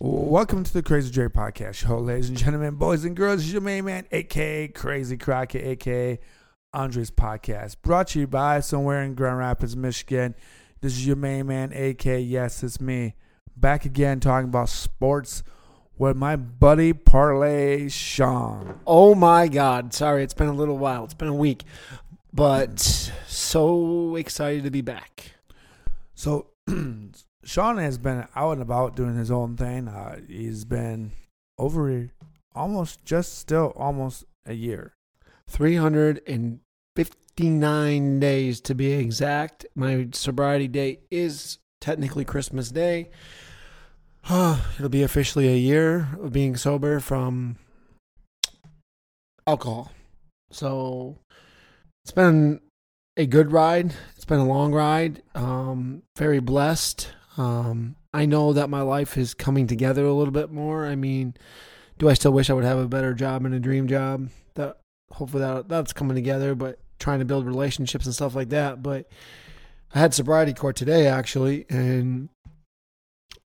Welcome 0.00 0.64
to 0.64 0.72
the 0.72 0.82
Crazy 0.82 1.10
Dre 1.10 1.28
Podcast 1.28 1.74
Show, 1.74 1.98
ladies 1.98 2.28
and 2.28 2.36
gentlemen, 2.36 2.74
boys 2.74 3.04
and 3.04 3.14
girls. 3.16 3.42
It's 3.42 3.52
your 3.52 3.62
main 3.62 3.84
man, 3.84 4.06
aka 4.10 4.68
Crazy 4.68 5.16
Crockett, 5.16 5.64
aka 5.64 6.18
Andres 6.72 7.10
Podcast, 7.12 7.76
brought 7.80 8.08
to 8.08 8.20
you 8.20 8.26
by 8.26 8.60
somewhere 8.60 9.02
in 9.02 9.14
Grand 9.14 9.38
Rapids, 9.38 9.76
Michigan. 9.76 10.34
This 10.80 10.94
is 10.94 11.06
your 11.06 11.16
main 11.16 11.46
man, 11.46 11.72
aka 11.72 12.20
Yes, 12.20 12.62
it's 12.64 12.80
me, 12.80 13.14
back 13.56 13.84
again 13.84 14.18
talking 14.18 14.48
about 14.48 14.68
sports 14.68 15.44
with 15.96 16.16
my 16.16 16.34
buddy 16.34 16.92
Parlay 16.92 17.88
Shawn. 17.88 18.80
Oh 18.86 19.14
my 19.14 19.46
God. 19.46 19.94
Sorry, 19.94 20.24
it's 20.24 20.34
been 20.34 20.48
a 20.48 20.52
little 20.54 20.76
while. 20.76 21.04
It's 21.04 21.14
been 21.14 21.28
a 21.28 21.34
week, 21.34 21.62
but 22.32 22.80
so 23.28 24.16
excited 24.16 24.64
to 24.64 24.70
be 24.70 24.80
back. 24.80 25.34
So, 26.14 26.48
Shawn 27.44 27.78
has 27.78 27.98
been 27.98 28.26
out 28.34 28.52
and 28.52 28.62
about 28.62 28.96
doing 28.96 29.16
his 29.16 29.30
own 29.30 29.56
thing. 29.56 29.86
Uh, 29.88 30.20
he's 30.26 30.64
been 30.64 31.12
over 31.58 32.08
almost, 32.54 33.04
just 33.04 33.38
still 33.38 33.74
almost 33.76 34.24
a 34.46 34.54
year. 34.54 34.94
359 35.48 38.20
days 38.20 38.60
to 38.62 38.74
be 38.74 38.92
exact. 38.92 39.66
My 39.74 40.08
sobriety 40.12 40.68
date 40.68 41.02
is 41.10 41.58
technically 41.80 42.24
Christmas 42.24 42.70
Day. 42.70 43.10
It'll 44.24 44.88
be 44.88 45.02
officially 45.02 45.48
a 45.48 45.56
year 45.56 46.08
of 46.18 46.32
being 46.32 46.56
sober 46.56 46.98
from 47.00 47.56
alcohol. 49.46 49.92
So 50.50 51.18
it's 52.04 52.12
been 52.12 52.60
a 53.16 53.26
good 53.26 53.52
ride. 53.52 53.94
It's 54.16 54.24
been 54.24 54.40
a 54.40 54.46
long 54.46 54.72
ride. 54.72 55.22
Um, 55.34 56.02
very 56.16 56.40
blessed. 56.40 57.12
Um, 57.36 57.96
I 58.12 58.26
know 58.26 58.52
that 58.52 58.70
my 58.70 58.82
life 58.82 59.16
is 59.16 59.34
coming 59.34 59.66
together 59.66 60.04
a 60.04 60.12
little 60.12 60.32
bit 60.32 60.50
more. 60.50 60.86
I 60.86 60.94
mean, 60.94 61.34
do 61.98 62.08
I 62.08 62.14
still 62.14 62.32
wish 62.32 62.50
I 62.50 62.54
would 62.54 62.64
have 62.64 62.78
a 62.78 62.88
better 62.88 63.14
job 63.14 63.44
and 63.44 63.54
a 63.54 63.60
dream 63.60 63.88
job? 63.88 64.28
That 64.54 64.78
hopefully 65.10 65.42
that 65.42 65.68
that's 65.68 65.92
coming 65.92 66.14
together, 66.14 66.54
but 66.54 66.78
trying 66.98 67.18
to 67.18 67.24
build 67.24 67.46
relationships 67.46 68.06
and 68.06 68.14
stuff 68.14 68.34
like 68.34 68.50
that. 68.50 68.82
But 68.82 69.06
I 69.94 69.98
had 69.98 70.14
sobriety 70.14 70.54
court 70.54 70.76
today 70.76 71.06
actually, 71.06 71.66
and 71.68 72.28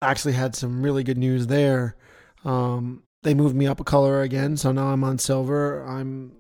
actually 0.03 0.35
had 0.35 0.55
some 0.55 0.83
really 0.83 1.03
good 1.03 1.19
news 1.19 1.47
there. 1.47 1.97
Um, 2.45 3.03
they 3.23 3.35
moved 3.35 3.57
me 3.57 3.67
up 3.67 3.81
a 3.81 3.85
color 3.85 4.23
again, 4.23 4.57
so 4.57 4.73
now 4.73 4.89
I'm 4.89 5.05
on 5.05 5.19
silver. 5.19 5.85
I'm 5.85 6.33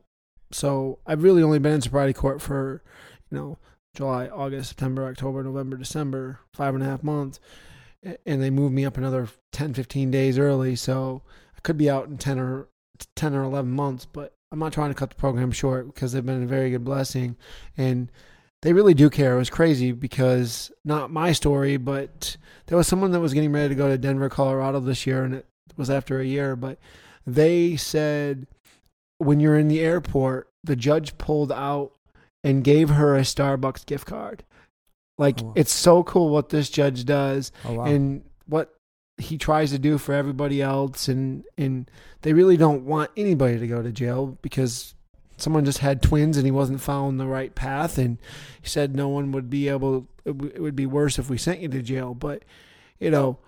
so 0.52 0.98
I've 1.06 1.22
really 1.22 1.42
only 1.42 1.58
been 1.58 1.74
in 1.74 1.80
sobriety 1.80 2.12
court 2.12 2.40
for 2.40 2.82
you 3.30 3.38
know 3.38 3.58
July, 3.98 4.28
August, 4.28 4.68
September, 4.68 5.06
October, 5.06 5.42
November, 5.42 5.76
December, 5.76 6.38
five 6.52 6.72
and 6.72 6.84
a 6.84 6.86
half 6.86 7.02
months. 7.02 7.40
And 8.24 8.40
they 8.40 8.48
moved 8.48 8.72
me 8.72 8.84
up 8.84 8.96
another 8.96 9.26
10, 9.50 9.74
15 9.74 10.12
days 10.12 10.38
early. 10.38 10.76
So 10.76 11.22
I 11.56 11.60
could 11.62 11.76
be 11.76 11.90
out 11.90 12.06
in 12.06 12.16
10 12.16 12.38
or 12.38 12.68
10 13.16 13.34
or 13.34 13.42
11 13.42 13.68
months, 13.72 14.06
but 14.06 14.34
I'm 14.52 14.60
not 14.60 14.72
trying 14.72 14.90
to 14.90 14.94
cut 14.94 15.10
the 15.10 15.16
program 15.16 15.50
short 15.50 15.92
because 15.92 16.12
they've 16.12 16.24
been 16.24 16.44
a 16.44 16.46
very 16.46 16.70
good 16.70 16.84
blessing. 16.84 17.36
And 17.76 18.08
they 18.62 18.72
really 18.72 18.94
do 18.94 19.10
care. 19.10 19.34
It 19.34 19.38
was 19.38 19.50
crazy 19.50 19.90
because 19.90 20.70
not 20.84 21.10
my 21.10 21.32
story, 21.32 21.76
but 21.76 22.36
there 22.66 22.78
was 22.78 22.86
someone 22.86 23.10
that 23.10 23.20
was 23.20 23.34
getting 23.34 23.50
ready 23.50 23.70
to 23.70 23.74
go 23.74 23.88
to 23.88 23.98
Denver, 23.98 24.28
Colorado 24.28 24.78
this 24.78 25.08
year, 25.08 25.24
and 25.24 25.34
it 25.34 25.46
was 25.76 25.90
after 25.90 26.20
a 26.20 26.24
year. 26.24 26.54
But 26.54 26.78
they 27.26 27.74
said 27.74 28.46
when 29.18 29.40
you're 29.40 29.58
in 29.58 29.66
the 29.66 29.80
airport, 29.80 30.52
the 30.62 30.76
judge 30.76 31.18
pulled 31.18 31.50
out 31.50 31.92
and 32.44 32.62
gave 32.64 32.90
her 32.90 33.16
a 33.16 33.20
Starbucks 33.22 33.84
gift 33.86 34.06
card. 34.06 34.44
Like 35.18 35.40
Oh, 35.42 35.52
it's 35.56 35.72
so 35.72 36.02
cool 36.04 36.28
what 36.30 36.50
this 36.50 36.70
judge 36.70 37.04
does 37.04 37.50
Oh, 37.64 37.74
wow. 37.74 37.84
and 37.86 38.22
what 38.46 38.72
he 39.16 39.36
tries 39.36 39.70
to 39.72 39.78
do 39.78 39.98
for 39.98 40.12
everybody 40.14 40.62
else. 40.62 41.08
And 41.08 41.44
and 41.56 41.90
they 42.22 42.32
really 42.32 42.56
don't 42.56 42.84
want 42.84 43.10
anybody 43.16 43.58
to 43.58 43.66
go 43.66 43.82
to 43.82 43.90
jail 43.90 44.38
because 44.42 44.94
someone 45.36 45.64
just 45.64 45.78
had 45.78 46.02
twins 46.02 46.36
and 46.36 46.46
he 46.46 46.50
wasn't 46.52 46.80
following 46.80 47.16
the 47.16 47.26
right 47.26 47.54
path. 47.54 47.98
And 47.98 48.18
he 48.62 48.68
said 48.68 48.94
no 48.94 49.08
one 49.08 49.32
would 49.32 49.50
be 49.50 49.68
able 49.68 50.06
it 50.24 50.36
w- 50.36 50.52
it 50.54 50.60
would 50.60 50.76
be 50.76 50.86
worse 50.86 51.18
if 51.18 51.28
we 51.28 51.36
sent 51.38 51.60
you 51.60 51.68
to 51.68 51.82
jail. 51.82 52.14
But 52.14 52.44
you 53.00 53.10
know 53.10 53.38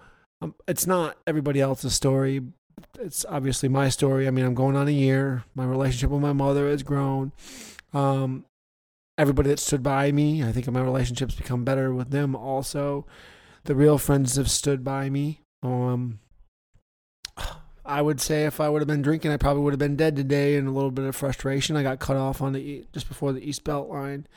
um, 0.42 0.54
it's 0.66 0.86
not 0.88 1.18
everybody 1.26 1.60
else's 1.60 1.94
story. 1.94 2.40
It's 2.98 3.24
obviously 3.28 3.68
my 3.68 3.90
story. 3.90 4.26
I 4.26 4.30
mean 4.32 4.44
i'm 4.44 4.54
going 4.54 4.74
on 4.74 4.88
a 4.88 4.92
year. 4.92 5.44
My 5.54 5.64
relationship 5.64 6.10
with 6.10 6.20
my 6.22 6.32
mother 6.32 6.68
has 6.68 6.82
grown. 6.82 7.30
Um 7.92 8.44
everybody 9.20 9.50
that 9.50 9.58
stood 9.58 9.82
by 9.82 10.10
me 10.10 10.42
i 10.42 10.50
think 10.50 10.66
my 10.70 10.80
relationships 10.80 11.34
become 11.34 11.64
better 11.64 11.92
with 11.92 12.10
them 12.10 12.34
also 12.34 13.06
the 13.64 13.74
real 13.74 13.98
friends 13.98 14.36
have 14.36 14.50
stood 14.50 14.82
by 14.82 15.10
me 15.10 15.40
um 15.62 16.18
I 17.84 18.02
would 18.02 18.20
say 18.20 18.44
if 18.44 18.60
I 18.60 18.68
would 18.68 18.82
have 18.82 18.86
been 18.86 19.02
drinking, 19.02 19.32
I 19.32 19.36
probably 19.36 19.64
would 19.64 19.72
have 19.72 19.80
been 19.80 19.96
dead 19.96 20.14
today 20.14 20.54
in 20.54 20.68
a 20.68 20.70
little 20.70 20.92
bit 20.92 21.06
of 21.06 21.16
frustration. 21.16 21.76
I 21.76 21.82
got 21.82 21.98
cut 21.98 22.16
off 22.16 22.40
on 22.40 22.52
the 22.52 22.84
just 22.92 23.08
before 23.08 23.32
the 23.32 23.42
East 23.42 23.64
Belt 23.64 23.88
line, 23.88 24.28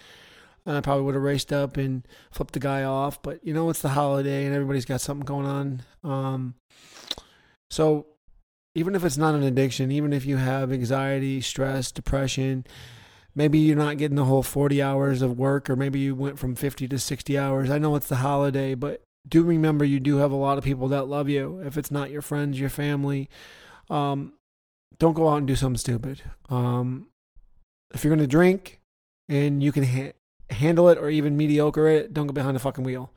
and 0.66 0.76
I 0.76 0.82
probably 0.82 1.04
would 1.04 1.14
have 1.14 1.24
raced 1.24 1.54
up 1.54 1.78
and 1.78 2.08
flipped 2.32 2.54
the 2.54 2.60
guy 2.60 2.84
off. 2.84 3.22
But 3.22 3.46
you 3.46 3.54
know, 3.54 3.70
it's 3.70 3.82
the 3.82 3.90
holiday 3.90 4.46
and 4.46 4.56
everybody's 4.56 4.86
got 4.86 5.02
something 5.02 5.26
going 5.26 5.46
on. 5.46 5.84
Um, 6.04 6.56
so 7.70 8.08
even 8.74 8.96
if 8.96 9.06
it's 9.06 9.18
not 9.18 9.36
an 9.36 9.44
addiction, 9.44 9.92
even 9.92 10.14
if 10.14 10.26
you 10.26 10.38
have 10.38 10.72
anxiety, 10.72 11.40
stress, 11.42 11.92
depression, 11.92 12.66
maybe 13.36 13.60
you're 13.60 13.76
not 13.76 13.98
getting 13.98 14.16
the 14.16 14.26
whole 14.26 14.44
40 14.44 14.82
hours 14.82 15.22
of 15.22 15.38
work, 15.38 15.70
or 15.70 15.76
maybe 15.76 16.00
you 16.00 16.16
went 16.16 16.40
from 16.40 16.56
50 16.56 16.88
to 16.88 17.00
60 17.00 17.38
hours. 17.38 17.70
I 17.70 17.78
know 17.78 17.96
it's 17.96 18.08
the 18.08 18.18
holiday, 18.18 18.76
but 18.76 19.02
do 19.28 19.44
remember 19.44 19.86
you 19.86 20.00
do 20.00 20.18
have 20.18 20.32
a 20.32 20.36
lot 20.36 20.58
of 20.58 20.64
people 20.64 20.88
that 20.90 21.08
love 21.08 21.30
you. 21.30 21.62
If 21.66 21.78
it's 21.78 21.92
not 21.92 22.12
your 22.12 22.22
friends, 22.22 22.60
your 22.60 22.70
family, 22.70 23.30
um, 23.90 24.34
don't 25.00 25.14
go 25.14 25.30
out 25.30 25.38
and 25.38 25.48
do 25.48 25.56
something 25.56 25.78
stupid. 25.78 26.22
Um, 26.50 27.08
if 27.94 28.04
you're 28.04 28.12
going 28.12 28.20
to 28.20 28.28
drink 28.28 28.80
and 29.30 29.64
you 29.64 29.72
can 29.72 29.84
ha- 29.84 30.14
handle 30.50 30.90
it 30.90 30.98
or 30.98 31.10
even 31.10 31.38
mediocre 31.38 31.88
it, 31.88 32.14
don't 32.14 32.28
go 32.28 32.34
behind 32.34 32.56
the 32.56 32.60
fucking 32.60 32.84
wheel. 32.84 33.12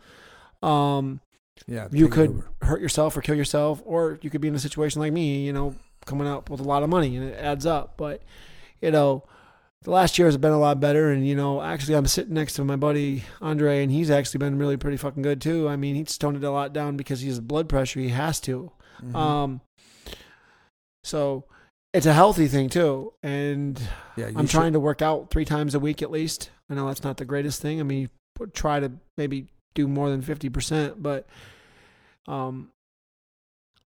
Um, 0.62 1.20
yeah, 1.66 1.88
you 1.90 2.08
could 2.08 2.42
hurt 2.62 2.80
yourself 2.80 3.16
or 3.16 3.22
kill 3.22 3.34
yourself, 3.34 3.82
or 3.84 4.18
you 4.20 4.30
could 4.30 4.40
be 4.40 4.48
in 4.48 4.54
a 4.54 4.58
situation 4.58 5.00
like 5.00 5.12
me, 5.12 5.44
you 5.44 5.52
know, 5.52 5.74
coming 6.04 6.26
up 6.26 6.50
with 6.50 6.60
a 6.60 6.64
lot 6.64 6.82
of 6.82 6.88
money 6.88 7.16
and 7.16 7.30
it 7.30 7.38
adds 7.38 7.66
up. 7.66 7.94
But, 7.96 8.22
you 8.80 8.90
know, 8.90 9.24
the 9.86 9.92
last 9.92 10.18
year 10.18 10.26
has 10.26 10.36
been 10.36 10.50
a 10.50 10.58
lot 10.58 10.80
better. 10.80 11.12
And, 11.12 11.24
you 11.24 11.36
know, 11.36 11.62
actually, 11.62 11.94
I'm 11.94 12.06
sitting 12.06 12.34
next 12.34 12.54
to 12.54 12.64
my 12.64 12.74
buddy 12.74 13.22
Andre, 13.40 13.84
and 13.84 13.92
he's 13.92 14.10
actually 14.10 14.38
been 14.38 14.58
really 14.58 14.76
pretty 14.76 14.96
fucking 14.96 15.22
good 15.22 15.40
too. 15.40 15.68
I 15.68 15.76
mean, 15.76 15.94
he's 15.94 16.18
toned 16.18 16.36
it 16.36 16.42
a 16.44 16.50
lot 16.50 16.72
down 16.72 16.96
because 16.96 17.20
he 17.20 17.28
has 17.28 17.38
blood 17.38 17.68
pressure. 17.68 18.00
He 18.00 18.08
has 18.08 18.40
to. 18.40 18.72
Mhm. 19.00 19.14
Um, 19.14 19.60
so 21.04 21.44
it's 21.94 22.06
a 22.06 22.12
healthy 22.12 22.48
thing 22.48 22.68
too. 22.68 23.12
And 23.22 23.80
yeah, 24.16 24.26
I'm 24.34 24.46
should- 24.46 24.50
trying 24.50 24.72
to 24.72 24.80
work 24.80 25.02
out 25.02 25.30
three 25.30 25.44
times 25.44 25.74
a 25.74 25.80
week 25.80 26.02
at 26.02 26.10
least. 26.10 26.50
I 26.68 26.74
know 26.74 26.88
that's 26.88 27.04
not 27.04 27.16
the 27.16 27.24
greatest 27.24 27.62
thing. 27.62 27.78
I 27.78 27.84
mean, 27.84 28.08
you 28.40 28.46
try 28.54 28.80
to 28.80 28.90
maybe 29.16 29.46
do 29.76 29.86
more 29.86 30.10
than 30.10 30.20
50%, 30.20 31.00
but 31.00 31.28
um, 32.26 32.70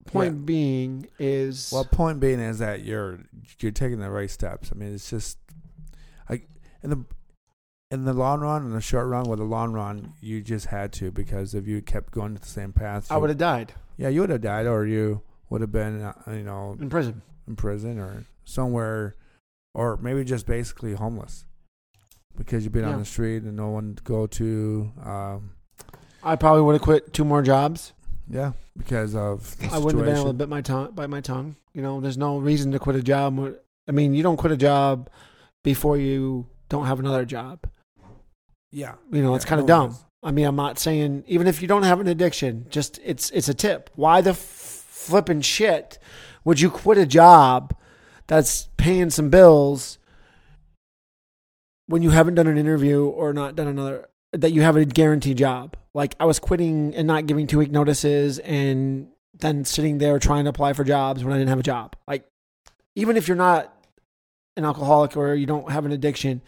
point 0.06 0.34
Yeah. 0.34 0.44
being 0.44 1.06
is 1.19 1.70
Well, 1.72 1.84
point 1.87 2.20
being 2.20 2.41
is 2.41 2.59
that 2.59 2.84
you're 2.84 3.20
you're 3.60 3.72
taking 3.72 4.00
the 4.00 4.10
right 4.10 4.31
steps. 4.31 4.70
I 4.70 4.76
mean, 4.78 4.93
it's 4.93 5.09
just 5.09 5.38
in 6.82 6.90
the 6.90 7.04
in 7.90 8.04
the 8.04 8.12
long 8.12 8.40
run, 8.40 8.64
in 8.66 8.72
the 8.72 8.80
short 8.80 9.06
run, 9.08 9.28
with 9.28 9.38
the 9.38 9.44
long 9.46 9.72
run, 9.72 10.12
you 10.20 10.42
just 10.42 10.66
had 10.66 10.92
to 10.94 11.10
because 11.10 11.54
if 11.54 11.66
you 11.66 11.80
kept 11.80 12.12
going 12.12 12.34
to 12.34 12.40
the 12.40 12.46
same 12.46 12.72
path, 12.72 13.10
I 13.10 13.16
would 13.16 13.30
have 13.30 13.38
died 13.38 13.72
yeah, 13.98 14.08
you 14.08 14.20
would 14.20 14.30
have 14.30 14.40
died, 14.40 14.66
or 14.66 14.86
you 14.86 15.22
would 15.50 15.60
have 15.60 15.72
been, 15.72 16.00
uh, 16.00 16.12
you 16.28 16.44
know, 16.44 16.76
in 16.80 16.88
prison. 16.88 17.20
in 17.48 17.56
prison 17.56 17.98
or 17.98 18.24
somewhere, 18.44 19.16
or 19.74 19.96
maybe 19.96 20.22
just 20.24 20.46
basically 20.46 20.94
homeless 20.94 21.44
because 22.36 22.62
you've 22.62 22.72
been 22.72 22.84
Yeah. 22.84 22.92
on 22.92 23.00
the 23.00 23.04
street 23.04 23.42
and 23.42 23.56
no 23.56 23.68
one 23.70 23.96
to 23.96 24.02
go 24.04 24.26
to. 24.28 24.92
Um, 25.04 25.50
I 26.22 26.36
probably 26.36 26.62
would 26.62 26.74
have 26.74 26.82
quit 26.82 27.12
two 27.12 27.24
more 27.24 27.42
jobs. 27.42 27.92
yeah, 28.30 28.52
because 28.76 29.14
of 29.16 29.56
the 29.58 29.66
I 29.66 29.78
wouldn't 29.78 30.04
have 30.04 30.14
been 30.14 30.16
able 30.16 30.26
to 30.31 30.32
bite 30.34 30.48
my 30.48 30.60
tongue. 30.60 30.92
Bite 30.92 31.10
my 31.10 31.20
tongue. 31.20 31.56
You 31.74 31.82
know, 31.82 32.00
there's 32.00 32.19
no 32.19 32.38
reason 32.38 32.70
to 32.72 32.78
quit 32.78 32.94
a 32.94 33.02
job. 33.02 33.56
I 33.88 33.90
mean, 33.92 34.14
you 34.14 34.22
don't 34.22 34.36
quit 34.36 34.52
a 34.52 34.56
job 34.56 35.10
before 35.64 35.96
you 35.96 36.46
don't 36.69 36.87
have 36.87 37.00
another 37.00 37.25
job. 37.25 37.61
Yeah, 38.70 38.94
You 39.11 39.23
know, 39.23 39.35
it's 39.35 39.44
kind 39.44 39.61
of 39.61 39.67
no 39.67 39.88
dumb. 39.88 39.97
I 40.23 40.31
mean, 40.31 40.47
I'm 40.47 40.56
not 40.56 40.79
saying 40.79 41.25
even 41.26 41.47
if 41.47 41.62
you 41.62 41.69
don't 41.69 41.85
have 41.85 42.00
an 42.00 42.09
addiction, 42.09 42.67
just 42.69 42.99
it's 43.05 43.31
it's 43.31 43.49
a 43.49 43.55
tip. 43.55 43.88
Why 43.94 44.20
the 44.20 44.31
f- 44.31 44.37
flipping 44.37 45.41
shit 45.41 45.99
would 46.44 46.61
you 46.61 46.70
quit 46.70 46.99
a 46.99 47.06
job 47.06 47.75
that's 48.26 48.69
paying 48.76 49.11
some 49.11 49.31
bills 49.31 49.99
when 51.87 52.03
you 52.03 52.11
haven't 52.11 52.35
done 52.35 52.47
an 52.47 52.59
interview 52.59 53.06
or 53.06 53.32
not 53.32 53.56
done 53.56 53.69
another 53.69 54.09
that 54.32 54.53
you 54.53 54.62
have 54.62 54.76
a 54.76 54.85
guaranteed 54.85 55.38
job? 55.38 55.76
Like 55.94 56.15
I 56.20 56.26
was 56.26 56.38
quitting 56.38 56.94
and 56.94 57.06
not 57.06 57.26
giving 57.26 57.47
two 57.47 57.59
week 57.59 57.70
notices 57.70 58.38
and 58.41 59.09
then 59.38 59.65
sitting 59.65 59.99
there 59.99 60.19
trying 60.19 60.44
to 60.44 60.50
apply 60.50 60.73
for 60.73 60.85
jobs 60.85 61.25
when 61.25 61.32
I 61.32 61.38
didn't 61.38 61.50
have 61.50 61.61
a 61.61 61.62
job. 61.62 61.97
Like 62.06 62.26
even 62.97 63.17
if 63.17 63.29
you're 63.29 63.37
not 63.37 63.73
an 64.58 64.64
alcoholic 64.64 65.16
or 65.16 65.34
you 65.34 65.46
don't 65.46 65.70
have 65.70 65.87
an 65.87 65.93
addiction, 65.93 66.43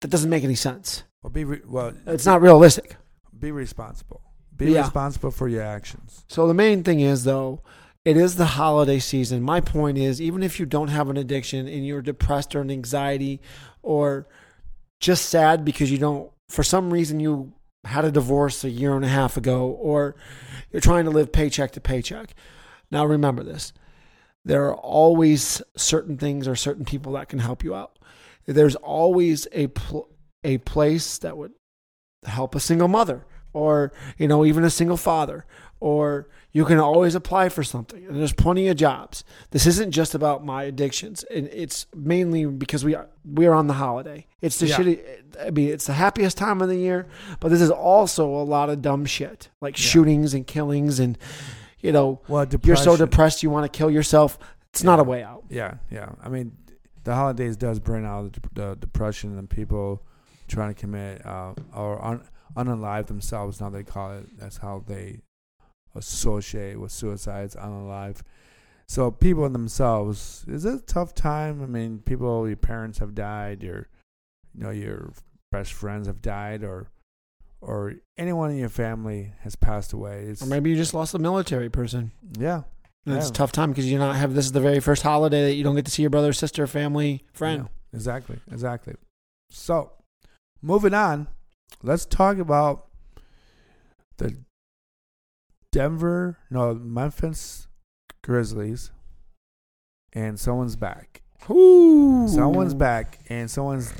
that 0.00 0.08
doesn't 0.08 0.30
make 0.30 0.44
any 0.44 0.54
sense. 0.54 1.02
Well, 1.22 1.30
be 1.30 1.44
re- 1.44 1.60
well. 1.66 1.92
It's 2.06 2.26
not 2.26 2.40
realistic. 2.40 2.96
be 3.38 3.50
responsible. 3.52 4.20
Be 4.56 4.72
Yeah. 4.72 4.82
responsible 4.82 5.30
for 5.30 5.48
your 5.48 5.62
actions. 5.62 6.24
So 6.28 6.46
the 6.46 6.52
main 6.54 6.82
thing 6.82 7.00
is 7.00 7.24
though, 7.24 7.62
it 8.04 8.16
is 8.18 8.36
the 8.36 8.44
holiday 8.46 8.98
season. 8.98 9.42
My 9.42 9.60
point 9.60 9.96
is 9.96 10.20
even 10.20 10.42
if 10.42 10.60
you 10.60 10.66
don't 10.66 10.88
have 10.88 11.08
an 11.08 11.16
addiction 11.16 11.66
and 11.66 11.86
you're 11.86 12.02
depressed 12.02 12.54
or 12.54 12.60
an 12.60 12.70
anxiety 12.70 13.40
or 13.82 14.26
just 15.00 15.26
sad 15.30 15.64
because 15.64 15.90
you 15.90 15.96
don't 15.98 16.30
for 16.50 16.62
some 16.62 16.92
reason 16.92 17.18
you 17.20 17.52
had 17.84 18.04
a 18.04 18.10
divorce 18.10 18.62
a 18.64 18.68
year 18.68 18.94
and 18.94 19.04
a 19.06 19.08
half 19.08 19.38
ago 19.38 19.68
or 19.68 20.14
you're 20.70 20.80
trying 20.82 21.04
to 21.06 21.10
live 21.10 21.32
paycheck 21.32 21.70
to 21.72 21.80
paycheck. 21.80 22.34
Now 22.90 23.06
remember 23.06 23.42
this. 23.42 23.72
There 24.44 24.64
are 24.66 24.74
always 24.76 25.62
certain 25.76 26.16
things 26.16 26.48
or 26.48 26.56
certain 26.56 26.84
people 26.84 27.12
that 27.12 27.28
can 27.28 27.38
help 27.40 27.62
you 27.62 27.74
out. 27.74 27.98
There's 28.46 28.76
always 28.76 29.46
a 29.52 29.68
pl- 29.68 30.08
a 30.44 30.58
place 30.58 31.18
that 31.18 31.36
would 31.36 31.52
help 32.24 32.54
a 32.54 32.60
single 32.60 32.88
mother 32.88 33.26
or 33.52 33.92
you 34.18 34.26
know 34.28 34.44
even 34.44 34.64
a 34.64 34.70
single 34.70 34.96
father 34.96 35.44
or 35.80 36.28
you 36.52 36.64
can 36.64 36.78
always 36.78 37.14
apply 37.14 37.48
for 37.48 37.62
something 37.64 38.04
and 38.06 38.16
there's 38.16 38.32
plenty 38.32 38.68
of 38.68 38.76
jobs 38.76 39.24
this 39.50 39.66
isn't 39.66 39.90
just 39.90 40.14
about 40.14 40.44
my 40.44 40.64
addictions 40.64 41.24
and 41.24 41.48
it's 41.48 41.86
mainly 41.94 42.44
because 42.46 42.84
we 42.84 42.94
are 42.94 43.08
we 43.24 43.46
are 43.46 43.54
on 43.54 43.66
the 43.66 43.74
holiday 43.74 44.26
it's 44.42 44.58
the 44.58 44.66
Yeah. 44.66 44.76
shitty 44.76 45.00
i 45.46 45.50
mean 45.50 45.68
it's 45.70 45.86
the 45.86 45.94
happiest 45.94 46.36
time 46.38 46.60
of 46.62 46.68
the 46.68 46.76
year 46.76 47.06
but 47.40 47.48
this 47.50 47.60
is 47.62 47.70
also 47.70 48.26
a 48.28 48.44
lot 48.44 48.68
of 48.70 48.82
dumb 48.82 49.04
shit 49.06 49.48
like 49.60 49.76
Yeah. 49.78 49.84
shootings 49.86 50.32
and 50.34 50.46
killings 50.46 51.00
and 51.00 51.16
you 51.80 51.92
know 51.92 52.20
Well, 52.28 52.46
you're 52.62 52.76
so 52.76 52.96
depressed 52.96 53.42
you 53.42 53.50
want 53.50 53.70
to 53.70 53.76
kill 53.76 53.90
yourself 53.90 54.38
it's 54.72 54.84
not 54.84 55.00
a 55.00 55.04
way 55.04 55.22
out 55.22 55.44
Yeah, 55.48 55.74
yeah. 55.90 56.10
I 56.22 56.28
mean, 56.28 56.52
the 57.04 57.14
holidays 57.14 57.56
does 57.56 57.78
bring 57.78 58.04
out 58.04 58.32
the, 58.32 58.40
the 58.52 58.76
depression 58.76 59.36
and 59.38 59.48
people 59.48 60.02
trying 60.48 60.72
to 60.74 60.80
commit 60.80 61.24
uh, 61.24 61.54
or 61.74 62.04
un, 62.04 62.22
unalive 62.56 63.06
themselves. 63.06 63.60
Now 63.60 63.70
they 63.70 63.82
call 63.82 64.12
it. 64.12 64.38
That's 64.38 64.58
how 64.58 64.84
they 64.86 65.20
associate 65.94 66.78
with 66.78 66.92
suicides, 66.92 67.56
unalive. 67.56 68.22
So 68.86 69.10
people 69.10 69.48
themselves, 69.48 70.44
is 70.48 70.64
it 70.64 70.74
a 70.74 70.78
tough 70.84 71.14
time? 71.14 71.62
I 71.62 71.66
mean, 71.66 72.00
people, 72.00 72.46
your 72.48 72.56
parents 72.56 72.98
have 72.98 73.14
died, 73.14 73.62
your, 73.62 73.88
you 74.54 74.64
know, 74.64 74.70
your 74.70 75.12
best 75.52 75.72
friends 75.72 76.08
have 76.08 76.20
died, 76.20 76.64
or, 76.64 76.88
or 77.60 77.94
anyone 78.16 78.50
in 78.50 78.56
your 78.56 78.68
family 78.68 79.32
has 79.42 79.56
passed 79.56 79.92
away. 79.92 80.24
It's, 80.28 80.42
or 80.42 80.46
maybe 80.46 80.70
you 80.70 80.76
just 80.76 80.94
lost 80.94 81.14
a 81.14 81.18
military 81.18 81.68
person 81.68 82.12
yeah, 82.38 82.62
and 83.06 83.16
it's 83.16 83.28
a 83.28 83.32
tough 83.32 83.52
time 83.52 83.70
because 83.70 83.90
you 83.90 83.98
not 83.98 84.16
have 84.16 84.34
this 84.34 84.46
is 84.46 84.52
the 84.52 84.60
very 84.60 84.80
first 84.80 85.02
holiday 85.02 85.44
that 85.44 85.54
you 85.54 85.64
don't 85.64 85.76
get 85.76 85.84
to 85.84 85.90
see 85.90 86.02
your 86.02 86.10
brother 86.10 86.32
sister 86.32 86.66
family 86.66 87.24
friend 87.32 87.62
Yeah, 87.62 87.96
exactly, 87.96 88.38
exactly. 88.50 88.94
So, 89.50 89.92
moving 90.62 90.94
on, 90.94 91.28
let's 91.82 92.06
talk 92.06 92.38
about 92.38 92.86
the 94.18 94.36
Denver, 95.72 96.38
no, 96.50 96.74
Memphis 96.74 97.68
Grizzlies, 98.22 98.90
and 100.12 100.38
someone's 100.38 100.76
back. 100.76 101.22
Ooh. 101.48 102.28
Someone's 102.28 102.74
back, 102.74 103.20
and 103.28 103.50
someone's 103.50 103.92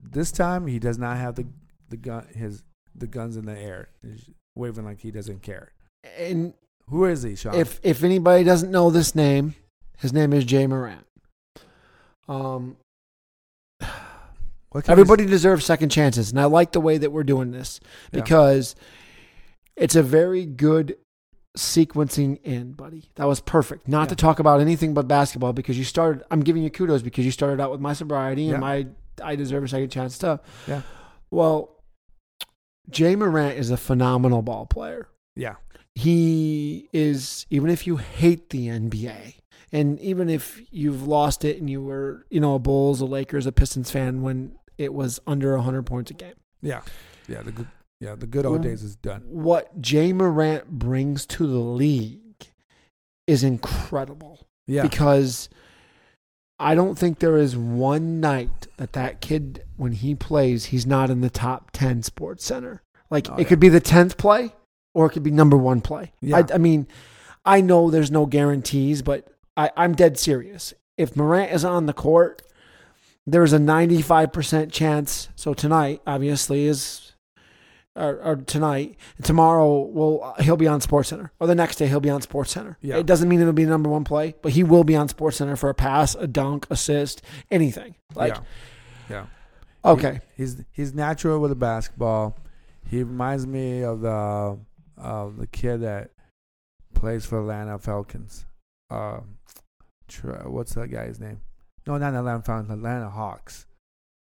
this 0.00 0.30
time 0.30 0.66
he 0.66 0.78
does 0.78 0.98
not 0.98 1.16
have 1.16 1.34
the 1.34 1.46
the 1.88 1.96
gun 1.96 2.26
his 2.34 2.62
the 2.94 3.06
guns 3.06 3.36
in 3.36 3.44
the 3.46 3.58
air, 3.58 3.88
He's 4.02 4.30
waving 4.54 4.84
like 4.84 5.00
he 5.00 5.10
doesn't 5.10 5.42
care. 5.42 5.72
And 6.18 6.54
Who 6.88 7.04
is 7.04 7.22
he, 7.22 7.34
Shawn? 7.36 7.54
if 7.54 7.80
if 7.82 8.02
anybody 8.04 8.44
doesn't 8.44 8.70
know 8.70 8.90
this 8.90 9.14
name, 9.14 9.54
his 9.98 10.12
name 10.12 10.32
is 10.32 10.50
Ja 10.50 10.66
Morant. 10.66 11.06
Um, 12.28 12.76
What 14.70 14.84
can 14.84 14.90
you 14.90 14.92
everybody 14.92 15.24
deserves 15.26 15.64
second 15.64 15.90
chances, 15.90 16.30
and 16.30 16.40
I 16.40 16.44
like 16.44 16.72
the 16.72 16.80
way 16.80 16.98
that 16.98 17.10
we're 17.12 17.24
doing 17.24 17.50
this 17.50 17.80
Yeah. 18.12 18.20
because 18.20 18.74
it's 19.74 19.94
a 19.94 20.02
very 20.02 20.44
good 20.44 20.96
sequencing 21.56 22.38
in, 22.42 22.72
buddy. 22.72 23.04
That 23.14 23.26
was 23.26 23.40
perfect. 23.40 23.88
Not 23.88 24.02
Yeah. 24.02 24.06
to 24.08 24.16
talk 24.16 24.38
about 24.38 24.60
anything 24.60 24.92
but 24.92 25.08
basketball 25.08 25.54
because 25.54 25.78
you 25.78 25.84
started. 25.84 26.24
I'm 26.30 26.40
giving 26.40 26.62
you 26.62 26.70
kudos 26.70 27.00
because 27.02 27.24
you 27.24 27.30
started 27.30 27.60
out 27.60 27.70
with 27.70 27.80
my 27.80 27.94
sobriety 27.94 28.42
Yeah. 28.44 28.52
and 28.54 28.60
my 28.60 28.86
I 29.22 29.34
deserve 29.36 29.64
a 29.64 29.68
second 29.68 29.88
chance 29.88 30.14
stuff. 30.14 30.40
Yeah. 30.68 30.82
Well, 31.30 31.75
Ja 32.94 33.14
Morant 33.16 33.56
is 33.56 33.70
a 33.70 33.76
phenomenal 33.76 34.42
ball 34.42 34.66
player. 34.66 35.08
Yeah, 35.34 35.56
he 35.94 36.88
is 36.92 37.46
even 37.50 37.70
if 37.70 37.86
you 37.86 37.96
hate 37.96 38.50
the 38.50 38.68
NBA 38.68 39.34
and 39.72 39.98
even 40.00 40.28
if 40.28 40.60
you've 40.70 41.06
lost 41.06 41.44
it 41.44 41.58
and 41.58 41.68
you 41.68 41.82
were 41.82 42.26
you 42.30 42.40
know 42.40 42.54
a 42.54 42.58
Bulls, 42.58 43.00
a 43.00 43.06
Lakers, 43.06 43.46
a 43.46 43.52
Pistons 43.52 43.90
fan 43.90 44.22
when 44.22 44.52
it 44.78 44.92
was 44.94 45.20
under 45.26 45.54
100 45.56 45.84
points 45.84 46.10
a 46.10 46.14
game. 46.14 46.34
yeah, 46.62 46.82
yeah. 47.28 47.42
The 47.42 47.52
good, 47.52 47.66
yeah, 48.00 48.14
the 48.14 48.26
good 48.26 48.44
old 48.46 48.62
days 48.62 48.82
is 48.82 48.96
done. 48.96 49.22
What 49.26 49.70
Ja 49.84 50.12
Morant 50.12 50.70
brings 50.70 51.26
to 51.26 51.46
the 51.46 51.58
league 51.58 52.20
is 53.26 53.42
incredible 53.42 54.46
Yeah, 54.66 54.82
because 54.82 55.48
I 56.58 56.74
don't 56.74 56.96
think 56.98 57.18
there 57.18 57.36
is 57.36 57.56
one 57.56 58.20
night 58.20 58.66
that 58.78 58.92
that 58.94 59.20
kid 59.20 59.62
when 59.76 59.92
he 59.92 60.14
plays 60.14 60.66
he's 60.66 60.86
not 60.86 61.10
in 61.10 61.20
the 61.20 61.30
top 61.30 61.70
10 61.72 62.02
sports 62.02 62.44
center. 62.44 62.82
Like 63.10 63.30
Oh, 63.30 63.34
it 63.34 63.40
yeah. 63.40 63.44
could 63.48 63.60
be 63.60 63.68
the 63.68 63.80
10th 63.80 64.16
play 64.16 64.52
or 64.94 65.06
it 65.06 65.10
could 65.10 65.22
be 65.22 65.30
number 65.30 65.56
1 65.56 65.82
play. 65.82 66.12
Yeah. 66.20 66.38
I, 66.38 66.54
I 66.54 66.58
mean, 66.58 66.86
I 67.44 67.60
know 67.60 67.90
there's 67.90 68.10
no 68.10 68.24
guarantees, 68.26 69.02
but 69.02 69.28
I, 69.56 69.70
I'm 69.76 69.94
dead 69.94 70.18
serious. 70.18 70.72
If 70.96 71.14
Morant 71.14 71.52
is 71.52 71.64
on 71.64 71.86
the 71.86 71.92
court, 71.92 72.40
there's 73.26 73.52
a 73.52 73.58
95% 73.58 74.72
chance. 74.72 75.28
So 75.36 75.52
tonight, 75.52 76.00
obviously, 76.06 76.64
is 76.64 77.05
or, 77.96 78.20
or 78.22 78.36
tonight, 78.36 78.96
tomorrow, 79.22 79.80
well, 79.80 80.34
he'll 80.40 80.56
be 80.56 80.66
on 80.66 80.80
Sports 80.80 81.08
Center, 81.08 81.32
or 81.40 81.46
the 81.46 81.54
next 81.54 81.76
day 81.76 81.86
he'll 81.86 82.00
be 82.00 82.10
on 82.10 82.22
Sports 82.22 82.52
Center. 82.52 82.78
Yeah. 82.82 82.98
It 82.98 83.06
doesn't 83.06 83.28
mean 83.28 83.40
it'll 83.40 83.52
be 83.52 83.64
the 83.64 83.70
number 83.70 83.88
one 83.88 84.04
play, 84.04 84.34
but 84.42 84.52
he 84.52 84.62
will 84.62 84.84
be 84.84 84.94
on 84.94 85.08
Sports 85.08 85.38
Center 85.38 85.56
for 85.56 85.70
a 85.70 85.74
pass, 85.74 86.14
a 86.14 86.26
dunk, 86.26 86.66
assist, 86.70 87.22
anything. 87.50 87.94
Like, 88.14 88.34
yeah, 89.08 89.26
yeah. 89.84 89.90
okay, 89.92 90.20
He's 90.36 90.62
he's 90.72 90.94
natural 90.94 91.40
with 91.40 91.50
the 91.50 91.56
basketball. 91.56 92.36
He 92.88 93.02
reminds 93.02 93.46
me 93.46 93.82
of 93.82 94.00
the 94.00 94.58
uh, 94.98 95.28
the 95.36 95.46
kid 95.46 95.78
that 95.78 96.10
plays 96.94 97.24
for 97.26 97.40
Atlanta 97.40 97.78
Falcons. 97.78 98.44
Uh, 98.90 99.20
what's 100.44 100.74
that 100.74 100.88
guy's 100.88 101.18
name? 101.18 101.40
No, 101.86 101.96
not 101.98 102.14
Atlanta 102.14 102.42
Falcons. 102.42 102.70
Atlanta 102.70 103.10
Hawks. 103.10 103.66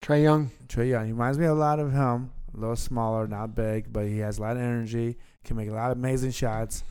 Trae 0.04 0.24
Young. 0.24 0.52
Trae 0.68 0.90
Young. 0.90 1.06
He 1.06 1.12
reminds 1.12 1.38
me 1.38 1.46
a 1.46 1.54
lot 1.54 1.80
of 1.80 1.92
him. 1.92 2.31
A 2.57 2.59
little 2.59 2.75
smaller, 2.75 3.27
not 3.27 3.54
big, 3.56 3.94
but 3.94 4.07
he 4.07 4.18
has 4.19 4.39
a 4.39 4.42
lot 4.42 4.57
of 4.57 4.63
energy. 4.63 5.18
Can 5.45 5.57
make 5.57 5.69
a 5.69 5.74
lot 5.74 5.92
of 5.92 5.98
amazing 5.98 6.31
shots. 6.31 6.83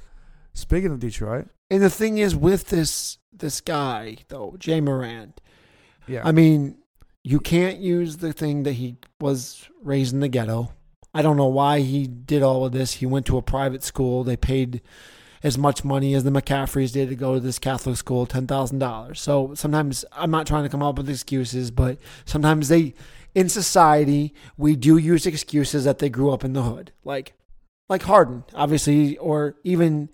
Speaking 0.55 0.93
of 0.93 1.01
Detroit, 1.01 1.49
And 1.71 1.83
the 1.83 1.91
thing 1.91 2.19
is, 2.19 2.37
with 2.37 2.69
this 2.69 3.19
this 3.33 3.61
guy 3.61 4.19
though, 4.29 4.57
Ja 4.63 4.81
Morant, 4.81 5.41
yeah, 6.07 6.23
I 6.25 6.33
mean, 6.33 6.79
you 7.25 7.41
can't 7.41 7.79
use 7.79 8.19
the 8.19 8.33
thing 8.33 8.63
that 8.63 8.75
he 8.75 8.97
was 9.21 9.69
raised 9.83 10.15
in 10.15 10.21
the 10.21 10.29
ghetto. 10.29 10.73
I 11.13 11.23
don't 11.23 11.37
know 11.37 11.47
why 11.47 11.81
he 11.81 12.07
did 12.07 12.43
all 12.43 12.65
of 12.65 12.73
this. 12.73 12.95
He 12.95 13.07
went 13.07 13.27
to 13.27 13.37
a 13.37 13.43
private 13.43 13.83
school. 13.83 14.23
They 14.23 14.37
paid 14.37 14.81
as 15.43 15.59
much 15.59 15.85
money 15.85 16.15
as 16.15 16.25
the 16.25 16.31
McCaffreys 16.31 16.93
did 16.93 17.09
to 17.09 17.17
go 17.17 17.35
to 17.35 17.41
this 17.41 17.59
Catholic 17.59 17.97
school, 17.97 18.27
ten 18.27 18.47
thousand 18.47 18.79
dollars. 18.79 19.21
So 19.21 19.53
sometimes 19.55 20.05
I'm 20.13 20.31
not 20.31 20.47
trying 20.47 20.63
to 20.63 20.69
come 20.69 20.83
up 20.83 20.97
with 20.97 21.11
excuses, 21.11 21.71
but 21.71 21.99
sometimes 22.25 22.69
they, 22.69 22.95
in 23.37 23.49
society, 23.49 24.35
we 24.57 24.75
do 24.75 24.97
use 24.97 25.27
excuses 25.27 25.85
that 25.85 26.01
they 26.01 26.09
grew 26.09 26.33
up 26.33 26.43
in 26.43 26.55
the 26.55 26.63
hood, 26.63 26.91
like, 27.05 27.35
like 27.89 28.03
Harden, 28.03 28.43
obviously, 28.53 29.17
or 29.19 29.55
even. 29.63 30.09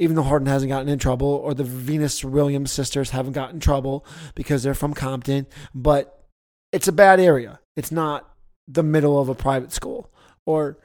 Even 0.00 0.14
though 0.14 0.22
Harden 0.22 0.46
hasn't 0.46 0.70
gotten 0.70 0.88
in 0.88 1.00
trouble, 1.00 1.26
or 1.26 1.54
the 1.54 1.64
Venus 1.64 2.22
Williams 2.22 2.70
sisters 2.70 3.10
haven't 3.10 3.32
gotten 3.32 3.56
in 3.56 3.60
trouble 3.60 4.06
because 4.36 4.62
they're 4.62 4.72
from 4.72 4.94
Compton, 4.94 5.48
but 5.74 6.24
it's 6.70 6.86
a 6.86 6.92
bad 6.92 7.18
area. 7.18 7.58
It's 7.74 7.90
not 7.90 8.32
the 8.68 8.84
middle 8.84 9.20
of 9.20 9.28
a 9.28 9.34
private 9.34 9.72
school. 9.72 10.08
Or 10.46 10.78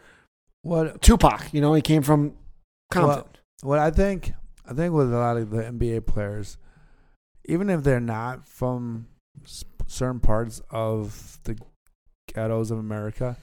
what 0.64 1.00
Tupac, 1.04 1.54
you 1.54 1.62
know, 1.62 1.76
he 1.76 1.84
came 1.84 2.02
from 2.02 2.34
Compton. 2.90 3.26
Well, 3.62 3.70
what 3.70 3.78
I 3.78 3.92
think, 3.92 4.34
I 4.68 4.74
think 4.74 4.96
with 4.96 5.14
a 5.14 5.18
lot 5.18 5.38
of 5.38 5.52
the 5.52 5.62
NBA 5.62 6.08
players, 6.08 6.58
even 7.46 7.70
if 7.70 7.84
they're 7.84 8.00
not 8.00 8.48
from 8.50 9.06
certain 9.94 10.20
parts 10.20 10.62
of 10.70 11.40
the 11.44 11.58
ghettos 12.34 12.72
of 12.72 12.80
America, 12.80 13.38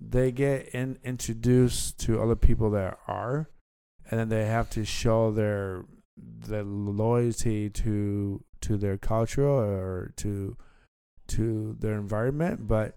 they 0.00 0.30
get 0.30 0.68
in, 0.68 0.98
introduced 1.04 1.98
to 2.00 2.20
other 2.20 2.36
people 2.36 2.70
that 2.70 2.98
are, 3.08 3.48
and 4.10 4.20
then 4.20 4.28
they 4.28 4.44
have 4.44 4.70
to 4.70 4.84
show 4.84 5.30
their 5.30 5.84
their 6.16 6.64
loyalty 6.64 7.68
to 7.68 8.42
to 8.60 8.76
their 8.76 8.96
culture 8.96 9.46
or 9.46 10.12
to 10.16 10.56
to 11.28 11.76
their 11.80 11.94
environment. 11.94 12.66
But 12.66 12.96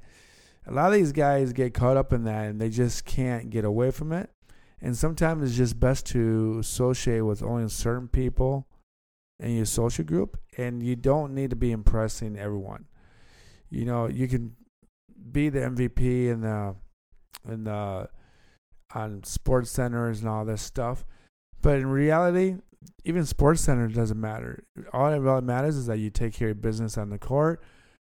a 0.67 0.71
lot 0.71 0.87
of 0.87 0.93
these 0.93 1.11
guys 1.11 1.53
get 1.53 1.73
caught 1.73 1.97
up 1.97 2.13
in 2.13 2.25
that, 2.25 2.47
and 2.47 2.61
they 2.61 2.69
just 2.69 3.05
can't 3.05 3.49
get 3.49 3.65
away 3.65 3.91
from 3.91 4.11
it 4.11 4.29
and 4.81 4.97
sometimes 4.97 5.43
it's 5.43 5.57
just 5.57 5.79
best 5.79 6.05
to 6.07 6.57
associate 6.59 7.21
with 7.21 7.43
only 7.43 7.67
certain 7.69 8.07
people 8.07 8.67
in 9.39 9.55
your 9.55 9.65
social 9.65 10.05
group 10.05 10.37
and 10.57 10.83
you 10.83 10.95
don't 10.95 11.33
need 11.33 11.49
to 11.49 11.55
be 11.55 11.71
impressing 11.71 12.37
everyone 12.37 12.85
you 13.69 13.85
know 13.85 14.07
you 14.07 14.27
can 14.27 14.55
be 15.31 15.49
the 15.49 15.59
mvp 15.59 15.99
in 15.99 16.41
the 16.41 16.75
in 17.47 17.63
the 17.63 18.09
on 18.93 19.23
sports 19.23 19.69
centers 19.71 20.19
and 20.19 20.29
all 20.29 20.45
this 20.45 20.61
stuff. 20.61 21.05
But 21.61 21.77
in 21.77 21.87
reality, 21.87 22.55
even 23.03 23.25
sports 23.25 23.61
center 23.61 23.87
doesn't 23.87 24.19
matter. 24.19 24.63
All 24.93 25.11
that 25.11 25.21
really 25.21 25.41
matters 25.41 25.75
is 25.75 25.87
that 25.87 25.99
you 25.99 26.09
take 26.09 26.33
care 26.33 26.49
of 26.49 26.61
business 26.61 26.97
on 26.97 27.09
the 27.09 27.17
court. 27.19 27.61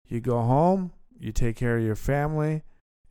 You 0.06 0.20
go 0.20 0.40
home, 0.42 0.92
you 1.18 1.32
take 1.32 1.56
care 1.56 1.76
of 1.78 1.84
your 1.84 1.96
family, 1.96 2.62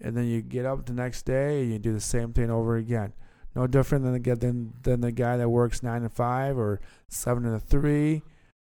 and 0.01 0.17
then 0.17 0.25
you 0.25 0.41
get 0.41 0.65
up 0.65 0.85
the 0.85 0.93
next 0.93 1.23
day 1.23 1.61
and 1.61 1.71
you 1.71 1.79
do 1.79 1.93
the 1.93 1.99
same 1.99 2.33
thing 2.33 2.49
over 2.49 2.75
again. 2.75 3.13
No 3.55 3.67
different 3.67 4.03
than 4.03 4.21
the 4.21 4.35
than, 4.35 4.73
than 4.81 5.01
the 5.01 5.11
guy 5.11 5.37
that 5.37 5.49
works 5.49 5.83
nine 5.83 6.01
to 6.01 6.09
five 6.09 6.57
or 6.57 6.81
seven 7.07 7.43
to 7.43 7.59
three, 7.59 8.23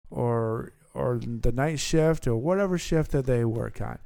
or 0.10 0.72
or 0.98 1.20
the 1.20 1.52
night 1.52 1.80
shift 1.80 2.28
or 2.28 2.36
whatever 2.36 2.78
shift 2.78 3.12
that 3.12 3.26
they 3.26 3.46
work 3.46 3.80
on. 3.82 4.00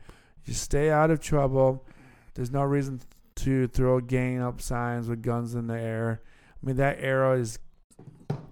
You 0.46 0.54
stay 0.54 0.90
out 0.90 1.10
of 1.10 1.22
trouble. 1.22 1.86
There's 2.34 2.52
no 2.52 2.64
reason 2.64 3.02
to 3.38 3.68
throw 3.68 4.00
gang 4.02 4.42
up 4.42 4.62
signs 4.62 5.08
with 5.08 5.22
guns 5.22 5.56
in 5.56 5.68
the 5.68 5.80
air. 5.80 6.22
I 6.62 6.66
mean 6.66 6.76
that 6.76 6.98
era 7.00 7.38
has 7.38 7.60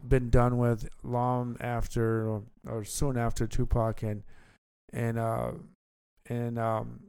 been 0.08 0.29
done 0.29 0.58
with 0.58 0.89
long 1.03 1.58
after 1.60 2.41
or, 2.67 2.84
soon 2.84 3.17
after 3.17 3.46
Tupac 3.46 4.01
and 4.03 4.24
and 4.91 5.19
uh 5.19 5.51
and 6.27 6.58
um 6.58 7.01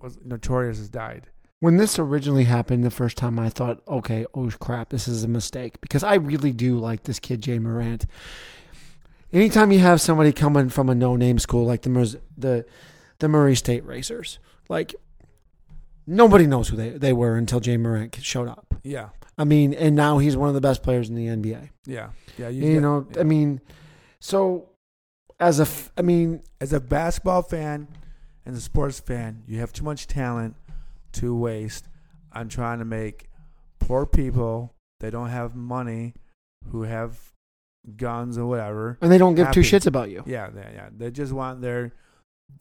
was 0.00 0.18
Notorious 0.24 0.78
has 0.78 0.88
died. 0.88 1.28
When 1.60 1.76
this 1.76 1.98
originally 1.98 2.44
happened 2.44 2.82
the 2.82 2.90
first 2.90 3.16
time, 3.16 3.38
I 3.38 3.48
thought, 3.48 3.82
okay, 3.86 4.26
oh 4.34 4.50
crap, 4.58 4.88
this 4.88 5.06
is 5.06 5.22
a 5.22 5.28
mistake 5.28 5.80
because 5.80 6.02
I 6.02 6.14
really 6.14 6.50
do 6.50 6.78
like 6.78 7.04
this 7.04 7.20
kid, 7.20 7.46
Ja 7.46 7.58
Morant. 7.60 8.06
Anytime 9.32 9.72
you 9.72 9.78
have 9.78 10.00
somebody 10.00 10.32
coming 10.32 10.68
from 10.68 10.88
a 10.88 10.94
no-name 10.94 11.38
school 11.38 11.64
like 11.64 11.82
the 11.82 12.18
the 12.36 12.64
the 13.18 13.28
Murray 13.28 13.54
State 13.54 13.84
Racers, 13.84 14.38
like 14.68 14.94
nobody 16.06 16.46
knows 16.46 16.68
who 16.68 16.76
they, 16.76 16.90
they 16.90 17.12
were 17.12 17.36
until 17.36 17.62
Ja 17.62 17.76
Morant 17.78 18.16
showed 18.20 18.48
up. 18.48 18.74
Yeah. 18.82 19.10
I 19.38 19.44
mean, 19.44 19.72
and 19.74 19.96
now 19.96 20.18
he's 20.18 20.36
one 20.36 20.48
of 20.48 20.54
the 20.54 20.60
best 20.60 20.82
players 20.82 21.08
in 21.08 21.14
the 21.14 21.26
NBA. 21.26 21.70
Yeah. 21.86 22.10
Yeah. 22.36 22.48
You, 22.48 22.60
get- 22.74 22.82
know, 22.82 23.06
yeah. 23.14 23.20
I 23.20 23.22
mean, 23.22 23.60
so 24.20 24.68
as 25.40 25.58
a, 25.60 25.62
f- 25.62 25.90
I 25.96 26.02
mean, 26.02 26.42
as 26.60 26.72
a 26.72 26.80
basketball 26.80 27.42
fan 27.42 27.88
and 28.44 28.56
a 28.56 28.60
sports 28.60 29.00
fan, 29.00 29.42
you 29.46 29.60
have 29.60 29.72
too 29.72 29.84
much 29.84 30.06
talent 30.06 30.56
to 31.12 31.34
waste 31.34 31.88
on 32.32 32.48
trying 32.48 32.78
to 32.80 32.84
make 32.84 33.28
poor 33.78 34.04
people 34.04 34.74
that 35.00 35.12
don't 35.12 35.28
have 35.30 35.54
money, 35.54 36.14
who 36.70 36.82
have 36.82 37.18
guns 37.96 38.38
or 38.38 38.46
whatever. 38.46 38.98
and 39.00 39.10
they 39.10 39.18
don't 39.18 39.34
give 39.34 39.50
two 39.52 39.60
shits 39.60 39.86
about 39.86 40.10
you. 40.10 40.22
Yeah, 40.26 40.50
they, 40.50 40.60
yeah. 40.74 40.88
They 40.96 41.10
just 41.10 41.32
want 41.32 41.60
their, 41.60 41.92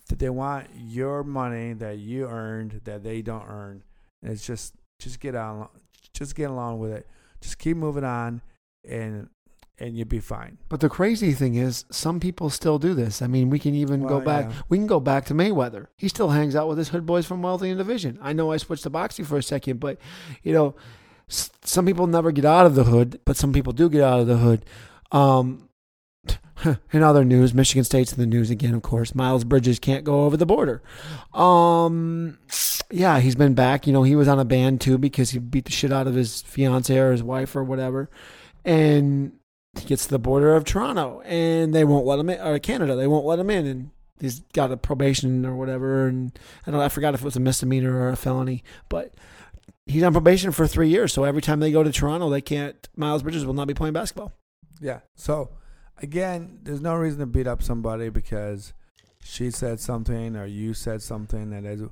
they 0.10 0.30
want 0.30 0.68
your 0.76 1.24
money 1.24 1.74
that 1.74 1.98
you 2.00 2.26
earned 2.28 2.82
that 2.86 3.04
they 3.04 3.22
don't 3.22 3.46
earn. 3.48 3.84
And 4.24 4.32
it's 4.32 4.46
just, 4.46 4.74
just 5.00 5.20
get 5.20 5.36
on, 5.36 5.68
just 6.14 6.36
get 6.36 6.50
along 6.50 6.80
with 6.80 6.92
it. 6.92 7.08
Just 7.42 7.58
keep 7.58 7.76
moving 7.78 8.04
on, 8.04 8.42
and 8.88 9.28
and 9.80 9.98
you'll 9.98 10.08
be 10.08 10.20
fine. 10.20 10.60
But 10.70 10.80
the 10.80 10.90
crazy 10.90 11.34
thing 11.34 11.56
is, 11.56 11.86
some 11.90 12.20
people 12.20 12.52
still 12.52 12.78
do 12.78 12.94
this. 12.94 13.20
I 13.24 13.26
mean, 13.26 13.50
we 13.50 13.58
can 13.58 13.74
even 13.74 14.04
go 14.06 14.20
back. 14.20 14.46
yeah. 14.52 14.62
We 14.70 14.78
can 14.78 14.86
go 14.86 15.00
back 15.00 15.26
to 15.26 15.34
Mayweather. 15.34 15.88
He 15.98 16.08
still 16.08 16.30
hangs 16.30 16.56
out 16.56 16.68
with 16.68 16.78
his 16.78 16.90
hood 16.90 17.08
boys 17.08 17.26
from 17.26 17.42
Wealthy 17.42 17.70
and 17.70 17.80
Division. 17.80 18.20
I 18.22 18.34
know 18.34 18.52
I 18.52 18.58
switched 18.58 18.84
to 18.84 18.92
boxing 18.92 19.26
for 19.26 19.38
a 19.38 19.44
second, 19.44 19.80
but 19.80 19.98
you 20.44 20.54
know, 20.54 20.76
s- 21.28 21.50
some 21.64 21.88
people 21.88 22.06
never 22.06 22.32
get 22.32 22.46
out 22.46 22.68
of 22.68 22.76
the 22.76 22.84
hood, 22.84 23.20
but 23.26 23.38
some 23.38 23.52
people 23.54 23.74
do 23.74 23.90
get 23.90 24.04
out 24.04 24.20
of 24.20 24.28
the 24.28 24.38
hood. 24.38 24.66
Um, 25.12 25.70
in 26.92 27.04
other 27.04 27.26
news, 27.26 27.54
Michigan 27.54 27.84
State's 27.84 28.14
in 28.14 28.20
the 28.20 28.26
news 28.26 28.50
again. 28.50 28.74
Of 28.74 28.82
course, 28.82 29.16
Miles 29.16 29.44
Bridges 29.44 29.80
can't 29.80 30.04
go 30.04 30.26
over 30.26 30.38
the 30.38 30.46
border. 30.46 30.82
Um, 31.34 32.38
yeah, 32.90 33.20
he's 33.20 33.36
been 33.36 33.54
back. 33.54 33.88
You 33.88 33.94
know, 33.94 34.04
he 34.04 34.16
was 34.16 34.28
on 34.28 34.40
a 34.40 34.46
ban 34.46 34.78
too 34.78 34.98
because 34.98 35.32
he 35.32 35.40
beat 35.40 35.66
the 35.66 35.72
shit 35.72 35.92
out 35.92 36.08
of 36.08 36.16
his 36.16 36.42
fiance 36.42 36.98
or 36.98 37.12
his 37.12 37.24
wife 37.24 37.56
or 37.56 37.64
whatever, 37.64 38.10
and 38.66 39.34
he 39.80 39.86
gets 39.86 40.06
to 40.06 40.12
the 40.12 40.20
border 40.20 40.56
of 40.56 40.66
Toronto 40.66 41.22
and 41.22 41.74
they 41.74 41.86
won't 41.86 42.06
let 42.06 42.20
him 42.20 42.30
in, 42.30 42.40
or 42.42 42.60
Canada, 42.60 42.96
they 42.96 43.08
won't 43.08 43.26
let 43.26 43.40
him 43.40 43.50
in, 43.50 43.66
and 43.66 43.90
he's 44.20 44.42
got 44.54 44.72
a 44.72 44.78
probation 44.78 45.46
or 45.46 45.56
whatever, 45.56 46.08
and 46.08 46.38
I 46.68 46.72
don't, 46.72 46.82
I 46.82 46.90
forgot 46.90 47.14
if 47.14 47.22
it 47.22 47.26
was 47.26 47.36
a 47.36 47.42
misdemeanor 47.42 47.94
or 48.00 48.10
a 48.10 48.16
felony, 48.16 48.64
but 48.90 49.14
he's 49.86 50.04
on 50.04 50.12
probation 50.12 50.52
for 50.52 50.68
three 50.68 50.90
years. 50.90 51.14
So 51.14 51.24
every 51.24 51.42
time 51.42 51.60
they 51.60 51.72
go 51.72 51.84
to 51.84 51.92
Toronto, 51.92 52.30
they 52.30 52.42
can't. 52.42 52.88
Miles 52.96 53.24
Bridges 53.24 53.46
will 53.46 53.54
not 53.54 53.68
be 53.68 53.74
playing 53.74 53.94
basketball. 53.94 54.34
Yeah. 54.82 55.00
So 55.16 55.52
again, 56.02 56.60
there's 56.64 56.82
no 56.82 56.96
reason 56.96 57.20
to 57.20 57.26
beat 57.28 57.48
up 57.48 57.64
somebody 57.64 58.10
because 58.10 58.74
she 59.24 59.52
said 59.52 59.80
something 59.80 60.36
or 60.36 60.46
you 60.46 60.74
said 60.74 61.02
something 61.02 61.52
that 61.52 61.64
is 61.64 61.84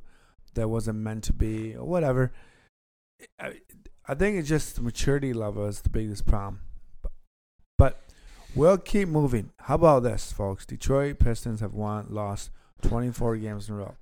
that 0.55 0.67
wasn't 0.67 0.98
meant 0.98 1.24
to 1.25 1.34
be 1.34 1.75
or 1.75 1.86
whatever. 1.86 2.31
I, 3.39 3.60
I 4.08 4.15
think 4.15 4.38
it's 4.38 4.50
just 4.50 4.75
the 4.75 4.81
maturity 4.81 5.31
level 5.31 5.67
is 5.67 5.81
the 5.81 5.89
biggest 5.89 6.25
problem. 6.25 6.62
But, 7.03 7.12
but 7.77 8.01
we'll 8.55 8.79
keep 8.79 9.08
moving. 9.08 9.51
How 9.60 9.75
about 9.75 10.03
this, 10.03 10.31
folks? 10.31 10.65
Detroit 10.65 11.19
Pistons 11.19 11.60
have 11.60 11.75
won 11.75 12.08
lost 12.10 12.50
24 12.81 13.38
games 13.38 13.69
in 13.69 13.75
a 13.75 13.77
row. 13.77 13.96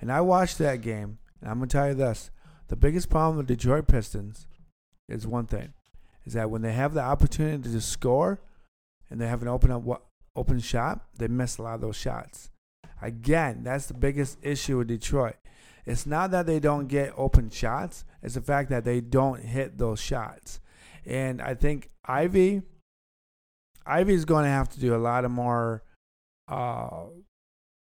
And 0.00 0.10
I 0.10 0.22
watched 0.22 0.56
that 0.58 0.80
game, 0.80 1.18
and 1.42 1.50
I'm 1.50 1.58
going 1.58 1.68
to 1.68 1.76
tell 1.76 1.88
you 1.88 1.94
this. 1.94 2.30
The 2.68 2.76
biggest 2.76 3.10
problem 3.10 3.36
with 3.36 3.48
Detroit 3.48 3.86
Pistons 3.86 4.46
is 5.08 5.26
one 5.26 5.46
thing 5.46 5.74
is 6.30 6.34
that 6.34 6.48
when 6.48 6.62
they 6.62 6.72
have 6.72 6.94
the 6.94 7.02
opportunity 7.02 7.72
to 7.72 7.80
score 7.80 8.40
and 9.10 9.20
they 9.20 9.26
have 9.26 9.42
an 9.42 9.48
open 9.48 9.72
up 9.72 9.82
open 10.36 10.60
shot, 10.60 11.00
they 11.18 11.26
miss 11.26 11.58
a 11.58 11.62
lot 11.62 11.74
of 11.74 11.80
those 11.80 11.96
shots. 11.96 12.50
Again, 13.02 13.64
that's 13.64 13.86
the 13.86 13.94
biggest 13.94 14.38
issue 14.40 14.78
with 14.78 14.86
Detroit. 14.86 15.34
It's 15.84 16.06
not 16.06 16.30
that 16.30 16.46
they 16.46 16.60
don't 16.60 16.86
get 16.86 17.12
open 17.16 17.50
shots; 17.50 18.04
it's 18.22 18.34
the 18.34 18.40
fact 18.40 18.70
that 18.70 18.84
they 18.84 19.00
don't 19.00 19.42
hit 19.42 19.76
those 19.76 20.00
shots. 20.00 20.60
And 21.04 21.42
I 21.42 21.54
think 21.54 21.90
Ivey, 22.04 22.62
is 23.88 24.24
going 24.24 24.44
to 24.44 24.50
have 24.50 24.68
to 24.68 24.78
do 24.78 24.94
a 24.94 24.98
lot 24.98 25.24
of 25.24 25.32
more 25.32 25.82
uh, 26.46 27.06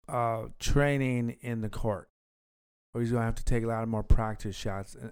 uh, 0.08 0.46
training 0.58 1.38
in 1.42 1.62
the 1.62 1.70
court, 1.70 2.10
or 2.96 3.02
he's 3.02 3.12
going 3.12 3.22
to 3.22 3.26
have 3.26 3.36
to 3.36 3.46
take 3.46 3.64
a 3.64 3.68
lot 3.68 3.84
of 3.84 3.90
more 3.90 4.02
practice 4.02 4.56
shots 4.56 4.96
uh, 4.96 5.10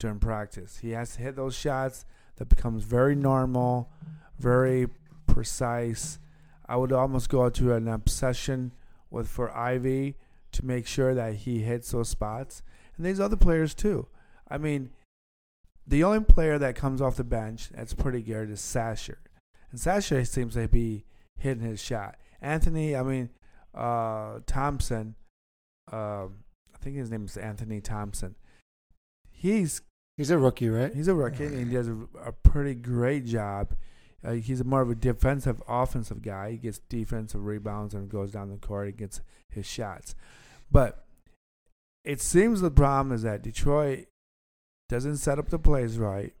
during 0.00 0.18
practice. 0.18 0.78
He 0.78 0.90
has 0.90 1.14
to 1.14 1.22
hit 1.22 1.36
those 1.36 1.54
shots 1.54 2.04
that 2.36 2.48
becomes 2.48 2.84
very 2.84 3.14
normal, 3.14 3.90
very 4.38 4.88
precise. 5.26 6.18
I 6.66 6.76
would 6.76 6.92
almost 6.92 7.28
go 7.28 7.48
to 7.50 7.72
an 7.74 7.88
obsession 7.88 8.72
with 9.10 9.28
for 9.28 9.54
Ivey 9.56 10.16
to 10.52 10.64
make 10.64 10.86
sure 10.86 11.14
that 11.14 11.34
he 11.34 11.60
hits 11.60 11.90
those 11.90 12.08
spots. 12.08 12.62
And 12.96 13.04
these 13.04 13.20
other 13.20 13.36
players 13.36 13.74
too. 13.74 14.06
I 14.48 14.58
mean, 14.58 14.90
the 15.86 16.04
only 16.04 16.20
player 16.20 16.58
that 16.58 16.76
comes 16.76 17.02
off 17.02 17.16
the 17.16 17.24
bench 17.24 17.68
that's 17.70 17.94
pretty 17.94 18.22
good 18.22 18.50
is 18.50 18.60
Sasser. 18.60 19.18
And 19.70 19.78
Sasser 19.78 20.24
seems 20.24 20.54
to 20.54 20.68
be 20.68 21.04
hitting 21.36 21.64
his 21.64 21.82
shot. 21.82 22.16
Anthony, 22.40 22.96
I 22.96 23.02
mean, 23.02 23.30
uh, 23.74 24.40
Thompson, 24.46 25.14
um, 25.92 26.44
I 26.74 26.78
think 26.80 26.96
his 26.96 27.10
name 27.10 27.24
is 27.24 27.36
Anthony 27.36 27.80
Thompson. 27.80 28.36
He's 29.30 29.82
He's 30.16 30.30
a 30.30 30.38
rookie, 30.38 30.68
right? 30.68 30.94
He's 30.94 31.08
a 31.08 31.14
rookie 31.14 31.46
and 31.46 31.66
he 31.66 31.74
does 31.74 31.88
a, 31.88 31.96
a 32.24 32.32
pretty 32.32 32.74
great 32.74 33.26
job. 33.26 33.74
Uh, 34.24 34.32
he's 34.32 34.64
more 34.64 34.80
of 34.80 34.90
a 34.90 34.94
defensive, 34.94 35.60
offensive 35.68 36.22
guy. 36.22 36.52
He 36.52 36.56
gets 36.56 36.78
defensive 36.88 37.44
rebounds 37.44 37.94
and 37.94 38.08
goes 38.08 38.32
down 38.32 38.50
the 38.50 38.56
court 38.56 38.88
and 38.88 38.96
gets 38.96 39.20
his 39.48 39.66
shots. 39.66 40.14
But 40.70 41.04
it 42.04 42.20
seems 42.20 42.60
the 42.60 42.70
problem 42.70 43.12
is 43.12 43.22
that 43.22 43.42
Detroit 43.42 44.06
doesn't 44.88 45.16
set 45.16 45.38
up 45.38 45.50
the 45.50 45.58
plays 45.58 45.98
right. 45.98 46.32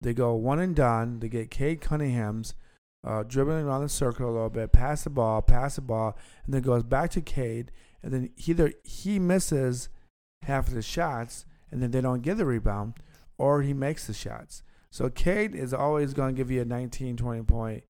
They 0.00 0.14
go 0.14 0.34
one 0.34 0.58
and 0.58 0.74
done. 0.74 1.20
They 1.20 1.28
get 1.28 1.50
Cade 1.50 1.80
Cunningham's 1.80 2.54
uh, 3.04 3.22
dribbling 3.22 3.64
around 3.64 3.82
the 3.82 3.88
circle 3.88 4.28
a 4.28 4.32
little 4.32 4.50
bit, 4.50 4.72
pass 4.72 5.04
the 5.04 5.10
ball, 5.10 5.42
pass 5.42 5.76
the 5.76 5.80
ball, 5.80 6.16
and 6.44 6.54
then 6.54 6.62
goes 6.62 6.82
back 6.82 7.10
to 7.10 7.20
Cade. 7.20 7.70
And 8.02 8.12
then 8.12 8.30
either 8.46 8.72
he 8.84 9.18
misses 9.18 9.88
half 10.42 10.68
of 10.68 10.74
the 10.74 10.82
shots 10.82 11.44
and 11.70 11.82
then 11.82 11.90
they 11.90 12.00
don't 12.00 12.22
get 12.22 12.36
the 12.36 12.46
rebound, 12.46 12.94
or 13.38 13.62
he 13.62 13.72
makes 13.74 14.06
the 14.06 14.14
shots. 14.14 14.62
So 14.90 15.10
Cade 15.10 15.54
is 15.54 15.74
always 15.74 16.14
going 16.14 16.34
to 16.34 16.38
give 16.38 16.50
you 16.50 16.62
a 16.62 16.64
19, 16.64 17.16
20 17.16 17.42
point 17.42 17.84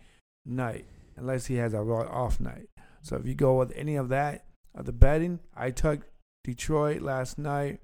night, 0.44 0.86
unless 1.16 1.46
he 1.46 1.56
has 1.56 1.72
a 1.74 1.82
raw 1.82 2.02
off 2.08 2.40
night. 2.40 2.68
So 3.02 3.16
if 3.16 3.26
you 3.26 3.34
go 3.34 3.58
with 3.58 3.72
any 3.76 3.96
of 3.96 4.08
that, 4.08 4.44
of 4.74 4.86
the 4.86 4.92
betting, 4.92 5.40
I 5.56 5.70
took 5.70 6.00
Detroit 6.44 7.02
last 7.02 7.38
night, 7.38 7.80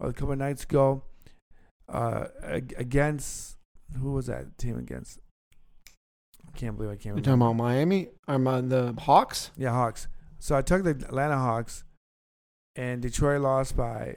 or 0.00 0.08
a 0.08 0.12
couple 0.12 0.32
of 0.32 0.38
nights 0.38 0.64
ago, 0.64 1.02
uh, 1.88 2.26
against, 2.76 3.56
who 4.00 4.12
was 4.12 4.26
that 4.26 4.58
team 4.58 4.78
against? 4.78 5.20
I 6.46 6.58
can't 6.58 6.76
believe 6.76 6.90
I 6.90 6.94
can't 6.96 7.04
You're 7.04 7.14
remember. 7.14 7.44
talking 7.44 7.56
about 7.56 7.64
Miami? 7.64 8.08
I'm 8.26 8.46
on 8.46 8.68
the 8.68 8.94
Hawks. 8.98 9.50
Yeah, 9.56 9.70
Hawks. 9.70 10.08
So 10.38 10.56
I 10.56 10.62
took 10.62 10.84
the 10.84 10.90
Atlanta 10.90 11.36
Hawks, 11.36 11.84
and 12.76 13.00
Detroit 13.00 13.40
lost 13.40 13.76
by 13.76 14.16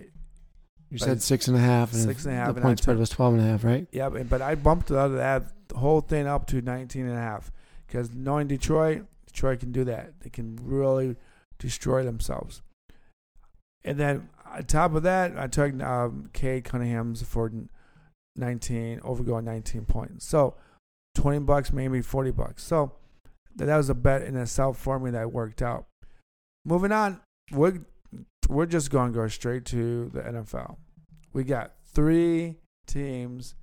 You 0.90 0.98
said 0.98 1.22
six 1.22 1.48
and 1.48 1.58
a 1.58 1.60
half, 1.60 1.92
and 1.92 2.02
six 2.02 2.26
and 2.26 2.34
a 2.34 2.38
half, 2.38 2.48
the 2.50 2.56
and 2.56 2.64
point 2.64 2.80
spread 2.80 2.98
was 2.98 3.10
twelve 3.10 3.34
and 3.34 3.44
a 3.44 3.46
half, 3.46 3.64
right? 3.64 3.88
Yeah, 3.92 4.10
but 4.10 4.30
but 4.30 4.42
I 4.42 4.56
bumped 4.56 4.88
the 4.88 5.00
other 5.00 5.18
that 5.18 5.52
whole 5.76 6.02
thing 6.02 6.28
up 6.28 6.48
to 6.48 6.62
19 6.62 7.06
and 7.06 7.18
a 7.18 7.22
half 7.22 7.52
because 7.86 8.14
knowing 8.14 8.48
Detroit, 8.48 9.06
Detroit 9.26 9.60
can 9.60 9.72
do 9.72 9.84
that. 9.86 10.20
They 10.22 10.30
can 10.30 10.58
really 10.62 11.16
destroy 11.60 12.04
themselves. 12.04 12.62
And 13.84 13.98
then 13.98 14.30
on 14.46 14.64
top 14.66 14.96
of 14.96 15.04
that, 15.04 15.38
I 15.38 15.48
took 15.48 15.82
um, 15.82 16.30
Cade 16.34 16.66
Cunningham's 16.66 17.22
for 17.22 17.52
19 18.36 19.02
overgoing 19.04 19.46
19 19.46 19.86
points. 19.86 20.26
So 20.26 20.56
20 21.16 21.40
bucks, 21.40 21.72
maybe 21.72 22.02
40 22.02 22.32
bucks. 22.32 22.64
So 22.64 22.94
that 23.56 23.78
was 23.78 23.90
a 23.90 23.96
bet 23.96 24.24
in 24.24 24.36
itself 24.36 24.78
for 24.78 25.00
me 25.00 25.12
that 25.12 25.32
worked 25.32 25.62
out. 25.62 25.86
Moving 26.66 26.92
on, 26.92 27.22
we're 27.52 27.80
we're 28.48 28.66
just 28.66 28.90
going 28.90 29.12
to 29.12 29.20
go 29.20 29.28
straight 29.28 29.66
to 29.66 30.10
the 30.10 30.22
NFL. 30.22 30.78
We 31.34 31.44
got 31.44 31.74
three 31.94 32.56
teams 32.86 33.56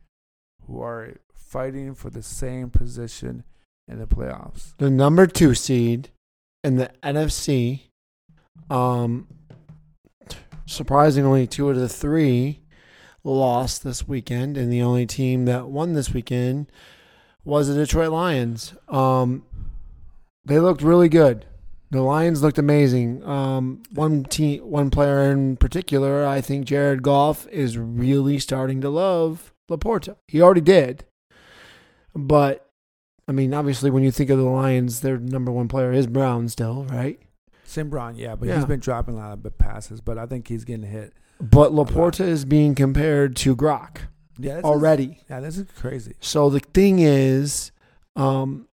who 0.66 0.82
are 0.82 1.14
fighting 1.34 1.94
for 1.94 2.10
the 2.10 2.22
same 2.22 2.70
position 2.70 3.44
in 3.88 3.98
the 3.98 4.06
playoffs. 4.06 4.74
The 4.78 4.90
number 4.90 5.26
two 5.26 5.54
seed 5.54 6.10
in 6.62 6.76
the 6.76 6.90
NFC. 7.02 7.82
Um, 8.70 9.28
surprisingly, 10.66 11.46
two 11.46 11.68
of 11.68 11.76
the 11.76 11.88
three 11.88 12.60
lost 13.22 13.84
this 13.84 14.06
weekend, 14.06 14.56
and 14.56 14.72
the 14.72 14.82
only 14.82 15.06
team 15.06 15.44
that 15.46 15.68
won 15.68 15.94
this 15.94 16.12
weekend 16.12 16.70
was 17.44 17.68
the 17.68 17.74
Detroit 17.74 18.12
Lions. 18.12 18.74
Um, 18.88 19.44
they 20.44 20.58
looked 20.58 20.82
really 20.82 21.08
good. 21.08 21.46
The 21.94 22.02
Lions 22.02 22.42
looked 22.42 22.58
amazing. 22.58 23.22
Um, 23.22 23.84
one 23.92 24.24
team, 24.24 24.68
one 24.68 24.90
player 24.90 25.30
in 25.30 25.56
particular, 25.56 26.26
I 26.26 26.40
think 26.40 26.66
Jared 26.66 27.04
Goff 27.04 27.46
is 27.48 27.78
really 27.78 28.40
starting 28.40 28.80
to 28.80 28.90
love 28.90 29.54
LaPorta. 29.70 30.16
He 30.26 30.42
already 30.42 30.60
did, 30.60 31.04
but 32.12 32.68
I 33.28 33.32
mean, 33.32 33.54
obviously, 33.54 33.90
when 33.92 34.02
you 34.02 34.10
think 34.10 34.28
of 34.28 34.38
the 34.38 34.44
Lions, 34.44 35.02
their 35.02 35.18
number 35.18 35.52
one 35.52 35.68
player 35.68 35.92
is 35.92 36.08
Brown 36.08 36.48
still, 36.48 36.82
right? 36.86 37.20
Sim 37.62 37.90
Brown, 37.90 38.16
yeah, 38.16 38.34
but 38.34 38.48
Yeah. 38.48 38.56
he's 38.56 38.64
been 38.64 38.80
dropping 38.80 39.14
a 39.14 39.18
lot 39.18 39.32
of 39.32 39.58
passes, 39.58 40.00
but 40.00 40.18
I 40.18 40.26
think 40.26 40.48
he's 40.48 40.64
getting 40.64 40.86
hit. 40.90 41.12
But 41.40 41.70
LaPorta 41.70 42.26
is 42.26 42.44
being 42.44 42.74
compared 42.74 43.36
to 43.36 43.54
Gronk. 43.54 43.98
Yeah, 44.36 44.54
this 44.54 44.58
Is, 44.58 44.64
already. 44.64 45.20
yeah, 45.30 45.38
this 45.38 45.58
is 45.58 45.66
crazy. 45.76 46.16
So 46.18 46.50
the 46.50 46.58
thing 46.58 46.98
is, 46.98 47.70
um, 48.16 48.66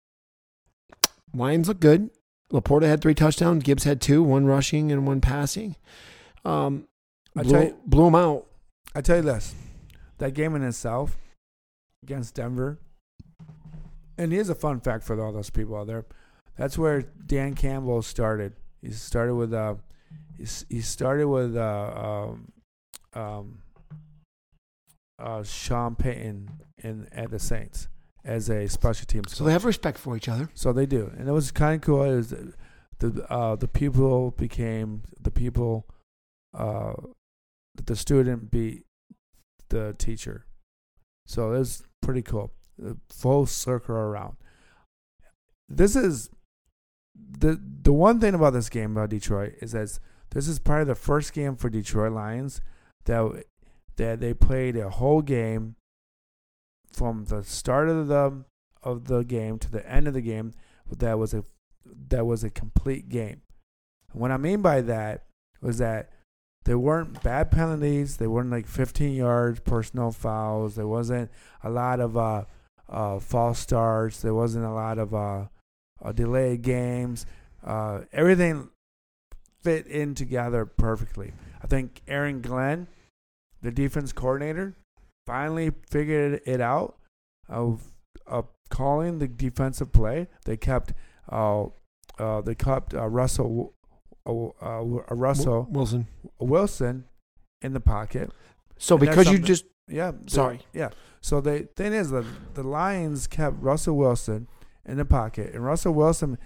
Lions 1.35 1.67
look 1.67 1.79
good. 1.79 2.09
LaPorta 2.51 2.83
had 2.83 3.01
three 3.01 3.13
touchdowns. 3.15 3.63
Gibbs 3.63 3.83
had 3.83 4.01
two, 4.01 4.21
one 4.23 4.45
rushing 4.45 4.91
and 4.91 5.05
one 5.07 5.21
passing. 5.21 5.75
Um, 6.43 6.87
I 7.37 7.43
blew, 7.43 7.51
tell 7.51 7.63
you- 7.63 7.77
blew 7.85 8.07
him 8.07 8.15
out. 8.15 8.47
I 8.93 9.01
tell 9.01 9.17
you 9.17 9.21
this, 9.21 9.55
that 10.17 10.33
game 10.33 10.53
in 10.55 10.63
itself 10.63 11.15
against 12.03 12.35
Denver, 12.35 12.77
and 14.17 14.33
here's 14.33 14.49
a 14.49 14.55
fun 14.55 14.81
fact 14.81 15.05
for 15.05 15.19
all 15.23 15.31
those 15.31 15.49
people 15.49 15.77
out 15.77 15.87
there. 15.87 16.05
That's 16.57 16.77
where 16.77 17.01
Dan 17.01 17.55
Campbell 17.55 18.01
started. 18.01 18.53
He 18.81 18.91
started 18.91 19.35
with 19.35 19.53
uh, 19.53 19.75
he, 20.37 20.45
he 20.69 20.81
started 20.81 21.27
with 21.27 21.55
uh, 21.55 21.93
um, 21.95 22.51
um, 23.13 23.59
uh, 25.17 25.43
Sean 25.43 25.95
Payton 25.95 26.49
in 26.83 27.07
at 27.13 27.31
the 27.31 27.39
Saints 27.39 27.87
as 28.23 28.49
a 28.49 28.67
special 28.67 29.05
teams. 29.05 29.35
So 29.35 29.43
they 29.43 29.51
have 29.51 29.65
respect 29.65 29.97
for 29.97 30.15
each 30.15 30.29
other. 30.29 30.49
So 30.53 30.73
they 30.73 30.85
do, 30.85 31.11
and 31.17 31.27
it 31.27 31.31
was 31.31 31.51
kind 31.51 31.75
of 31.75 31.81
cool. 31.81 32.03
Is 32.03 32.33
the 32.99 33.25
uh, 33.29 33.55
the 33.55 33.67
people 33.67 34.31
became 34.31 35.03
the 35.19 35.31
people, 35.31 35.87
uh, 36.53 36.93
the 37.75 37.95
student 37.95 38.51
beat 38.51 38.85
the 39.69 39.95
teacher. 39.97 40.45
So 41.25 41.53
it 41.53 41.59
was 41.59 41.83
pretty 42.01 42.21
cool. 42.21 42.51
The 42.77 42.97
full 43.09 43.45
circle 43.45 43.95
around. 43.95 44.37
This 45.67 45.95
is 45.95 46.29
the 47.15 47.59
the 47.83 47.93
one 47.93 48.19
thing 48.19 48.33
about 48.33 48.53
this 48.53 48.69
game 48.69 48.91
about 48.91 49.09
Detroit 49.09 49.53
is 49.61 49.71
that 49.71 49.99
this 50.31 50.47
is 50.47 50.59
probably 50.59 50.85
the 50.85 50.95
first 50.95 51.33
game 51.33 51.55
for 51.55 51.69
Detroit 51.69 52.13
Lions 52.13 52.61
that 53.05 53.45
that 53.97 54.19
they 54.19 54.33
played 54.33 54.75
a 54.77 54.89
whole 54.89 55.21
game 55.21 55.75
from 56.93 57.25
the 57.25 57.43
start 57.43 57.89
of 57.89 58.07
the 58.07 58.43
of 58.83 59.05
the 59.05 59.23
game 59.23 59.59
to 59.59 59.71
the 59.71 59.87
end 59.89 60.07
of 60.07 60.13
the 60.13 60.21
game 60.21 60.53
that 60.97 61.17
was 61.17 61.33
a 61.33 61.43
that 62.09 62.25
was 62.25 62.43
a 62.43 62.49
complete 62.49 63.09
game. 63.09 63.41
And 64.11 64.21
what 64.21 64.31
I 64.31 64.37
mean 64.37 64.61
by 64.61 64.81
that 64.81 65.25
was 65.61 65.77
that 65.77 66.09
there 66.65 66.77
weren't 66.77 67.23
bad 67.23 67.51
penalties. 67.51 68.17
There 68.17 68.29
weren't 68.29 68.51
like 68.51 68.67
15 68.67 69.13
yards, 69.13 69.59
personal 69.61 70.11
fouls. 70.11 70.75
There 70.75 70.87
wasn't 70.87 71.31
a 71.63 71.69
lot 71.69 71.99
of 71.99 72.15
uh, 72.17 72.45
uh, 72.87 73.19
false 73.19 73.59
starts. 73.59 74.21
There 74.21 74.33
wasn't 74.33 74.65
a 74.65 74.71
lot 74.71 74.99
of 74.99 75.13
uh, 75.13 75.45
uh, 76.03 76.11
delayed 76.11 76.61
games. 76.61 77.25
Uh, 77.63 78.01
everything 78.11 78.69
fit 79.63 79.87
in 79.87 80.13
together 80.13 80.65
perfectly. 80.65 81.33
I 81.63 81.67
think 81.67 82.01
Aaron 82.07 82.41
Glenn, 82.41 82.87
the 83.61 83.71
defense 83.71 84.11
coordinator, 84.11 84.75
finally 85.31 85.71
figured 85.89 86.41
it 86.45 86.59
out 86.59 86.97
of, 87.47 87.93
of 88.27 88.47
calling 88.69 89.19
the 89.19 89.29
defensive 89.29 89.93
play. 89.93 90.27
They 90.43 90.57
kept 90.57 90.93
uh, 91.29 91.67
uh, 92.19 92.41
they 92.41 92.55
kept 92.55 92.93
uh, 92.93 93.07
Russell 93.07 93.73
uh, 94.25 94.49
uh, 94.61 94.83
Russell 95.09 95.67
Wilson. 95.69 96.07
Wilson 96.39 97.05
in 97.61 97.71
the 97.71 97.79
pocket. 97.79 98.31
So 98.77 98.97
And 98.97 99.07
because 99.07 99.31
you 99.31 99.39
just 99.39 99.65
Yeah, 99.87 100.11
Sorry. 100.27 100.59
Yeah. 100.73 100.89
So 101.21 101.39
the 101.39 101.69
thing 101.77 101.93
is, 101.93 102.09
the 102.09 102.25
the 102.53 102.63
Lions 102.63 103.27
kept 103.27 103.55
Russell 103.61 103.95
Wilson 103.95 104.47
in 104.85 104.97
the 104.97 105.05
pocket, 105.05 105.53
and 105.53 105.63
Russell 105.63 105.93
Wilson 105.93 106.37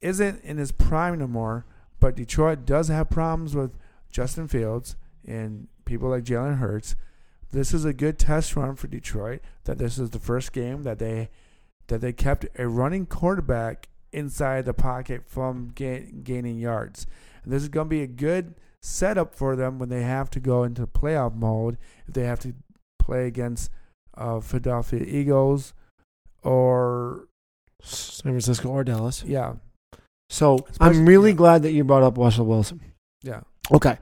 isn't 0.00 0.44
in 0.44 0.58
his 0.58 0.70
prime 0.70 1.18
no 1.18 1.26
more. 1.26 1.66
But 1.98 2.16
Detroit 2.16 2.66
does 2.66 2.88
have 2.88 3.10
problems 3.10 3.54
with 3.54 3.76
Justin 4.10 4.48
Fields 4.48 4.96
and 5.26 5.68
people 5.84 6.10
like 6.10 6.24
Jalen 6.24 6.58
Hurts. 6.58 6.94
This 7.52 7.72
is 7.74 7.84
a 7.84 7.92
good 7.92 8.18
test 8.18 8.56
run 8.56 8.74
for 8.76 8.86
Detroit. 8.88 9.40
That 9.64 9.78
this 9.78 9.98
is 9.98 10.10
the 10.10 10.18
first 10.18 10.52
game 10.52 10.82
that 10.82 10.98
they 10.98 11.28
that 11.88 12.00
they 12.00 12.12
kept 12.12 12.46
a 12.58 12.66
running 12.66 13.06
quarterback 13.06 13.88
inside 14.12 14.64
the 14.64 14.74
pocket 14.74 15.22
from 15.26 15.72
ga- 15.74 16.10
gaining 16.22 16.58
yards. 16.58 17.06
And 17.44 17.52
this 17.52 17.62
is 17.62 17.68
going 17.68 17.86
to 17.86 17.90
be 17.90 18.02
a 18.02 18.06
good 18.06 18.54
setup 18.82 19.34
for 19.34 19.54
them 19.56 19.78
when 19.78 19.88
they 19.88 20.02
have 20.02 20.30
to 20.30 20.40
go 20.40 20.64
into 20.64 20.86
playoff 20.86 21.34
mode. 21.34 21.76
If 22.06 22.14
they 22.14 22.24
have 22.24 22.40
to 22.40 22.54
play 22.98 23.26
against 23.26 23.70
uh, 24.16 24.40
Philadelphia 24.40 25.00
Eagles 25.06 25.74
or 26.42 27.26
San 27.82 28.32
Francisco 28.32 28.68
or 28.68 28.84
Dallas. 28.84 29.24
yeah, 29.26 29.54
So 30.30 30.64
Especially- 30.70 30.98
I'm 31.00 31.06
really 31.06 31.30
yeah. 31.30 31.36
glad 31.36 31.62
that 31.62 31.72
you 31.72 31.84
brought 31.84 32.02
up 32.02 32.16
Russell 32.18 32.46
Wilson. 32.46 32.80
yeah, 33.22 33.40
Okay. 33.72 33.98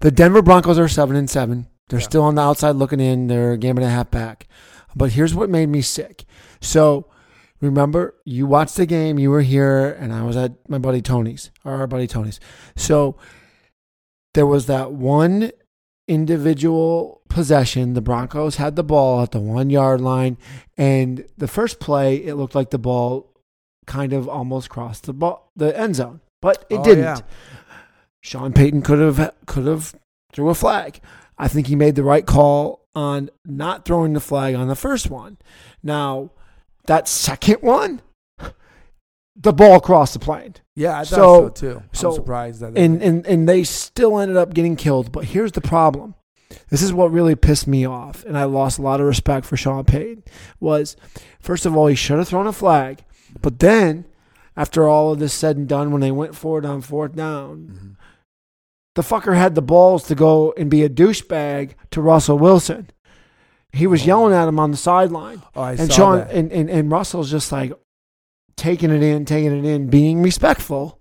The 0.00 0.10
Denver 0.10 0.42
Broncos 0.42 0.78
are 0.78 0.88
seven 0.88 1.14
and 1.14 1.28
seven. 1.30 1.66
They're 1.90 1.98
Yeah. 2.00 2.04
still 2.06 2.22
on 2.22 2.36
the 2.36 2.42
outside 2.42 2.76
looking 2.76 3.00
in. 3.00 3.26
They're 3.26 3.52
a 3.52 3.58
game 3.58 3.76
and 3.76 3.84
a 3.84 3.90
half 3.90 4.10
back. 4.10 4.48
But 4.96 5.12
here's 5.12 5.34
what 5.34 5.50
made 5.50 5.68
me 5.68 5.82
sick. 5.82 6.24
So 6.60 7.06
remember, 7.60 8.14
you 8.24 8.46
watched 8.46 8.76
the 8.76 8.86
game, 8.86 9.18
you 9.18 9.30
were 9.30 9.42
here, 9.42 9.90
and 10.00 10.12
I 10.12 10.22
was 10.22 10.36
at 10.36 10.52
my 10.68 10.78
buddy 10.78 11.02
Tony's, 11.02 11.50
or 11.64 11.74
our 11.74 11.86
buddy 11.86 12.06
Tony's. 12.06 12.40
So 12.76 13.16
there 14.34 14.46
was 14.46 14.64
that 14.66 14.92
one 14.92 15.50
individual 16.08 17.20
possession. 17.28 17.94
The 17.94 18.00
Broncos 18.00 18.56
had 18.56 18.76
the 18.76 18.82
ball 18.84 19.22
at 19.22 19.30
the 19.32 19.40
one 19.40 19.70
yard 19.70 20.00
line, 20.00 20.36
and 20.76 21.24
the 21.38 21.48
first 21.48 21.80
play, 21.80 22.16
it 22.16 22.34
looked 22.34 22.54
like 22.54 22.70
the 22.70 22.78
ball 22.78 23.32
kind 23.86 24.12
of 24.12 24.28
almost 24.28 24.68
crossed 24.70 25.04
the 25.04 25.12
ball, 25.12 25.50
the 25.56 25.76
end 25.78 25.96
zone, 25.96 26.20
but 26.42 26.64
it 26.68 26.76
Oh, 26.78 26.84
didn't. 26.84 27.04
yeah. 27.04 27.20
Sean 28.22 28.52
Payton 28.52 28.82
could 28.82 28.98
have 28.98 29.34
could 29.46 29.66
have 29.66 29.94
threw 30.32 30.50
a 30.50 30.54
flag. 30.54 31.00
I 31.40 31.48
think 31.48 31.66
he 31.68 31.74
made 31.76 31.94
the 31.94 32.02
right 32.04 32.26
call 32.26 32.86
on 32.94 33.30
not 33.46 33.84
throwing 33.84 34.12
the 34.12 34.20
flag 34.20 34.54
on 34.54 34.68
the 34.68 34.74
first 34.76 35.10
one. 35.10 35.38
Now, 35.82 36.30
that 36.86 37.08
second 37.08 37.58
one, 37.62 38.02
the 39.36 39.52
ball 39.52 39.80
crossed 39.80 40.12
the 40.14 40.18
plane. 40.18 40.54
yeah. 40.76 40.98
I 40.98 41.04
thought 41.04 41.06
So- 41.06 41.40
so, 41.46 41.48
too. 41.48 41.82
so- 41.92 42.08
I'm 42.10 42.14
surprised 42.14 42.60
that 42.60 42.74
they- 42.74 42.84
And, 42.84 43.02
and 43.02 43.26
and 43.26 43.48
they 43.48 43.64
still 43.64 44.18
ended 44.18 44.36
up 44.36 44.52
getting 44.54 44.76
killed. 44.76 45.12
But 45.12 45.26
here's 45.26 45.52
the 45.52 45.60
problem. 45.60 46.14
This 46.68 46.82
is 46.82 46.92
what 46.92 47.12
really 47.12 47.36
pissed 47.36 47.66
me 47.68 47.84
off, 47.86 48.24
and 48.24 48.36
I 48.36 48.44
lost 48.44 48.78
a 48.78 48.82
lot 48.82 49.00
of 49.00 49.06
respect 49.06 49.46
for 49.46 49.56
Sean 49.56 49.84
Payton. 49.84 50.24
Was 50.58 50.96
first 51.40 51.64
of 51.64 51.76
all, 51.76 51.86
he 51.86 51.94
should 51.94 52.18
have 52.18 52.28
thrown 52.28 52.46
a 52.48 52.52
flag, 52.52 53.04
but 53.40 53.60
then 53.60 54.04
after 54.56 54.88
all 54.88 55.12
of 55.12 55.20
this 55.20 55.32
said 55.32 55.56
and 55.56 55.68
done, 55.68 55.90
when 55.92 56.00
they 56.00 56.10
went 56.10 56.34
forward 56.34 56.66
on 56.66 56.80
fourth 56.82 57.14
down, 57.14 57.70
Mhm. 57.72 57.96
The 59.00 59.14
fucker 59.14 59.34
had 59.34 59.54
the 59.54 59.62
balls 59.62 60.04
to 60.04 60.14
go 60.14 60.52
and 60.58 60.70
be 60.70 60.82
a 60.82 60.88
douchebag 60.88 61.70
to 61.90 62.00
Russell 62.02 62.38
Wilson. 62.38 62.90
He 63.72 63.86
was 63.86 64.02
Oh. 64.02 64.06
yelling 64.06 64.34
at 64.34 64.48
him 64.48 64.58
on 64.58 64.70
the 64.72 64.76
sideline. 64.76 65.42
Oh, 65.54 65.62
I 65.62 65.70
and 65.72 65.90
saw 65.90 65.96
Sean 65.96 66.18
that. 66.18 66.30
and, 66.32 66.52
and, 66.52 66.68
and 66.68 66.90
Russell's 66.90 67.30
just 67.30 67.50
like 67.52 67.72
taking 68.56 68.90
it 68.90 69.02
in, 69.02 69.24
taking 69.24 69.56
it 69.56 69.64
in, 69.64 69.88
being 69.88 70.22
respectful. 70.22 70.98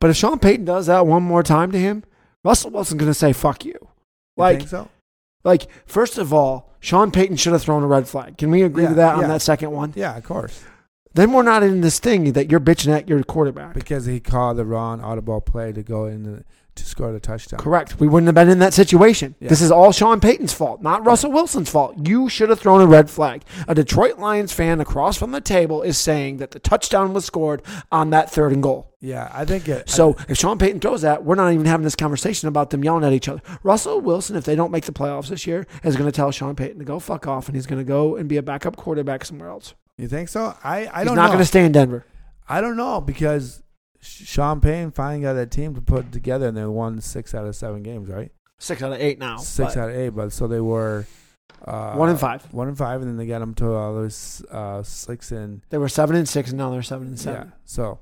But 0.00 0.10
if 0.10 0.16
Sean 0.16 0.38
Payton 0.38 0.64
does 0.64 0.86
that 0.86 1.06
one 1.06 1.22
more 1.22 1.42
time 1.42 1.72
to 1.72 1.78
him, 1.78 2.04
Russell 2.44 2.70
Wilson's 2.70 3.00
gonna 3.00 3.14
say 3.14 3.32
fuck 3.32 3.64
you. 3.64 3.72
You 3.80 3.88
Like 4.36 4.58
think 4.58 4.68
so? 4.70 4.88
like 5.44 5.66
first 5.86 6.18
of 6.18 6.32
all, 6.32 6.70
Sean 6.80 7.10
Payton 7.10 7.36
should 7.36 7.52
have 7.52 7.62
thrown 7.62 7.82
a 7.82 7.86
red 7.86 8.06
flag. 8.08 8.36
Can 8.38 8.50
we 8.50 8.62
agree 8.62 8.82
Yeah, 8.84 8.88
to 8.90 8.94
that 8.96 9.14
on 9.16 9.28
that 9.28 9.42
second 9.42 9.70
one? 9.72 9.92
Yeah, 9.96 10.16
of 10.16 10.24
course. 10.24 10.62
Then 11.14 11.32
we're 11.32 11.42
not 11.42 11.62
in 11.62 11.82
this 11.82 11.98
thing 11.98 12.32
that 12.32 12.50
you're 12.50 12.58
bitching 12.60 12.92
at 12.94 13.08
your 13.08 13.22
quarterback. 13.22 13.74
Because 13.74 14.06
he 14.06 14.18
called 14.18 14.56
the 14.56 14.64
wrong 14.64 15.00
audible 15.02 15.40
play 15.42 15.70
to 15.72 15.82
go 15.82 16.06
in 16.06 16.22
the, 16.22 16.44
to 16.74 16.84
score 16.84 17.12
the 17.12 17.20
touchdown. 17.20 17.60
Correct. 17.60 18.00
We 18.00 18.08
wouldn't 18.08 18.28
have 18.28 18.34
been 18.34 18.48
in 18.48 18.58
that 18.60 18.72
situation. 18.74 19.34
Yeah. 19.40 19.48
This 19.48 19.60
is 19.60 19.70
all 19.70 19.92
Sean 19.92 20.20
Payton's 20.20 20.52
fault, 20.54 20.82
not 20.82 21.04
Russell 21.04 21.30
Wilson's 21.30 21.70
fault. 21.70 21.94
You 22.06 22.28
should 22.28 22.48
have 22.48 22.60
thrown 22.60 22.80
a 22.80 22.86
red 22.86 23.10
flag. 23.10 23.42
A 23.68 23.74
Detroit 23.74 24.18
Lions 24.18 24.52
fan 24.52 24.80
across 24.80 25.16
from 25.18 25.32
the 25.32 25.40
table 25.40 25.82
is 25.82 25.98
saying 25.98 26.38
that 26.38 26.52
the 26.52 26.58
touchdown 26.58 27.12
was 27.12 27.24
scored 27.24 27.62
on 27.90 28.10
that 28.10 28.30
third 28.30 28.52
and 28.52 28.62
goal. 28.62 28.88
Yeah, 29.00 29.30
I 29.34 29.44
think 29.44 29.68
it. 29.68 29.90
So 29.90 30.16
if 30.28 30.38
Sean 30.38 30.58
Payton 30.58 30.80
throws 30.80 31.02
that, 31.02 31.24
we're 31.24 31.34
not 31.34 31.52
even 31.52 31.66
having 31.66 31.84
this 31.84 31.96
conversation 31.96 32.48
about 32.48 32.70
them 32.70 32.84
yelling 32.84 33.04
at 33.04 33.12
each 33.12 33.28
other. 33.28 33.42
Russell 33.62 34.00
Wilson, 34.00 34.36
if 34.36 34.44
they 34.44 34.54
don't 34.54 34.70
make 34.70 34.84
the 34.84 34.92
playoffs 34.92 35.28
this 35.28 35.46
year, 35.46 35.66
is 35.82 35.96
going 35.96 36.08
to 36.10 36.14
tell 36.14 36.30
Sean 36.30 36.54
Payton 36.54 36.78
to 36.78 36.84
go 36.84 36.98
fuck 37.00 37.26
off, 37.26 37.48
and 37.48 37.56
he's 37.56 37.66
going 37.66 37.80
to 37.80 37.84
go 37.84 38.16
and 38.16 38.28
be 38.28 38.36
a 38.36 38.42
backup 38.42 38.76
quarterback 38.76 39.24
somewhere 39.24 39.50
else. 39.50 39.74
you 39.98 40.08
think 40.08 40.28
so? 40.28 40.56
I 40.62 40.70
I 40.70 40.78
he's 40.78 40.86
don't 40.86 40.94
know. 40.94 41.10
He's 41.10 41.16
not 41.16 41.26
going 41.28 41.38
to 41.40 41.44
stay 41.44 41.64
in 41.64 41.72
Denver. 41.72 42.06
I 42.48 42.60
don't 42.60 42.76
know 42.76 43.00
because 43.00 43.62
Sean 44.02 44.60
Payne 44.60 44.90
finally 44.90 45.22
got 45.22 45.34
that 45.34 45.50
team 45.50 45.74
to 45.74 45.80
put 45.80 46.10
together, 46.12 46.48
and 46.48 46.56
they 46.56 46.64
won 46.66 47.00
six 47.00 47.34
out 47.34 47.46
of 47.46 47.54
seven 47.54 47.82
games, 47.82 48.08
right? 48.08 48.32
Six 48.58 48.82
out 48.82 48.92
of 48.92 49.00
eight 49.00 49.18
now. 49.18 49.36
Six 49.38 49.76
out 49.76 49.90
of 49.90 49.96
eight, 49.96 50.10
but 50.10 50.32
so 50.32 50.46
they 50.48 50.60
were 50.60 51.06
uh, 51.64 51.94
One 51.94 52.08
and 52.08 52.18
five. 52.18 52.42
One 52.52 52.68
and 52.68 52.76
five, 52.76 53.00
and 53.00 53.08
then 53.10 53.16
they 53.16 53.26
got 53.26 53.38
them 53.38 53.54
to 53.54 53.72
uh, 53.74 53.92
those 53.92 54.44
uh, 54.50 54.82
six 54.82 55.30
and 55.32 55.62
They 55.70 55.78
were 55.78 55.88
seven 55.88 56.16
and 56.16 56.28
six, 56.28 56.50
and 56.50 56.58
now 56.58 56.70
they're 56.70 56.82
seven 56.82 57.08
and 57.08 57.18
seven. 57.18 57.48
yeah. 57.48 57.54
So, 57.64 58.00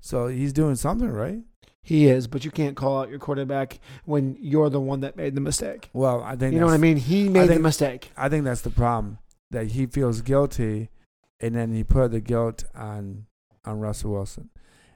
so 0.00 0.26
he's 0.28 0.52
doing 0.52 0.76
something, 0.76 1.10
right? 1.10 1.40
He 1.82 2.06
is, 2.06 2.26
but 2.26 2.46
you 2.46 2.50
can't 2.50 2.76
call 2.76 3.00
out 3.02 3.10
your 3.10 3.18
quarterback 3.18 3.78
when 4.06 4.38
you're 4.40 4.70
the 4.70 4.80
one 4.80 5.00
that 5.00 5.16
made 5.16 5.34
the 5.34 5.42
mistake. 5.42 5.90
Well, 5.92 6.22
I 6.22 6.34
think 6.36 6.54
You 6.54 6.60
know 6.60 6.66
what 6.66 6.74
I 6.74 6.78
mean? 6.78 6.96
He 6.96 7.28
made 7.28 7.50
the 7.50 7.58
mistake. 7.58 8.10
I 8.16 8.30
think 8.30 8.44
that's 8.44 8.62
the 8.62 8.70
problem 8.70 9.18
that 9.50 9.72
he 9.72 9.84
feels 9.84 10.22
guilty, 10.22 10.88
and 11.40 11.54
then 11.54 11.74
he 11.74 11.84
put 11.84 12.10
the 12.12 12.20
guilt 12.20 12.64
on 12.74 13.26
on 13.66 13.80
Russell 13.80 14.12
Wilson. 14.12 14.48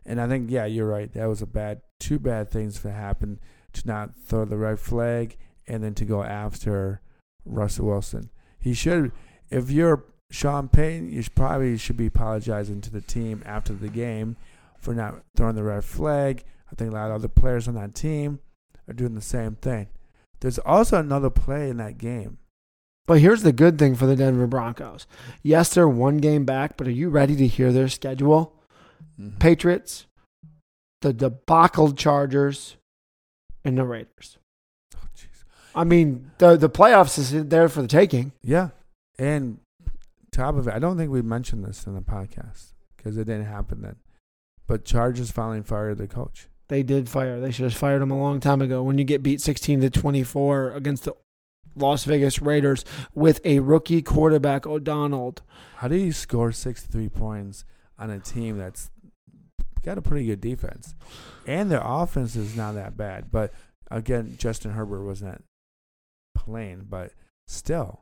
And 0.04 0.20
I 0.20 0.28
think, 0.28 0.50
yeah, 0.50 0.64
you're 0.64 0.88
right. 0.88 1.12
That 1.12 1.26
was 1.26 1.42
a 1.42 1.46
bad, 1.46 1.82
two 2.00 2.18
bad 2.18 2.50
things 2.50 2.80
to 2.80 2.90
happen 2.90 3.38
to 3.74 3.87
not 3.87 4.11
throw 4.24 4.44
the 4.44 4.56
red 4.56 4.80
flag 4.80 5.37
and 5.66 5.82
then 5.82 5.94
to 5.94 6.04
go 6.04 6.22
after 6.22 7.00
Russell 7.44 7.87
Wilson. 7.87 8.30
He 8.58 8.74
should, 8.74 9.12
if 9.50 9.70
you're 9.70 10.04
Sean 10.30 10.68
Payton, 10.68 11.11
you 11.11 11.22
should 11.22 11.34
probably 11.34 11.76
should 11.76 11.96
be 11.96 12.06
apologizing 12.06 12.80
to 12.82 12.90
the 12.90 13.00
team 13.00 13.42
after 13.46 13.72
the 13.72 13.88
game 13.88 14.37
for 14.78 14.94
not 14.94 15.22
throwing 15.37 15.56
the 15.56 15.62
red 15.62 15.84
flag. 15.84 16.44
I 16.70 16.74
think 16.74 16.90
a 16.90 16.94
lot 16.94 17.11
of 17.11 17.16
other 17.16 17.28
players 17.28 17.68
on 17.68 17.74
that 17.74 17.94
team 17.94 18.40
are 18.87 18.94
doing 18.94 19.14
the 19.14 19.20
same 19.20 19.56
thing. 19.56 19.88
There's 20.40 20.58
also 20.58 20.98
another 20.98 21.30
play 21.30 21.68
in 21.68 21.78
that 21.78 21.98
game. 21.98 22.38
But 23.06 23.20
here's 23.20 23.42
the 23.42 23.52
good 23.52 23.78
thing 23.78 23.94
for 23.94 24.06
the 24.06 24.16
Denver 24.16 24.46
Broncos. 24.46 25.06
Yes, 25.42 25.72
they're 25.72 25.88
one 25.88 26.18
game 26.18 26.44
back, 26.44 26.76
but 26.76 26.87
are 26.87 26.92
you 26.92 27.08
ready 27.08 27.34
to 27.37 27.46
hear 27.46 27.72
their 27.72 27.88
schedule? 27.88 28.58
Patriots, 29.38 30.07
the 31.00 31.12
debacle 31.12 31.92
Chargers, 31.92 32.76
and 33.64 33.76
the 33.76 33.85
Raiders. 33.85 34.38
Oh, 34.94 35.09
jeez. 35.16 35.44
I 35.74 35.85
mean, 35.85 36.31
the 36.38 36.57
the 36.57 36.70
playoffs 36.70 37.18
is 37.18 37.33
there 37.46 37.68
for 37.68 37.83
the 37.83 37.88
taking. 37.88 38.33
Yeah, 38.42 38.70
and 39.18 39.59
top 40.31 40.57
of 40.57 40.68
it, 40.68 40.74
I 40.74 40.78
don't 40.78 40.96
think 40.96 41.11
we 41.11 41.22
mentioned 41.22 41.64
this 41.64 41.87
in 41.87 41.94
the 41.94 42.00
podcast 42.00 42.74
because 42.96 43.16
it 43.16 43.24
didn't 43.24 43.46
happen 43.46 43.83
then. 43.83 43.96
But 44.66 44.85
Chargers 44.85 45.31
finally 45.31 45.62
fired 45.62 45.98
their 45.98 46.07
coach. 46.07 46.48
They 46.68 46.83
did 46.83 47.09
fire. 47.09 47.40
They 47.40 47.50
should 47.50 47.64
have 47.64 47.74
fired 47.74 48.02
him 48.02 48.11
a 48.11 48.18
long 48.18 48.40
time 48.40 48.61
ago. 48.61 48.83
When 48.83 48.98
you 48.98 49.04
get 49.04 49.22
beat 49.22 49.40
sixteen 49.40 49.81
to 49.81 49.90
twenty 49.90 50.22
four 50.22 50.70
against 50.72 51.04
the 51.04 51.14
Las 51.74 52.04
Vegas 52.04 52.42
Raiders 52.42 52.85
with 53.14 53.40
a 53.44 53.61
rookie 53.61 54.02
quarterback 54.02 54.66
O'Connell. 54.66 55.37
How 55.76 55.88
do 55.88 55.96
you 55.96 56.12
score 56.12 56.52
sixty 56.52 56.92
three 56.92 57.09
points 57.09 57.64
on 57.98 58.11
a 58.11 58.18
team 58.18 58.59
that's 58.59 58.90
got 59.88 59.98
a 59.98 60.03
pretty 60.03 60.27
good 60.27 60.40
defense, 60.40 60.94
and 61.46 61.70
their 61.70 61.83
offense 61.83 62.37
is 62.37 62.57
not 62.57 62.74
that 62.74 62.96
bad? 62.96 63.31
But 63.31 63.53
again, 63.90 64.35
Justin 64.38 64.72
Herbert 64.72 65.05
wasn't 65.05 65.44
playing, 66.35 66.87
but 66.88 67.12
still, 67.46 68.01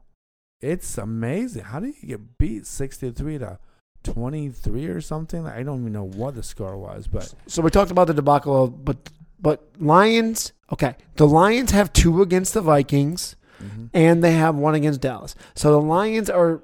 it's 0.60 0.98
amazing. 0.98 1.64
How 1.64 1.80
do 1.80 1.86
you 1.86 2.08
get 2.08 2.38
beat 2.38 2.66
sixty 2.66 3.10
three 3.10 3.38
to? 3.38 3.58
23 4.04 4.86
or 4.86 5.00
something. 5.00 5.46
I 5.46 5.64
don't 5.64 5.80
even 5.80 5.92
know 5.92 6.04
what 6.04 6.36
the 6.36 6.42
score 6.44 6.78
was, 6.78 7.08
but 7.08 7.34
So 7.48 7.60
we 7.60 7.70
talked 7.70 7.90
about 7.90 8.06
the 8.06 8.14
debacle, 8.14 8.64
of, 8.64 8.84
but 8.84 9.10
but 9.40 9.68
Lions. 9.80 10.52
Okay, 10.72 10.94
the 11.16 11.26
Lions 11.26 11.72
have 11.72 11.92
two 11.92 12.22
against 12.22 12.54
the 12.54 12.60
Vikings. 12.60 13.34
mhm. 13.60 13.90
and 13.94 14.22
they 14.22 14.32
have 14.32 14.54
one 14.54 14.74
against 14.76 15.00
Dallas. 15.00 15.34
So 15.54 15.72
the 15.72 15.80
Lions 15.80 16.30
are. 16.30 16.62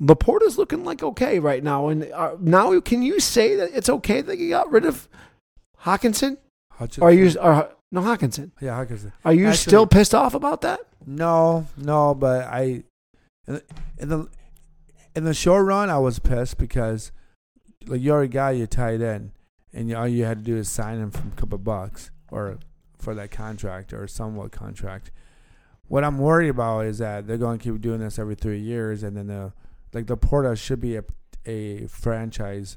LaPorta's 0.00 0.58
looking 0.58 0.84
like 0.84 1.02
okay 1.02 1.38
right 1.38 1.62
now, 1.62 1.88
and 1.88 2.10
uh, 2.12 2.36
now 2.40 2.78
can 2.80 3.02
you 3.02 3.20
say 3.20 3.54
that 3.56 3.70
it's 3.74 3.88
okay 3.88 4.20
that 4.20 4.38
you 4.38 4.48
got 4.50 4.70
rid 4.70 4.84
of 4.84 5.08
Hockenson? 5.82 6.38
Hutchinson- 6.72 7.02
are 7.04 7.12
you 7.12 7.32
or 7.40 7.70
no 7.92 8.00
Hockenson? 8.02 8.50
Yeah, 8.60 8.84
Hockenson. 8.84 9.12
Are 9.24 9.32
you 9.32 9.48
Actually- 9.48 9.70
still 9.70 9.86
pissed 9.86 10.14
off 10.14 10.34
about 10.34 10.62
that? 10.62 10.80
No, 11.06 11.66
no, 11.76 12.14
but 12.14 12.46
I 12.46 12.82
in 13.46 13.60
the, 13.98 14.28
in 15.14 15.24
the 15.24 15.34
short 15.34 15.66
run 15.66 15.90
I 15.90 15.98
was 15.98 16.18
pissed 16.18 16.56
because 16.58 17.12
like 17.86 18.00
you 18.00 18.10
already 18.10 18.28
got 18.32 18.56
your 18.56 18.66
tight 18.66 19.02
end 19.02 19.32
and 19.72 19.92
all 19.94 20.08
you 20.08 20.24
had 20.24 20.38
to 20.38 20.44
do 20.44 20.56
is 20.56 20.68
sign 20.70 20.98
him 20.98 21.10
for 21.10 21.28
a 21.28 21.30
couple 21.32 21.58
bucks 21.58 22.10
or 22.30 22.58
for 22.98 23.14
that 23.14 23.30
contract 23.30 23.92
or 23.92 24.06
somewhat 24.08 24.50
contract. 24.50 25.10
What 25.86 26.04
I'm 26.04 26.16
worried 26.18 26.48
about 26.48 26.86
is 26.86 26.98
that 26.98 27.26
they're 27.26 27.36
going 27.36 27.58
to 27.58 27.62
keep 27.72 27.80
doing 27.82 28.00
this 28.00 28.18
every 28.18 28.34
three 28.34 28.58
years, 28.60 29.02
and 29.02 29.14
then 29.14 29.26
the 29.26 29.52
like 29.94 30.06
the 30.06 30.16
Porta 30.16 30.56
should 30.56 30.80
be 30.80 30.96
a 30.96 31.04
a 31.46 31.86
franchise. 31.86 32.76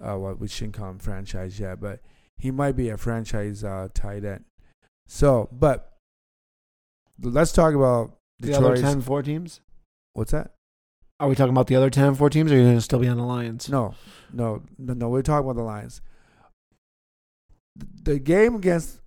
Uh, 0.00 0.18
well, 0.18 0.34
we 0.34 0.48
shouldn't 0.48 0.74
call 0.74 0.90
him 0.90 0.98
franchise 0.98 1.58
yet, 1.58 1.80
but 1.80 2.00
he 2.36 2.50
might 2.50 2.76
be 2.76 2.88
a 2.88 2.96
franchise 2.96 3.64
uh, 3.64 3.88
tight 3.94 4.24
end. 4.24 4.44
So, 5.06 5.48
but 5.52 5.92
let's 7.22 7.52
talk 7.52 7.74
about 7.74 8.18
The 8.40 8.54
other 8.54 8.74
Detroit's. 8.74 8.80
10, 8.82 9.00
4 9.02 9.22
teams? 9.22 9.60
What's 10.12 10.32
that? 10.32 10.52
Are 11.18 11.28
we 11.28 11.34
talking 11.34 11.52
about 11.52 11.66
the 11.66 11.76
other 11.76 11.88
10, 11.88 12.14
4 12.14 12.28
teams, 12.28 12.52
or 12.52 12.56
are 12.56 12.58
you 12.58 12.64
going 12.64 12.76
to 12.76 12.82
still 12.82 12.98
be 12.98 13.08
on 13.08 13.16
the 13.16 13.24
Lions? 13.24 13.70
No, 13.70 13.94
no, 14.32 14.62
no, 14.76 14.92
no. 14.92 15.08
We're 15.08 15.22
talking 15.22 15.46
about 15.48 15.56
the 15.56 15.62
Lions. 15.62 16.02
The 18.02 18.18
game 18.18 18.54
against 18.54 19.00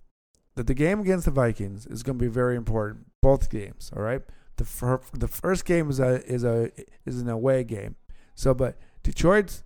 the, 0.56 0.64
the 0.64 0.74
game 0.74 1.00
against 1.00 1.24
the 1.24 1.30
Vikings 1.30 1.86
is 1.86 2.02
going 2.02 2.18
to 2.18 2.22
be 2.22 2.28
very 2.28 2.56
important. 2.56 3.06
Both 3.22 3.50
games, 3.50 3.92
all 3.94 4.02
right. 4.02 4.22
The 4.60 4.66
fir- 4.66 5.00
the 5.14 5.26
first 5.26 5.64
game 5.64 5.88
is 5.88 5.98
a 5.98 6.22
is 6.30 6.44
a 6.44 6.70
is 7.06 7.18
an 7.18 7.30
away 7.30 7.64
game. 7.64 7.96
So, 8.34 8.52
but 8.52 8.76
Detroit's 9.02 9.64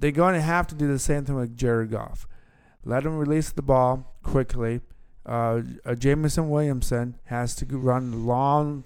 they're 0.00 0.10
going 0.10 0.34
to 0.34 0.42
have 0.42 0.66
to 0.66 0.74
do 0.74 0.86
the 0.86 0.98
same 0.98 1.24
thing 1.24 1.34
with 1.34 1.56
Jared 1.56 1.90
Goff. 1.90 2.28
Let 2.84 3.06
him 3.06 3.16
release 3.16 3.50
the 3.50 3.62
ball 3.62 4.14
quickly. 4.22 4.82
Uh, 5.24 5.62
uh, 5.86 5.94
Jameson 5.94 6.50
Williamson 6.50 7.18
has 7.24 7.54
to 7.56 7.64
run 7.64 8.26
long, 8.26 8.84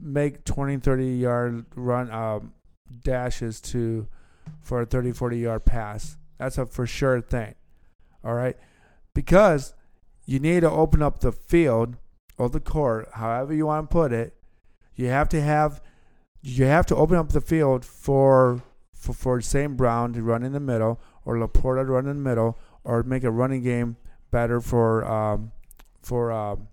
make 0.00 0.44
20, 0.44 0.76
30 0.76 1.04
yard 1.04 1.66
run 1.74 2.08
um, 2.12 2.52
dashes 3.02 3.60
to 3.62 4.06
for 4.62 4.82
a 4.82 4.86
30, 4.86 5.10
40 5.10 5.36
yard 5.36 5.64
pass. 5.64 6.16
That's 6.38 6.58
a 6.58 6.66
for 6.66 6.86
sure 6.86 7.20
thing. 7.20 7.56
All 8.22 8.34
right. 8.34 8.56
Because 9.14 9.74
you 10.26 10.38
need 10.38 10.60
to 10.60 10.70
open 10.70 11.02
up 11.02 11.18
the 11.18 11.32
field 11.32 11.96
or 12.38 12.48
the 12.48 12.60
court, 12.60 13.08
however 13.14 13.52
you 13.52 13.66
want 13.66 13.90
to 13.90 13.92
put 13.92 14.12
it. 14.12 14.34
You 14.94 15.08
have 15.08 15.28
to 15.30 15.40
have 15.40 15.80
you 16.40 16.64
have 16.64 16.86
to 16.86 16.96
open 16.96 17.16
up 17.16 17.30
the 17.30 17.40
field 17.40 17.84
for 17.84 18.62
for, 18.92 19.12
for 19.12 19.40
St. 19.40 19.76
Brown 19.76 20.12
to 20.12 20.22
run 20.22 20.42
in 20.42 20.52
the 20.52 20.60
middle 20.60 21.00
or 21.24 21.36
LaPorta 21.36 21.86
to 21.86 21.92
run 21.92 22.06
in 22.06 22.16
the 22.16 22.28
middle 22.28 22.58
or 22.84 23.02
make 23.02 23.24
a 23.24 23.30
running 23.30 23.62
game 23.62 23.96
better 24.30 24.60
for 24.60 25.04
um, 25.04 25.52
for 26.02 26.32
um, 26.32 26.68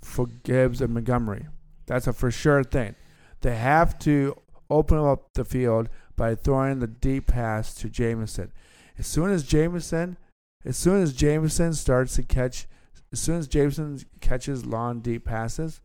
for 0.00 0.26
Gibbs 0.26 0.80
and 0.80 0.94
Montgomery. 0.94 1.46
That's 1.86 2.06
a 2.06 2.12
for 2.12 2.30
sure 2.30 2.64
thing. 2.64 2.94
They 3.42 3.56
have 3.56 3.98
to 4.00 4.36
open 4.68 4.98
up 4.98 5.32
the 5.34 5.44
field 5.44 5.88
by 6.16 6.34
throwing 6.34 6.78
the 6.78 6.86
deep 6.86 7.26
pass 7.26 7.74
to 7.74 7.88
Jameson. 7.88 8.52
As 8.98 9.06
soon 9.06 9.30
as 9.30 9.42
Jameson, 9.44 10.16
as 10.64 10.76
soon 10.76 11.02
as 11.02 11.12
Jameson 11.12 11.74
starts 11.74 12.16
to 12.16 12.22
catch, 12.22 12.66
as 13.12 13.20
soon 13.20 13.38
as 13.38 13.48
Jameson 13.48 14.00
catches 14.20 14.64
long 14.64 15.00
deep 15.00 15.24
passes, 15.24 15.80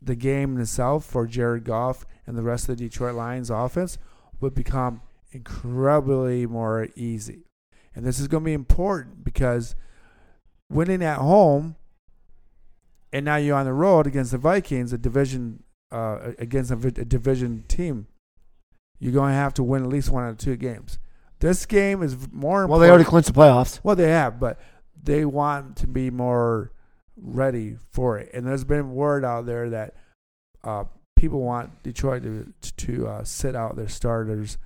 the 0.00 0.14
game 0.14 0.56
in 0.56 0.62
itself 0.62 1.04
for 1.04 1.26
Jared 1.26 1.64
Goff 1.64 2.06
and 2.26 2.36
the 2.36 2.42
rest 2.42 2.68
of 2.68 2.78
the 2.78 2.84
Detroit 2.84 3.14
Lions 3.14 3.50
offense 3.50 3.98
would 4.40 4.54
become 4.54 5.02
incredibly 5.32 6.46
more 6.46 6.88
easy. 6.96 7.44
And 7.94 8.04
this 8.04 8.18
is 8.18 8.28
going 8.28 8.44
to 8.44 8.46
be 8.46 8.52
important 8.52 9.24
because 9.24 9.74
winning 10.70 11.02
at 11.02 11.18
home 11.18 11.76
and 13.12 13.24
now 13.24 13.36
you're 13.36 13.56
on 13.56 13.66
the 13.66 13.72
road 13.72 14.06
against 14.06 14.30
the 14.30 14.38
Vikings, 14.38 14.92
a 14.92 14.98
division 14.98 15.64
uh, 15.90 16.32
against 16.38 16.70
a, 16.70 16.76
a 16.76 17.04
division 17.04 17.64
team. 17.68 18.06
You're 18.98 19.12
going 19.12 19.30
to 19.30 19.36
have 19.36 19.54
to 19.54 19.62
win 19.62 19.82
at 19.82 19.88
least 19.88 20.10
one 20.10 20.24
out 20.24 20.30
of 20.30 20.38
two 20.38 20.56
games. 20.56 20.98
This 21.40 21.66
game 21.66 22.02
is 22.02 22.16
more. 22.30 22.66
Well, 22.66 22.78
they 22.78 22.88
already 22.88 23.04
clinched 23.04 23.32
the 23.32 23.38
playoffs. 23.38 23.80
well, 23.82 23.96
they 23.96 24.10
have, 24.10 24.38
but 24.38 24.60
they 25.02 25.24
want 25.24 25.76
to 25.76 25.86
be 25.86 26.10
more 26.10 26.72
ready 27.16 27.76
for 27.90 28.18
it. 28.18 28.30
And 28.32 28.46
there's 28.46 28.64
been 28.64 28.94
word 28.94 29.24
out 29.24 29.46
there 29.46 29.70
that 29.70 29.94
uh, 30.64 30.84
people 31.16 31.40
want 31.42 31.82
Detroit 31.82 32.22
to 32.22 32.52
to 32.86 33.06
uh, 33.06 33.24
sit 33.24 33.54
out 33.54 33.76
their 33.76 33.88
starters 33.88 34.58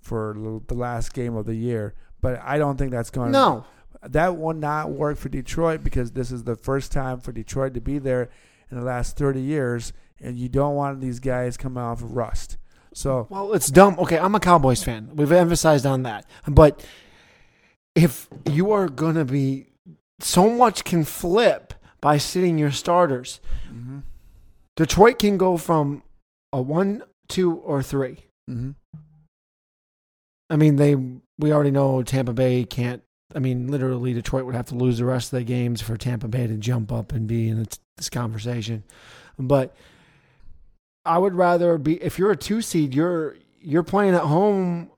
for 0.00 0.60
the 0.66 0.74
last 0.74 1.14
game 1.14 1.36
of 1.36 1.46
the 1.46 1.54
year. 1.54 1.94
But 2.20 2.40
I 2.42 2.58
don't 2.58 2.76
think 2.76 2.92
that's 2.92 3.10
going. 3.10 3.32
No. 3.32 3.64
that 4.02 4.36
will 4.38 4.54
not 4.54 4.90
work 4.90 5.18
for 5.18 5.28
Detroit 5.28 5.82
because 5.82 6.12
this 6.12 6.30
is 6.30 6.44
the 6.44 6.56
first 6.56 6.92
time 6.92 7.20
for 7.20 7.32
Detroit 7.32 7.74
to 7.74 7.80
be 7.80 7.98
there 7.98 8.30
in 8.70 8.78
the 8.78 8.84
last 8.84 9.16
30 9.16 9.40
years, 9.40 9.92
and 10.20 10.38
you 10.38 10.48
don't 10.48 10.74
want 10.74 11.00
these 11.00 11.20
guys 11.20 11.56
coming 11.56 11.82
off 11.82 12.02
of 12.02 12.12
rust. 12.12 12.56
So 12.94 13.26
Well, 13.30 13.52
it's 13.54 13.68
dumb. 13.70 13.96
Okay, 13.98 14.18
I'm 14.18 14.34
a 14.34 14.40
Cowboys 14.40 14.82
fan. 14.82 15.10
We've 15.14 15.32
emphasized 15.32 15.86
on 15.86 16.02
that. 16.02 16.26
But 16.46 16.84
if 17.94 18.28
you 18.50 18.72
are 18.72 18.88
going 18.88 19.14
to 19.14 19.24
be 19.24 19.71
so 20.22 20.50
much 20.50 20.84
can 20.84 21.04
flip 21.04 21.74
by 22.00 22.18
sitting 22.18 22.58
your 22.58 22.70
starters, 22.70 23.40
mm-hmm. 23.72 24.00
Detroit 24.76 25.18
can 25.18 25.36
go 25.36 25.56
from 25.56 26.02
a 26.52 26.60
one, 26.60 27.02
two, 27.28 27.54
or 27.54 27.82
three. 27.82 28.18
Mm-hmm. 28.50 28.70
I 30.50 30.56
mean, 30.56 30.76
they 30.76 30.94
we 30.94 31.52
already 31.52 31.70
know 31.70 32.02
Tampa 32.02 32.32
Bay 32.32 32.64
can't. 32.64 33.02
I 33.34 33.38
mean, 33.38 33.68
literally, 33.68 34.12
Detroit 34.12 34.44
would 34.44 34.54
have 34.54 34.66
to 34.66 34.74
lose 34.74 34.98
the 34.98 35.06
rest 35.06 35.32
of 35.32 35.38
the 35.38 35.44
games 35.44 35.80
for 35.80 35.96
Tampa 35.96 36.28
Bay 36.28 36.46
to 36.46 36.56
jump 36.56 36.92
up 36.92 37.12
and 37.12 37.26
be 37.26 37.48
in 37.48 37.66
this 37.96 38.10
conversation. 38.10 38.84
But 39.38 39.74
I 41.04 41.18
would 41.18 41.34
rather 41.34 41.78
be 41.78 42.02
if 42.02 42.18
you're 42.18 42.30
a 42.32 42.36
two 42.36 42.60
seed, 42.60 42.94
you're 42.94 43.36
you're 43.60 43.82
playing 43.82 44.14
at 44.14 44.22
home 44.22 44.90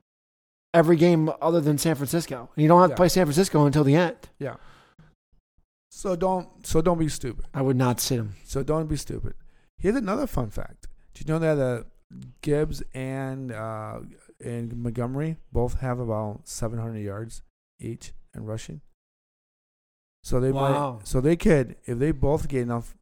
every 0.73 0.97
game 0.97 1.31
other 1.41 1.61
than 1.61 1.79
San 1.79 1.95
Francisco. 1.95 2.51
And 2.57 2.63
you 2.63 2.69
don't 2.69 2.81
have 2.81 2.91
Yeah. 2.91 2.95
to 2.95 2.99
play 2.99 3.09
San 3.09 3.27
Francisco 3.27 3.65
until 3.67 3.85
the 3.85 3.95
end. 3.95 4.17
So 5.97 6.17
don't 6.17 6.67
so 6.67 6.81
don't 6.83 6.99
be 6.99 7.09
stupid. 7.09 7.45
I 7.55 7.63
would 7.63 7.77
not 7.77 8.01
sit 8.01 8.17
them. 8.17 8.35
So 8.45 8.63
don't 8.63 8.89
be 8.89 8.97
stupid. 8.97 9.35
Here's 9.79 9.95
another 9.97 10.27
fun 10.27 10.51
fact. 10.51 10.89
Did 11.15 11.29
you 11.29 11.35
know 11.35 11.39
that 11.39 11.59
uh, 11.59 11.85
Gibbs 12.43 12.83
and 12.93 13.53
uh, 13.53 14.01
and 14.45 14.77
Montgomery 14.77 15.37
both 15.53 15.81
have 15.81 16.01
about 16.01 16.49
700 16.49 16.99
yards 16.99 17.43
each 17.79 18.13
in 18.35 18.45
rushing? 18.45 18.81
So 20.25 20.41
they 20.41 20.51
Wow. 20.53 20.97
might. 20.99 21.07
So 21.07 21.21
they 21.21 21.37
could, 21.37 21.77
if 21.85 21.99
they 21.99 22.11
both 22.11 22.49
get 22.49 22.63
enough 22.63 22.97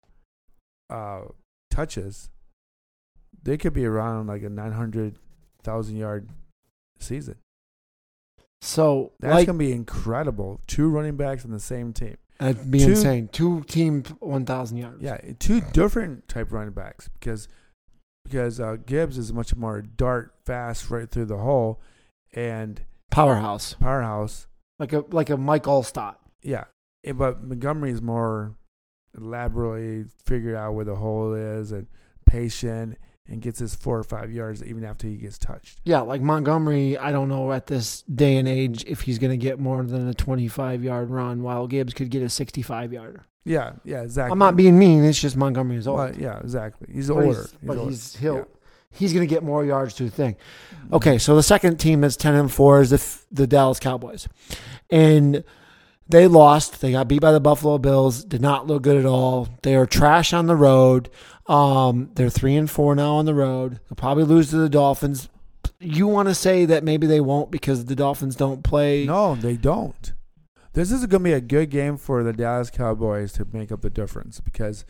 uh, 0.90 1.22
touches, 1.70 2.28
they 3.42 3.56
could 3.56 3.72
be 3.72 3.86
around 3.86 4.26
like 4.26 4.42
a 4.42 4.50
900,000 4.50 5.96
yard 5.96 6.28
season. 6.98 7.36
So 8.60 9.12
That's 9.20 9.34
like 9.34 9.46
gonna 9.46 9.58
be 9.58 9.72
incredible. 9.72 10.60
Two 10.66 10.88
running 10.88 11.16
backs 11.16 11.44
on 11.44 11.52
the 11.52 11.60
same 11.60 11.92
team. 11.92 12.16
That'd 12.42 12.70
be 12.70 12.80
two- 12.80 12.90
insane. 12.90 13.28
Two 13.28 13.62
team 13.64 14.02
one 14.20 14.44
thousand 14.44 14.78
yards. 14.78 15.02
Yeah, 15.02 15.18
two 15.38 15.60
different 15.72 16.28
type 16.28 16.50
running 16.52 16.72
backs 16.74 17.08
because 17.18 17.48
because 18.24 18.60
uh, 18.60 18.76
Gibbs 18.84 19.18
is 19.18 19.32
much 19.32 19.54
more 19.56 19.82
dart 19.82 20.34
fast 20.46 20.90
right 20.90 21.10
through 21.10 21.26
the 21.26 21.38
hole, 21.38 21.80
and 22.32 22.80
Powerhouse. 23.10 23.74
powerhouse. 23.74 24.46
Like 24.78 24.92
a 24.92 25.04
like 25.10 25.30
a 25.30 25.36
Mike 25.36 25.64
Alstott. 25.64 26.16
Yeah, 26.42 26.64
but 27.14 27.42
Montgomery 27.44 27.90
is 27.92 28.02
more 28.02 28.56
elaborately 29.16 30.04
figured 30.26 30.54
out 30.56 30.72
where 30.74 30.84
the 30.84 30.96
hole 30.96 31.34
is 31.34 31.70
and 31.72 31.86
patient 32.26 32.96
and 33.28 33.40
gets 33.40 33.58
his 33.60 33.74
four 33.74 33.98
or 33.98 34.02
five 34.02 34.32
yards 34.32 34.62
even 34.64 34.84
after 34.84 35.06
he 35.06 35.16
gets 35.16 35.38
touched. 35.38 35.80
Yeah, 35.84 36.00
like 36.00 36.20
Montgomery, 36.20 36.98
I 36.98 37.12
don't 37.12 37.28
know 37.28 37.52
at 37.52 37.66
this 37.66 38.02
day 38.02 38.36
and 38.36 38.48
age 38.48 38.84
if 38.86 39.02
he's 39.02 39.18
going 39.18 39.30
to 39.30 39.36
get 39.36 39.58
more 39.60 39.82
than 39.84 40.08
a 40.08 40.14
25 40.14 40.82
yard 40.84 41.10
run, 41.10 41.42
while 41.42 41.66
Gibbs 41.66 41.94
could 41.94 42.10
get 42.10 42.22
a 42.22 42.28
65 42.28 42.92
yarder. 42.92 43.24
Yeah, 43.44 43.72
yeah, 43.84 44.02
exactly. 44.02 44.32
I'm 44.32 44.38
not 44.38 44.54
being 44.56 44.78
mean. 44.78 45.02
It's 45.04 45.20
just 45.20 45.36
Montgomery 45.36 45.76
is 45.76 45.88
old. 45.88 45.98
Well, 45.98 46.14
yeah, 46.16 46.38
exactly. 46.40 46.88
He's 46.92 47.08
But 47.08 47.14
older. 47.14 47.26
he's- 47.26 47.54
but 47.62 47.76
older. 47.78 47.90
he's 47.90 48.16
he'll 48.16 48.36
Yeah. 48.36 48.44
he's 48.90 49.12
going 49.12 49.26
to 49.26 49.32
get 49.34 49.42
more 49.42 49.64
yards 49.64 49.94
to 49.94 50.04
the 50.04 50.10
thing. 50.10 50.36
Okay, 50.92 51.18
so 51.18 51.34
the 51.34 51.42
second 51.42 51.78
team 51.78 52.00
that's 52.02 52.16
10 52.16 52.34
and 52.34 52.52
4 52.52 52.80
is 52.82 52.90
the 52.90 53.18
the 53.34 53.46
Dallas 53.46 53.80
Cowboys. 53.80 54.28
And 54.90 55.42
they 56.08 56.26
lost. 56.28 56.80
They 56.80 56.92
got 56.92 57.08
beat 57.08 57.20
by 57.20 57.32
the 57.32 57.40
Buffalo 57.40 57.78
Bills. 57.78 58.24
Did 58.24 58.42
not 58.42 58.66
look 58.66 58.82
good 58.82 58.96
at 58.96 59.06
all. 59.06 59.48
They 59.62 59.74
are 59.74 59.86
trash 59.86 60.32
on 60.32 60.46
the 60.46 60.56
road. 60.56 61.08
Um, 61.52 62.10
they're 62.14 62.30
3 62.30 62.56
and 62.56 62.70
4 62.70 62.94
now 62.94 63.16
on 63.16 63.26
the 63.26 63.34
road. 63.34 63.72
They'll 63.88 63.96
probably 63.96 64.24
lose 64.24 64.50
to 64.50 64.56
the 64.56 64.70
Dolphins. 64.70 65.28
You 65.78 66.06
want 66.06 66.28
to 66.28 66.34
say 66.34 66.64
that 66.64 66.82
maybe 66.82 67.06
they 67.06 67.20
won't 67.20 67.50
because 67.50 67.84
the 67.84 67.94
Dolphins 67.94 68.36
don't 68.36 68.64
play 68.64 69.04
No, 69.04 69.34
they 69.34 69.56
don't. 69.56 70.12
This 70.72 70.90
is 70.90 71.04
going 71.06 71.20
to 71.22 71.24
be 71.24 71.32
a 71.34 71.40
good 71.40 71.68
game 71.68 71.98
for 71.98 72.22
the 72.22 72.32
Dallas 72.32 72.70
Cowboys 72.70 73.32
to 73.34 73.46
make 73.52 73.70
up 73.70 73.82
the 73.82 73.90
difference 73.90 74.40
because 74.40 74.86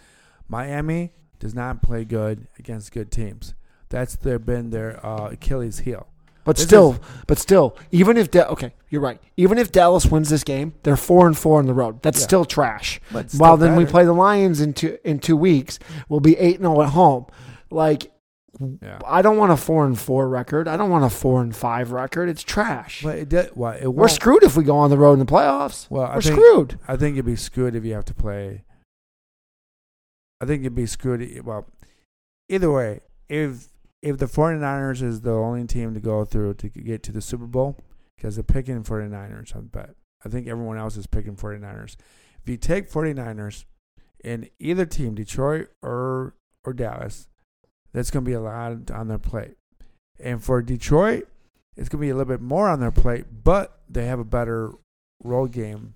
Miami 0.48 1.12
does 1.40 1.55
not 1.55 1.83
play 1.83 2.05
good 2.05 2.46
against 2.59 2.92
good 2.92 3.11
teams. 3.11 3.55
That's 3.88 4.14
their 4.14 4.38
been 4.38 4.70
their 4.70 5.05
uh, 5.05 5.31
Achilles 5.33 5.81
heel. 5.81 6.12
But 6.44 6.57
This 6.57 6.64
still, 6.66 6.92
is- 6.94 6.98
but 7.28 7.38
still, 7.38 7.76
even 7.92 8.16
if 8.16 8.31
da- 8.31 8.46
okay, 8.48 8.74
you're 8.90 9.00
right. 9.00 9.20
Even 9.37 9.59
if 9.59 9.70
Dallas 9.70 10.07
wins 10.07 10.28
this 10.28 10.42
game, 10.42 10.74
they're 10.83 10.96
four 10.96 11.26
and 11.26 11.38
four 11.38 11.59
on 11.61 11.66
the 11.66 11.74
road. 11.74 12.02
That's 12.02 12.18
Yeah. 12.18 12.24
still 12.24 12.44
trash. 12.44 13.00
But 13.12 13.33
While 13.33 13.57
still 13.57 13.68
then 13.68 13.76
we 13.76 13.85
play 13.87 14.05
the 14.05 14.12
Lions 14.12 14.61
in 14.61 14.72
two 14.72 14.98
in 15.05 15.20
two 15.20 15.37
weeks, 15.37 15.78
we'll 16.09 16.20
be 16.20 16.37
eight 16.38 16.57
and 16.57 16.64
zero 16.64 16.83
at 16.83 16.90
home. 16.90 17.26
Like 17.70 18.11
Yeah. 18.83 18.98
I 19.07 19.22
don't 19.22 19.38
want 19.38 19.50
a 19.52 19.57
four 19.57 19.87
and 19.87 19.98
four 19.98 20.28
record. 20.28 20.68
I 20.68 20.76
don't 20.76 20.90
want 20.90 21.05
a 21.05 21.11
four 21.11 21.40
and 21.40 21.55
five 21.57 21.90
record. 21.92 22.28
It's 22.28 22.42
trash. 22.42 23.02
But 23.02 23.18
it 23.18 23.28
did, 23.28 23.50
well, 23.57 23.72
it 23.81 23.87
We're 23.88 24.09
screwed 24.09 24.42
if 24.42 24.57
we 24.57 24.62
go 24.64 24.76
on 24.76 24.90
the 24.90 24.98
road 24.98 25.14
in 25.14 25.18
the 25.20 25.24
playoffs. 25.24 25.87
Well, 25.90 26.05
I 26.05 26.16
We're 26.16 26.20
think, 26.22 26.35
screwed. 26.35 26.78
I 26.87 26.96
think 26.96 27.16
you'd 27.16 27.24
be 27.24 27.35
screwed 27.37 27.74
if 27.74 27.85
you 27.85 27.94
have 27.94 28.05
to 28.07 28.14
play. 28.14 28.64
I 30.40 30.44
think 30.44 30.64
you'd 30.64 30.74
be 30.74 30.87
screwed. 30.87 31.44
Well, 31.44 31.66
either 32.48 32.70
way, 32.70 33.00
if 33.28 33.68
if 34.03 34.19
the 34.19 34.27
49ers 34.27 35.03
is 35.03 35.21
the 35.21 35.33
only 35.33 35.65
team 35.67 35.95
to 35.95 36.01
go 36.01 36.25
through 36.25 36.55
to 36.55 36.69
get 36.69 37.03
to 37.05 37.12
the 37.12 37.21
Super 37.21 37.47
Bowl, 37.47 37.79
because 38.17 38.37
they're 38.37 38.43
picking 38.43 38.83
49ers, 38.83 39.57
I 39.57 39.61
bet. 39.61 39.95
I 40.25 40.29
think 40.29 40.47
everyone 40.47 40.79
else 40.79 40.97
is 40.97 41.07
picking 41.07 41.37
49ers. 41.37 41.97
If 42.43 42.49
you 42.49 42.57
take 42.57 42.91
49ers 42.91 43.65
in 44.23 44.49
either 44.59 44.87
team, 44.87 45.15
Detroit 45.15 45.69
or 45.83 46.35
or 46.65 46.73
Dallas, 46.73 47.29
that's 47.93 48.11
going 48.11 48.25
to 48.25 48.29
be 48.29 48.35
a 48.35 48.41
lot 48.41 48.91
on 48.91 49.09
their 49.09 49.19
plate. 49.19 49.57
And 50.21 50.43
for 50.43 50.62
Detroit, 50.62 51.29
it's 51.77 51.88
going 51.88 52.01
to 52.01 52.07
be 52.07 52.11
a 52.11 52.15
little 52.15 52.33
bit 52.33 52.41
more 52.41 52.69
on 52.69 52.79
their 52.79 52.93
plate, 52.93 53.25
but 53.43 53.81
they 53.88 54.07
have 54.07 54.21
a 54.21 54.25
better 54.25 54.73
road 55.25 55.51
game 55.51 55.95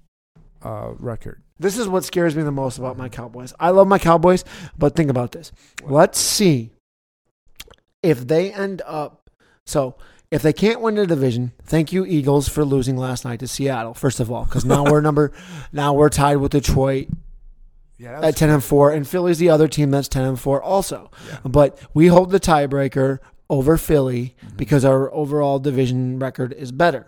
uh, 0.65 0.93
record. 0.99 1.43
This 1.59 1.79
is 1.79 1.89
what 1.89 2.05
scares 2.05 2.35
me 2.35 2.43
the 2.43 2.51
most 2.51 2.79
about 2.79 2.97
my 2.97 3.09
Cowboys. 3.09 3.55
I 3.61 3.71
love 3.71 3.87
my 3.87 3.99
Cowboys, 3.99 4.45
but 4.77 4.97
think 4.97 5.11
about 5.11 5.33
this. 5.33 5.53
Let's 5.85 6.19
see 6.19 6.73
if 8.07 8.27
they 8.27 8.53
end 8.53 8.83
up. 8.87 9.31
So, 9.65 9.97
if 10.31 10.43
they 10.43 10.53
can't 10.53 10.81
win 10.81 10.95
the 10.97 11.07
division, 11.07 11.53
thank 11.65 11.93
you 11.93 12.05
Eagles 12.05 12.49
for 12.49 12.65
losing 12.65 12.97
last 12.97 13.25
night 13.25 13.41
to 13.41 13.49
Seattle. 13.49 13.95
First 13.95 14.21
of 14.21 14.31
all, 14.31 14.45
because 14.45 14.65
now 14.65 14.85
we're 14.85 15.01
number, 15.01 15.33
now 15.73 15.93
we're 15.93 16.09
tied 16.09 16.37
with 16.37 16.53
Detroit 16.53 17.09
Yeah, 17.99 18.21
at 18.21 18.37
ten 18.37 18.51
and 18.51 18.63
four, 18.63 18.91
and 18.93 19.07
Philly's 19.07 19.39
the 19.39 19.51
other 19.51 19.69
team 19.69 19.91
that's 19.91 20.09
ten 20.09 20.25
and 20.25 20.39
four 20.39 20.63
also. 20.63 21.11
Yeah. 21.29 21.39
But 21.45 21.79
we 21.95 22.07
hold 22.09 22.31
the 22.31 22.41
tiebreaker 22.41 23.19
over 23.49 23.77
Philly 23.77 24.35
because 24.57 24.85
our 24.85 25.13
overall 25.13 25.59
division 25.59 26.19
record 26.19 26.53
is 26.53 26.73
better. 26.73 27.07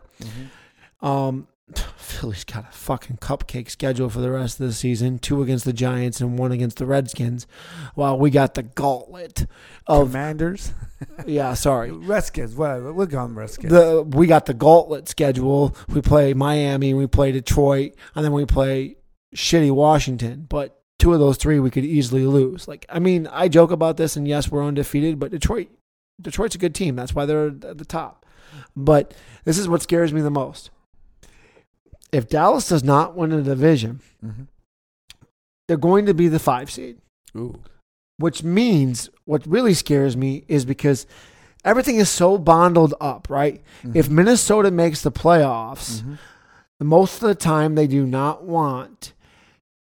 Um, 1.01 1.49
Philly's 1.97 2.45
got 2.45 2.69
a 2.69 2.73
fucking 2.73 3.19
cupcake 3.19 3.71
schedule 3.71 4.09
for 4.09 4.21
the 4.21 4.31
rest 4.31 4.61
of 4.61 4.67
the 4.67 4.73
season: 4.73 5.19
two 5.19 5.43
against 5.43 5.65
the 5.65 5.73
Giants 5.73 6.21
and 6.21 6.39
one 6.39 6.53
against 6.53 6.79
the 6.79 6.87
Redskins. 6.87 7.47
While 7.95 8.19
we 8.19 8.31
got 8.31 8.55
the 8.55 8.63
gauntlet 8.63 9.47
of 9.87 10.09
Commanders, 10.09 10.73
yeah, 11.27 11.55
sorry, 11.55 11.91
Redskins, 11.91 12.55
whatever. 12.55 12.93
We'll 12.93 13.07
call 13.07 13.27
them 13.27 13.39
Redskins. 13.39 13.73
the 13.73 14.03
we 14.03 14.27
got 14.27 14.47
the 14.47 14.55
gauntlet 14.55 15.09
schedule. 15.09 15.77
We 15.89 16.01
play 16.01 16.35
Miami, 16.35 16.95
we 16.95 17.07
play 17.07 17.33
Detroit, 17.33 17.95
and 18.15 18.25
then 18.25 18.33
we 18.33 18.47
play 18.47 18.97
shitty 19.35 19.71
Washington. 19.71 20.47
But 20.49 20.81
two 20.99 21.13
of 21.13 21.21
those 21.21 21.37
three 21.37 21.61
we 21.61 21.71
could 21.71 21.85
easily 21.85 22.27
lose. 22.27 22.67
Like 22.67 22.87
I 22.89 22.99
mean, 22.99 23.27
I 23.29 23.49
joke 23.49 23.71
about 23.71 23.97
this, 23.97 24.17
and 24.17 24.27
yes, 24.27 24.51
we're 24.51 24.65
undefeated, 24.65 25.19
but 25.19 25.31
Detroit, 25.31 25.69
Detroit's 26.21 26.55
a 26.55 26.59
good 26.59 26.75
team. 26.75 26.97
That's 26.97 27.15
why 27.15 27.27
they're 27.27 27.49
at 27.49 27.79
the 27.79 27.85
top. 27.85 28.25
But 28.75 29.15
this 29.45 29.59
is 29.59 29.69
what 29.69 29.83
scares 29.83 30.13
me 30.13 30.21
the 30.21 30.31
most. 30.31 30.71
If 32.13 32.29
Dallas 32.29 32.69
does 32.69 32.83
not 32.85 33.17
win 33.17 33.31
the 33.31 33.43
division, 33.43 34.01
Mhm. 34.25 34.47
they're 35.67 35.77
going 35.77 36.07
to 36.07 36.15
be 36.15 36.29
the 36.29 36.39
five 36.39 36.71
seed 36.71 36.99
Ooh. 37.37 37.61
which 38.19 38.43
means 38.43 39.11
what 39.27 39.47
really 39.47 39.75
scares 39.75 40.17
me 40.17 40.45
is 40.49 40.65
because 40.65 41.07
everything 41.65 41.97
is 41.97 42.09
so 42.09 42.39
bundled 42.39 42.95
up, 43.01 43.29
right? 43.29 43.63
If 43.95 44.09
Minnesota 44.09 44.71
makes 44.71 45.03
the 45.03 45.13
playoffs, 45.13 46.01
Mhm. 46.03 46.19
most 46.81 47.23
of 47.23 47.29
the 47.29 47.35
time 47.35 47.75
they 47.75 47.87
do 47.87 48.07
not 48.07 48.45
want 48.45 49.13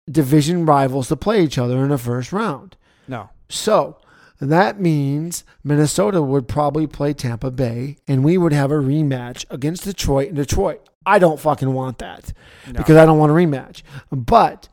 division 0.09 0.65
rivals 0.65 1.07
to 1.09 1.15
play 1.15 1.43
each 1.43 1.57
other 1.57 1.83
in 1.83 1.89
the 1.89 1.97
first 1.97 2.31
round. 2.31 2.75
No. 3.07 3.29
So 3.49 3.97
that 4.39 4.79
means 4.79 5.43
Minnesota 5.63 6.21
would 6.21 6.47
probably 6.47 6.87
play 6.87 7.13
Tampa 7.13 7.51
Bay 7.51 7.97
and 8.07 8.23
we 8.23 8.37
would 8.37 8.51
have 8.53 8.71
a 8.71 8.75
rematch 8.75 9.45
against 9.49 9.83
Detroit 9.85 10.29
in 10.29 10.35
Detroit. 10.35 10.87
I 11.05 11.19
don't 11.19 11.39
fucking 11.39 11.71
want 11.73 11.97
that 11.99 12.31
no. 12.67 12.73
because 12.73 12.97
I 12.97 13.05
don't 13.05 13.17
want 13.17 13.31
a 13.31 13.35
rematch. 13.35 13.83
But 14.11 14.69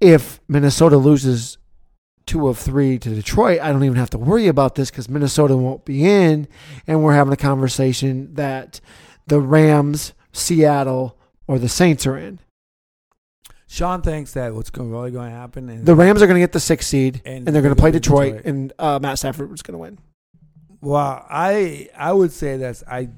if 0.00 0.40
Minnesota 0.48 0.96
loses 0.98 1.58
two 2.26 2.48
of 2.48 2.58
three 2.58 2.98
to 2.98 3.14
Detroit, 3.14 3.60
I 3.60 3.72
don't 3.72 3.84
even 3.84 3.96
have 3.96 4.10
to 4.10 4.18
worry 4.18 4.48
about 4.48 4.74
this 4.74 4.90
because 4.90 5.08
Minnesota 5.08 5.56
won't 5.56 5.84
be 5.84 6.04
in. 6.06 6.48
And 6.86 7.02
we're 7.02 7.14
having 7.14 7.32
a 7.32 7.36
conversation 7.36 8.34
that 8.34 8.80
the 9.26 9.40
Rams, 9.40 10.12
Seattle, 10.32 11.18
or 11.46 11.58
the 11.58 11.68
Saints 11.68 12.06
are 12.06 12.16
in. 12.18 12.40
Shawn 13.68 14.00
thinks 14.02 14.32
that 14.34 14.54
what's 14.54 14.70
going 14.70 14.90
really 14.90 15.10
going 15.10 15.30
to 15.30 15.36
happen 15.36 15.68
is 15.68 15.84
The 15.84 15.94
Rams 15.94 16.22
are 16.22 16.26
going 16.26 16.36
to 16.36 16.40
get 16.40 16.52
the 16.52 16.60
sixth 16.60 16.88
seed, 16.88 17.20
And 17.24 17.46
and, 17.46 17.54
they're 17.54 17.62
going 17.62 17.74
to 17.74 17.80
play 17.80 17.90
Detroit, 17.90 18.36
Detroit. 18.36 18.44
and 18.46 18.72
uh, 18.78 18.98
Matt 19.02 19.18
Stafford 19.18 19.52
is 19.52 19.62
going 19.62 19.72
to 19.74 19.78
win. 19.78 19.98
Well, 20.80 21.26
I 21.28 21.88
I 21.96 22.12
would 22.12 22.30
say 22.32 22.58
that's 22.58 22.84
I 22.88 23.08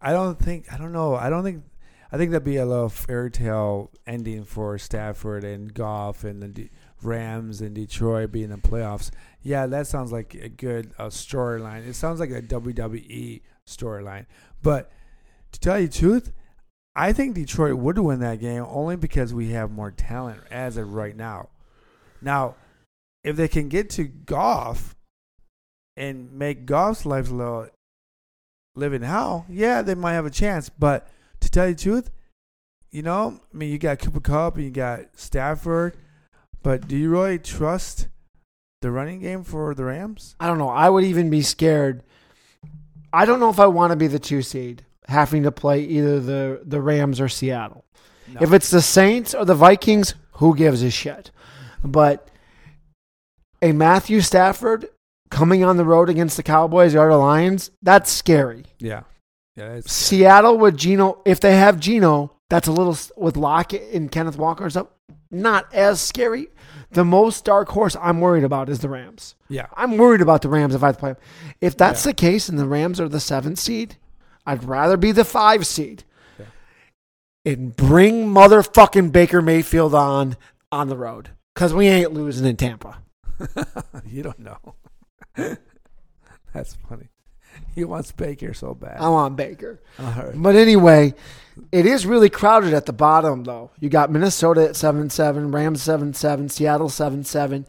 I 0.00 0.12
don't 0.12 0.38
think 0.38 0.72
I 0.72 0.78
don't 0.78 0.92
know 0.92 1.14
I 1.14 1.28
don't 1.28 1.44
think 1.44 1.64
I 2.12 2.16
think 2.16 2.32
that'd 2.32 2.44
be 2.44 2.56
a 2.56 2.66
little 2.66 2.88
fairy 2.88 3.30
tale 3.30 3.90
ending 4.06 4.44
for 4.44 4.76
Stafford 4.78 5.44
and 5.44 5.72
Goff 5.72 6.24
and 6.24 6.42
the 6.42 6.48
D- 6.48 6.70
Rams 7.02 7.60
and 7.60 7.74
Detroit 7.74 8.32
being 8.32 8.50
in 8.50 8.50
the 8.50 8.56
playoffs. 8.56 9.10
Yeah, 9.42 9.66
that 9.66 9.86
sounds 9.86 10.10
like 10.10 10.34
a 10.34 10.48
good 10.48 10.92
uh, 10.98 11.06
storyline. 11.06 11.86
It 11.86 11.94
sounds 11.94 12.18
like 12.18 12.30
a 12.30 12.42
WWE 12.42 13.42
storyline. 13.66 14.26
But 14.60 14.90
to 15.52 15.60
tell 15.60 15.78
you 15.78 15.86
the 15.86 15.98
truth, 15.98 16.32
I 16.96 17.12
think 17.12 17.34
Detroit 17.34 17.76
would 17.76 17.98
win 17.98 18.18
that 18.20 18.40
game 18.40 18.66
only 18.68 18.96
because 18.96 19.32
we 19.32 19.50
have 19.50 19.70
more 19.70 19.92
talent 19.92 20.40
as 20.50 20.76
of 20.76 20.92
right 20.92 21.16
now. 21.16 21.50
Now, 22.20 22.56
if 23.22 23.36
they 23.36 23.48
can 23.48 23.68
get 23.68 23.88
to 23.90 24.04
Goff 24.04 24.96
and 25.96 26.32
make 26.32 26.66
Goff's 26.66 27.06
life 27.06 27.30
a 27.30 27.34
little 27.34 27.68
living 28.74 29.02
hell, 29.02 29.46
yeah, 29.48 29.82
they 29.82 29.94
might 29.94 30.14
have 30.14 30.26
a 30.26 30.30
chance. 30.30 30.68
But 30.68 31.08
to 31.40 31.50
tell 31.50 31.68
you 31.68 31.74
the 31.74 31.82
truth, 31.82 32.10
you 32.90 33.02
know, 33.02 33.40
I 33.52 33.56
mean, 33.56 33.70
you 33.70 33.78
got 33.78 33.98
Cooper 33.98 34.20
Kupp 34.20 34.56
and 34.56 34.64
you 34.64 34.70
got 34.70 35.16
Stafford, 35.16 35.96
but 36.62 36.88
do 36.88 36.96
you 36.96 37.10
really 37.10 37.38
trust 37.38 38.08
the 38.82 38.90
running 38.90 39.20
game 39.20 39.44
for 39.44 39.74
the 39.74 39.84
Rams? 39.84 40.34
I 40.40 40.46
don't 40.46 40.58
know. 40.58 40.68
I 40.68 40.88
would 40.88 41.04
even 41.04 41.30
be 41.30 41.42
scared. 41.42 42.02
I 43.12 43.24
don't 43.24 43.40
know 43.40 43.50
if 43.50 43.60
I 43.60 43.66
want 43.66 43.90
to 43.92 43.96
be 43.96 44.06
the 44.06 44.18
two 44.18 44.42
seed, 44.42 44.84
having 45.06 45.42
to 45.44 45.52
play 45.52 45.82
either 45.82 46.20
the, 46.20 46.62
the 46.64 46.80
Rams 46.80 47.20
or 47.20 47.28
Seattle. 47.28 47.84
No. 48.28 48.40
If 48.40 48.52
it's 48.52 48.70
the 48.70 48.82
Saints 48.82 49.34
or 49.34 49.44
the 49.44 49.54
Vikings, 49.54 50.14
who 50.34 50.54
gives 50.56 50.82
a 50.82 50.90
shit? 50.90 51.30
But 51.84 52.28
a 53.62 53.72
Matthew 53.72 54.20
Stafford 54.20 54.88
coming 55.30 55.64
on 55.64 55.76
the 55.76 55.84
road 55.84 56.08
against 56.08 56.36
the 56.36 56.42
Cowboys 56.42 56.94
or 56.94 57.08
the 57.10 57.16
Lions, 57.16 57.70
that's 57.82 58.10
scary. 58.10 58.64
yeah, 58.78 59.02
yeah, 59.56 59.74
it's, 59.74 59.92
Seattle 59.92 60.58
with 60.58 60.76
Geno, 60.76 61.20
if 61.24 61.40
they 61.40 61.56
have 61.56 61.78
Geno, 61.80 62.32
that's 62.48 62.66
a 62.68 62.72
little 62.72 62.96
with 63.16 63.36
Lockett 63.36 63.92
and 63.94 64.10
Kenneth 64.10 64.36
Walker 64.36 64.64
and 64.64 64.72
stuff, 64.72 64.88
not 65.30 65.72
as 65.72 66.00
scary. 66.00 66.48
The 66.92 67.04
most 67.04 67.44
dark 67.44 67.68
horse 67.68 67.94
I'm 68.00 68.20
worried 68.20 68.42
about 68.42 68.68
is 68.68 68.80
the 68.80 68.88
Rams. 68.88 69.36
yeah, 69.48 69.66
I'm 69.76 69.96
worried 69.96 70.20
about 70.20 70.42
the 70.42 70.48
Rams 70.48 70.74
if 70.74 70.82
I 70.82 70.90
play 70.92 71.12
them. 71.12 71.22
If 71.60 71.76
that's 71.76 72.04
Yeah. 72.04 72.10
the 72.10 72.14
case 72.16 72.48
and 72.48 72.58
the 72.58 72.66
Rams 72.66 73.00
are 73.00 73.08
the 73.08 73.20
seventh 73.20 73.60
seed, 73.60 73.96
I'd 74.44 74.64
rather 74.64 74.96
be 74.96 75.12
the 75.12 75.24
five 75.24 75.64
seed 75.68 76.02
Yeah. 76.36 76.46
and 77.44 77.76
bring 77.76 78.26
motherfucking 78.26 79.12
Baker 79.12 79.40
Mayfield 79.40 79.94
on 79.94 80.36
on 80.72 80.88
the 80.88 80.96
road 80.96 81.30
because 81.54 81.72
we 81.72 81.86
ain't 81.86 82.12
losing 82.12 82.44
in 82.46 82.56
Tampa. 82.56 82.98
you 84.04 84.24
don't 84.24 84.38
know. 84.40 84.58
That's 86.54 86.74
funny. 86.88 87.08
He 87.74 87.84
wants 87.84 88.12
Baker 88.12 88.54
so 88.54 88.74
bad. 88.74 88.98
I 89.00 89.08
want 89.08 89.36
Baker. 89.36 89.80
But 90.34 90.56
anyway, 90.56 91.14
it 91.72 91.86
is 91.86 92.06
really 92.06 92.30
crowded 92.30 92.74
at 92.74 92.86
the 92.86 92.92
bottom, 92.92 93.44
though. 93.44 93.70
You 93.80 93.88
got 93.88 94.10
Minnesota 94.10 94.64
at 94.68 94.76
7 94.76 95.10
7, 95.10 95.50
Rams 95.50 95.82
7 95.82 96.14
7, 96.14 96.48
Seattle 96.48 96.88
seven 96.88 97.24
seven, 97.24 97.66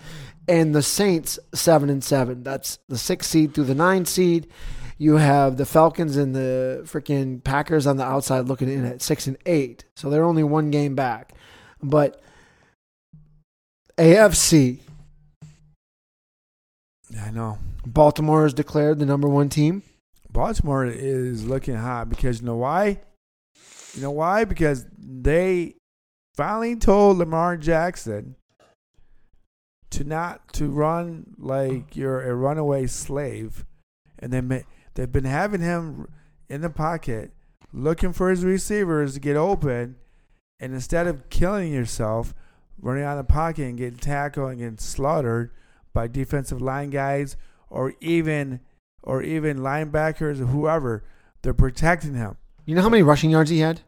and 0.48 0.74
the 0.74 0.82
Saints 0.82 1.40
seven 1.54 1.90
and 1.90 2.04
seven. 2.04 2.44
That's 2.44 2.80
the 2.88 2.98
six 2.98 3.28
seed 3.28 3.54
through 3.54 3.66
the 3.66 3.76
nine 3.76 4.06
seed. 4.06 4.48
You 4.98 5.18
have 5.18 5.58
the 5.58 5.66
Falcons 5.66 6.16
and 6.16 6.36
the 6.36 6.82
freaking 6.86 7.44
Packers 7.44 7.88
on 7.88 7.98
the 7.98 8.04
outside 8.04 8.48
looking 8.48 8.70
in 8.70 8.86
at 8.86 9.02
six 9.02 9.26
and 9.28 9.38
eight, 9.46 9.86
so 9.96 10.10
they're 10.10 10.24
only 10.24 10.44
one 10.44 10.70
game 10.70 10.94
back. 10.94 11.34
But 11.82 12.22
AFC, 13.98 14.80
I 17.20 17.32
know. 17.32 17.58
Baltimore 17.86 18.46
is 18.46 18.54
declared 18.54 19.00
the 19.00 19.06
number 19.06 19.28
one 19.28 19.50
team. 19.50 19.84
Baltimore 20.32 20.86
is 20.86 21.46
looking 21.46 21.76
hot 21.76 22.10
because 22.10 22.42
you 22.42 22.46
know 22.46 22.56
why? 22.56 23.02
You 23.96 24.02
know 24.02 24.12
why? 24.12 24.46
Because 24.46 24.86
they 24.98 25.76
finally 26.36 26.76
told 26.76 27.18
Lamar 27.18 27.58
Jackson 27.58 28.36
to 29.90 30.04
not 30.06 30.54
to 30.54 30.70
run 30.70 31.36
like 31.38 31.96
you're 31.96 32.22
a 32.22 32.34
runaway 32.34 32.88
slave, 32.88 33.66
and 34.20 34.32
they 34.32 34.64
they've 34.94 35.12
been 35.12 35.26
having 35.26 35.62
him 35.62 36.08
in 36.50 36.62
the 36.62 36.70
pocket 36.70 37.32
looking 37.74 38.14
for 38.14 38.30
his 38.30 38.46
receivers 38.46 39.14
to 39.14 39.20
get 39.20 39.36
open, 39.36 39.98
and 40.60 40.74
instead 40.74 41.08
of 41.08 41.30
killing 41.30 41.74
yourself, 41.74 42.34
running 42.80 43.04
out 43.04 43.18
of 43.18 43.28
the 43.28 43.34
pocket 43.34 43.64
and 43.64 43.78
getting 43.78 44.00
tackled 44.00 44.52
and 44.52 44.60
getting 44.60 44.78
slaughtered 44.78 45.52
by 45.94 46.08
defensive 46.08 46.62
line 46.62 46.90
guys 46.90 47.38
or 47.70 47.94
even 48.00 48.60
or 49.04 49.24
even 49.24 49.58
linebackers 49.60 50.40
or 50.40 50.46
whoever, 50.46 51.04
they're 51.42 51.54
protecting 51.54 52.14
him. 52.14 52.38
You 52.66 52.76
know 52.76 52.82
how 52.82 52.90
many 52.90 53.04
rushing 53.04 53.32
yards 53.32 53.50
he 53.50 53.60
had? 53.60 53.82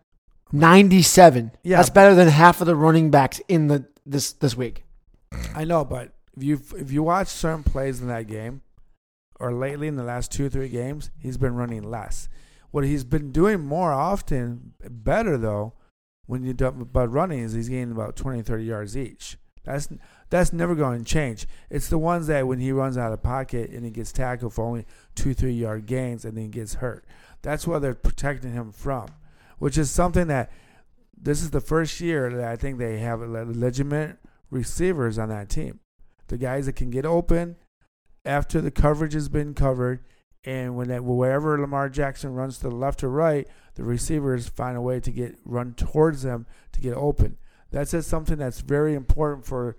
Ninety-seven. 0.51 1.51
Yeah. 1.63 1.77
that's 1.77 1.89
better 1.89 2.15
than 2.15 2.27
half 2.27 2.61
of 2.61 2.67
the 2.67 2.75
running 2.75 3.11
backs 3.11 3.41
in 3.47 3.67
the 3.67 3.85
this 4.05 4.33
this 4.33 4.55
week. 4.55 4.83
I 5.55 5.63
know, 5.63 5.83
but 5.83 6.13
if 6.35 6.43
you 6.43 6.61
if 6.75 6.91
you 6.91 7.03
watch 7.03 7.27
certain 7.27 7.63
plays 7.63 8.01
in 8.01 8.07
that 8.07 8.27
game, 8.27 8.61
or 9.39 9.53
lately 9.53 9.87
in 9.87 9.95
the 9.95 10.03
last 10.03 10.31
two 10.31 10.45
or 10.45 10.49
three 10.49 10.69
games, 10.69 11.11
he's 11.19 11.37
been 11.37 11.55
running 11.55 11.83
less. 11.83 12.29
What 12.71 12.85
he's 12.85 13.03
been 13.03 13.31
doing 13.31 13.61
more 13.61 13.91
often, 13.93 14.73
better 14.89 15.37
though, 15.37 15.73
when 16.25 16.43
you 16.43 16.53
do 16.53 16.67
about 16.67 17.11
running 17.11 17.39
is 17.39 17.53
he's 17.53 17.69
getting 17.69 17.91
about 17.91 18.15
20, 18.15 18.41
30 18.41 18.63
yards 18.63 18.97
each. 18.97 19.37
That's 19.63 19.89
that's 20.29 20.53
never 20.53 20.75
going 20.75 21.03
to 21.03 21.05
change. 21.05 21.47
It's 21.69 21.89
the 21.89 21.97
ones 21.97 22.27
that 22.27 22.47
when 22.47 22.59
he 22.59 22.71
runs 22.71 22.97
out 22.97 23.13
of 23.13 23.21
pocket 23.21 23.69
and 23.69 23.85
he 23.85 23.91
gets 23.91 24.11
tackled 24.11 24.53
for 24.53 24.65
only 24.65 24.85
two, 25.15 25.33
three 25.33 25.53
yard 25.53 25.85
gains 25.85 26.25
and 26.25 26.37
then 26.37 26.49
gets 26.49 26.75
hurt. 26.75 27.05
That's 27.41 27.67
what 27.67 27.81
they're 27.81 27.93
protecting 27.93 28.53
him 28.53 28.71
from, 28.71 29.07
which 29.59 29.77
is 29.77 29.91
something 29.91 30.27
that 30.27 30.51
this 31.15 31.41
is 31.41 31.51
the 31.51 31.61
first 31.61 31.99
year 32.01 32.29
that 32.31 32.47
I 32.47 32.55
think 32.55 32.77
they 32.77 32.99
have 32.99 33.21
legitimate 33.21 34.17
receivers 34.49 35.17
on 35.17 35.29
that 35.29 35.49
team. 35.49 35.79
The 36.27 36.37
guys 36.37 36.65
that 36.65 36.75
can 36.75 36.89
get 36.89 37.05
open 37.05 37.57
after 38.25 38.61
the 38.61 38.71
coverage 38.71 39.13
has 39.13 39.29
been 39.29 39.53
covered, 39.53 40.03
and 40.45 40.75
when 40.75 40.87
that, 40.89 41.03
wherever 41.03 41.59
Lamar 41.59 41.89
Jackson 41.89 42.33
runs 42.33 42.57
to 42.57 42.69
the 42.69 42.75
left 42.75 43.03
or 43.03 43.09
right, 43.09 43.47
the 43.75 43.83
receivers 43.83 44.49
find 44.49 44.77
a 44.77 44.81
way 44.81 44.99
to 44.99 45.11
get 45.11 45.37
run 45.45 45.73
towards 45.73 46.23
them 46.23 46.45
to 46.71 46.81
get 46.81 46.93
open. 46.93 47.37
That's 47.71 47.91
just 47.91 48.09
something 48.09 48.37
that's 48.37 48.61
very 48.61 48.93
important 48.93 49.45
for, 49.45 49.77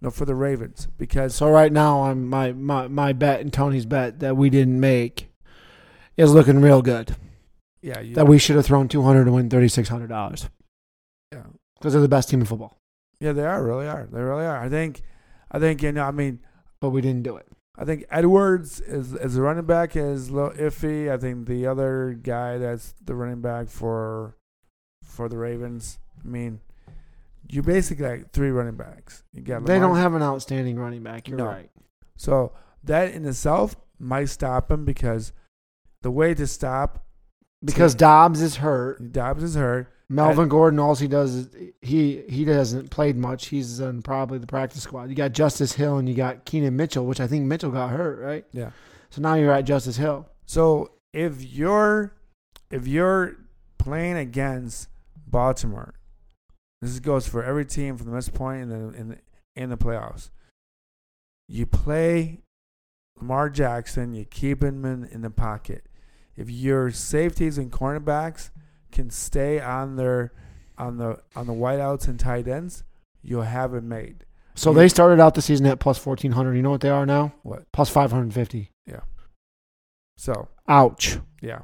no, 0.00 0.10
for 0.10 0.24
the 0.24 0.34
Ravens 0.34 0.88
because 0.98 1.34
So 1.34 1.48
right 1.48 1.72
now, 1.72 2.04
I'm 2.04 2.28
my, 2.28 2.52
my 2.52 2.88
my 2.88 3.12
bet 3.12 3.40
and 3.40 3.52
Tony's 3.52 3.86
bet 3.86 4.20
that 4.20 4.36
we 4.36 4.50
didn't 4.50 4.78
make 4.78 5.30
is 6.16 6.32
looking 6.32 6.60
real 6.60 6.82
good. 6.82 7.16
yeah, 7.82 8.00
you, 8.00 8.14
That 8.14 8.26
we 8.26 8.38
should 8.38 8.56
have 8.56 8.66
thrown 8.66 8.88
two 8.88 9.02
hundred 9.02 9.24
to 9.26 9.32
win 9.32 9.48
thirty 9.50 9.68
six 9.68 9.88
hundred 9.88 10.08
dollars 10.08 10.48
yeah, 11.32 11.42
because 11.78 11.92
they're 11.92 12.02
the 12.02 12.08
best 12.08 12.28
team 12.28 12.40
in 12.40 12.46
football, 12.46 12.78
yeah, 13.20 13.32
they 13.32 13.44
are 13.44 13.64
really 13.64 13.86
are 13.88 14.06
they 14.10 14.20
really 14.20 14.44
are. 14.46 14.58
I 14.62 14.68
think, 14.68 15.02
I 15.50 15.58
think 15.58 15.82
you 15.82 15.92
know, 15.92 16.04
I 16.04 16.10
mean, 16.10 16.40
but 16.80 16.90
we 16.90 17.00
didn't 17.00 17.22
do 17.22 17.36
it. 17.36 17.46
I 17.78 17.84
think 17.84 18.04
Edwards 18.10 18.80
is 18.80 19.14
as 19.14 19.36
a 19.36 19.42
running 19.42 19.66
back 19.66 19.96
is 19.96 20.28
a 20.28 20.32
little 20.32 20.50
iffy. 20.52 21.10
I 21.10 21.18
think 21.18 21.46
the 21.46 21.66
other 21.66 22.18
guy 22.22 22.58
that's 22.58 22.94
the 23.04 23.14
running 23.14 23.40
back 23.42 23.68
for 23.68 24.36
for 25.04 25.28
the 25.28 25.36
Ravens. 25.36 25.98
I 26.24 26.28
mean, 26.28 26.60
you 27.48 27.62
basically 27.62 28.06
like 28.06 28.32
three 28.32 28.50
running 28.50 28.76
backs. 28.76 29.22
You 29.32 29.42
got 29.42 29.64
They 29.66 29.78
don't 29.78 29.96
have 29.96 30.14
an 30.14 30.22
outstanding 30.22 30.78
running 30.78 31.02
back. 31.02 31.28
You're 31.28 31.38
No. 31.38 31.46
right. 31.46 31.70
so 32.16 32.52
that 32.84 33.12
in 33.12 33.24
itself 33.26 33.76
might 33.98 34.26
stop 34.26 34.70
him 34.70 34.84
because 34.84 35.32
the 36.02 36.10
way 36.10 36.34
to 36.34 36.46
stop 36.46 37.04
Because 37.64 37.94
Dobbs 37.94 38.40
is 38.42 38.56
hurt. 38.56 39.12
Dobbs 39.12 39.42
is 39.42 39.54
hurt. 39.54 39.88
Melvin 40.08 40.48
Gordon, 40.48 40.78
all 40.78 40.94
he 40.94 41.08
does 41.08 41.34
is 41.34 41.48
he 41.82 42.22
he 42.28 42.44
hasn't 42.44 42.90
played 42.90 43.16
much. 43.16 43.46
He's 43.46 43.80
on 43.80 44.02
probably 44.02 44.38
the 44.38 44.46
practice 44.46 44.82
squad. 44.82 45.08
You 45.08 45.16
got 45.16 45.32
Justice 45.32 45.72
Hill 45.72 45.98
and 45.98 46.08
you 46.08 46.14
got 46.14 46.44
Keaton 46.44 46.76
Mitchell, 46.76 47.04
which 47.06 47.18
I 47.18 47.26
think 47.26 47.44
Mitchell 47.46 47.72
got 47.72 47.90
hurt, 47.90 48.20
right? 48.20 48.44
Yeah. 48.52 48.70
So 49.10 49.20
now 49.20 49.34
you're 49.34 49.52
at 49.52 49.64
Justice 49.64 49.96
Hill. 49.96 50.28
So 50.44 50.92
if 51.12 51.42
you're 51.42 52.12
if 52.70 52.86
you're 52.86 53.36
playing 53.78 54.16
against 54.16 54.88
Baltimore, 55.26 55.94
this 56.82 56.98
goes 57.00 57.26
for 57.28 57.42
every 57.42 57.64
team 57.64 57.96
from 57.96 58.10
this 58.12 58.28
point 58.28 58.62
in 58.62 58.68
the 58.68 58.98
in 58.98 59.08
the, 59.10 59.18
in 59.54 59.70
the 59.70 59.76
playoffs. 59.76 60.30
You 61.48 61.66
play 61.66 62.40
Lamar 63.18 63.48
Jackson, 63.50 64.14
you 64.14 64.24
keep 64.24 64.62
him 64.62 64.84
in, 64.84 65.04
in 65.04 65.22
the 65.22 65.30
pocket. 65.30 65.86
If 66.36 66.50
your 66.50 66.90
safeties 66.90 67.56
and 67.56 67.70
cornerbacks 67.72 68.50
can 68.92 69.10
stay 69.10 69.60
on 69.60 69.96
their 69.96 70.32
on 70.76 70.98
the 70.98 71.20
on 71.34 71.46
the 71.46 71.54
wideouts 71.54 72.08
and 72.08 72.20
tight 72.20 72.46
ends, 72.48 72.84
you'll 73.22 73.42
have 73.42 73.72
it 73.74 73.82
made. 73.84 74.24
So 74.54 74.70
You- 74.70 74.76
they 74.76 74.88
started 74.88 75.20
out 75.20 75.34
the 75.34 75.42
season 75.42 75.66
at 75.66 75.80
plus 75.80 75.98
fourteen 75.98 76.32
hundred. 76.32 76.56
You 76.56 76.62
know 76.62 76.70
what 76.70 76.80
they 76.82 76.90
are 76.90 77.06
now? 77.06 77.32
What? 77.42 77.64
plus 77.72 77.88
five 77.88 78.10
hundred 78.12 78.34
fifty? 78.34 78.70
Yeah. 78.86 79.00
So 80.18 80.48
Ouch. 80.68 81.18
yeah, 81.40 81.60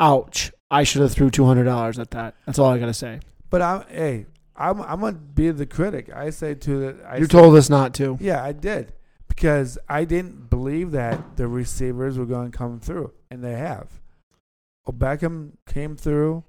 Ouch. 0.00 0.52
I 0.70 0.82
should 0.84 1.02
have 1.02 1.12
threw 1.12 1.30
two 1.30 1.44
hundred 1.46 1.64
dollars 1.64 1.98
at 1.98 2.10
that. 2.12 2.34
That's 2.46 2.58
all 2.58 2.70
I 2.70 2.78
gotta 2.78 2.94
say. 2.94 3.20
But 3.50 3.62
I'm 3.62 3.84
hey, 3.88 4.26
I'm 4.56 4.80
I'm 4.82 5.00
gonna 5.00 5.12
be 5.12 5.50
the 5.50 5.66
critic. 5.66 6.10
I 6.14 6.30
say 6.30 6.54
to 6.54 6.78
the 6.92 7.04
I 7.08 7.16
you 7.16 7.24
say- 7.24 7.28
told 7.38 7.56
us 7.56 7.70
not 7.70 7.94
to. 7.94 8.18
Yeah, 8.20 8.42
I 8.44 8.52
did 8.52 8.92
because 9.28 9.78
I 9.88 10.04
didn't 10.04 10.50
believe 10.50 10.90
that 10.92 11.36
the 11.36 11.48
receivers 11.48 12.18
were 12.18 12.26
going 12.26 12.50
to 12.52 12.56
come 12.58 12.78
through, 12.80 13.12
and 13.30 13.42
they 13.42 13.54
have. 13.54 14.00
Oh, 14.86 14.92
Beckham 14.92 15.52
came 15.66 15.96
through. 15.96 16.44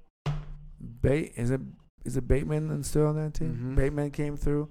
Bait 1.00 1.32
is 1.36 1.50
it 1.50 1.60
is 2.04 2.16
it 2.16 2.28
Bateman 2.28 2.70
and 2.70 2.84
still 2.84 3.06
on 3.06 3.16
that 3.16 3.34
team? 3.34 3.72
Mhm. 3.72 3.76
Bateman 3.76 4.10
came 4.10 4.36
through, 4.36 4.68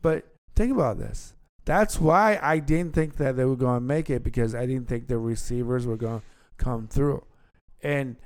but 0.00 0.24
think 0.56 0.72
about 0.72 0.98
this. 0.98 1.34
That's 1.66 2.00
why 2.00 2.38
I 2.42 2.58
didn't 2.58 2.94
think 2.94 3.16
that 3.16 3.36
they 3.36 3.44
were 3.44 3.56
going 3.56 3.76
to 3.76 3.80
make 3.86 4.08
it 4.08 4.22
because 4.24 4.54
I 4.54 4.64
didn't 4.64 4.88
think 4.88 5.06
the 5.06 5.18
receivers 5.18 5.86
were 5.86 5.98
going 5.98 6.20
to 6.20 6.26
come 6.56 6.86
through, 6.88 7.24
and 7.82 8.16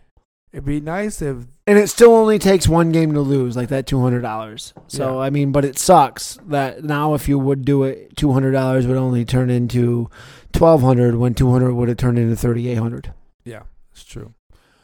it'd 0.54 0.64
be 0.64 0.80
nice 0.80 1.20
if 1.20 1.36
And 1.66 1.78
it 1.78 1.88
still 1.88 2.14
only 2.14 2.38
takes 2.38 2.66
one 2.68 2.92
game 2.92 3.12
to 3.12 3.20
lose, 3.20 3.56
like 3.56 3.68
that 3.68 3.86
two 3.86 4.00
hundred 4.00 4.22
dollars. 4.22 4.72
So 4.86 5.18
Yeah. 5.18 5.26
I 5.26 5.30
mean, 5.30 5.52
but 5.52 5.64
it 5.64 5.78
sucks 5.78 6.38
that 6.46 6.84
now 6.84 7.12
if 7.14 7.28
you 7.28 7.38
would 7.38 7.64
do 7.64 7.82
it, 7.82 8.16
two 8.16 8.32
hundred 8.32 8.52
dollars 8.52 8.86
would 8.86 8.96
only 8.96 9.24
turn 9.24 9.50
into 9.50 10.08
twelve 10.52 10.80
hundred 10.82 11.16
when 11.16 11.34
two 11.34 11.50
hundred 11.50 11.74
would 11.74 11.88
have 11.88 11.98
turned 11.98 12.18
into 12.18 12.36
thirty 12.36 12.68
eight 12.68 12.78
hundred. 12.78 13.12
yeah, 13.44 13.64
it's 13.92 14.04
true. 14.04 14.32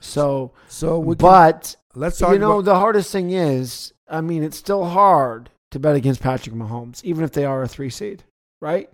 So, 0.00 0.52
So 0.68 0.98
we 0.98 1.14
can, 1.14 1.18
but 1.18 1.76
let's 1.94 2.18
talk 2.18 2.32
you 2.32 2.38
know, 2.38 2.52
about 2.52 2.64
the 2.64 2.74
hardest 2.78 3.12
thing 3.12 3.30
is, 3.30 3.92
I 4.08 4.22
mean, 4.22 4.42
it's 4.42 4.56
still 4.56 4.86
hard 4.86 5.50
to 5.70 5.78
bet 5.78 5.94
against 5.94 6.22
Patrick 6.22 6.54
Mahomes, 6.54 7.04
even 7.04 7.22
if 7.22 7.32
they 7.32 7.44
are 7.44 7.62
a 7.62 7.68
three 7.68 7.90
seed, 7.90 8.24
right? 8.60 8.90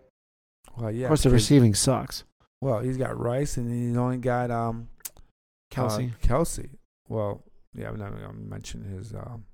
well, 0.76 0.90
yeah, 0.90 1.06
of 1.06 1.08
course, 1.10 1.22
the 1.22 1.30
receiving 1.30 1.74
sucks. 1.74 2.24
Well, 2.60 2.80
he's 2.80 2.96
got 2.96 3.18
Rice 3.18 3.56
and 3.56 3.70
he's 3.70 3.96
only 3.96 4.16
got 4.18 4.50
um 4.50 4.88
Kelce. 5.72 6.12
Uh, 6.12 6.26
Kelce. 6.26 6.68
Well, 7.08 7.44
yeah, 7.74 7.88
I'm 7.88 7.98
not 7.98 8.10
going 8.10 8.22
to 8.22 8.32
mention 8.32 8.82
his 8.84 9.12
um, 9.14 9.44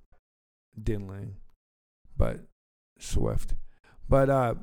Dinling, 0.81 1.33
but 2.17 2.41
Swift. 2.99 3.55
But 4.09 4.31
uh, 4.31 4.55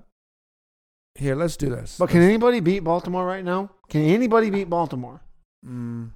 here, 1.16 1.36
let's 1.36 1.58
do 1.58 1.70
this. 1.70 1.98
but 1.98 2.10
can 2.10 2.20
Let's- 2.20 2.30
anybody 2.30 2.60
beat 2.60 2.80
Baltimore 2.80 3.26
right 3.26 3.44
now? 3.44 3.72
Can 3.90 4.02
anybody 4.04 4.50
beat 4.50 4.70
Baltimore? 4.70 5.22
Mm, 5.66 6.12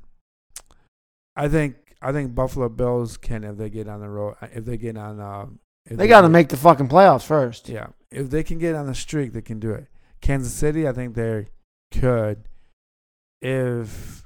I 1.35 1.47
think 1.49 1.75
I 2.01 2.11
think 2.11 2.33
Buffalo 2.35 2.69
Bills 2.69 3.17
can 3.17 3.43
if 3.43 3.57
they 3.57 3.69
get 3.69 3.87
on 3.87 3.99
the 3.99 4.07
road. 4.09 4.35
If 4.53 4.65
they 4.65 4.77
get 4.77 4.95
on, 4.97 5.19
um, 5.19 5.59
if 5.85 5.97
They 5.97 6.07
got 6.07 6.21
to 6.21 6.29
make 6.29 6.49
the 6.49 6.57
fucking 6.57 6.87
playoffs 6.87 7.25
first. 7.25 7.67
Yeah, 7.67 7.87
if 8.11 8.29
they 8.29 8.43
can 8.43 8.59
get 8.59 8.75
on 8.75 8.85
the 8.87 8.95
streak, 8.95 9.33
they 9.33 9.41
can 9.41 9.59
do 9.59 9.71
it. 9.71 9.87
Kansas 10.21 10.53
City, 10.53 10.87
I 10.87 10.93
think 10.93 11.15
they 11.15 11.47
could. 11.91 12.43
If 13.41 14.22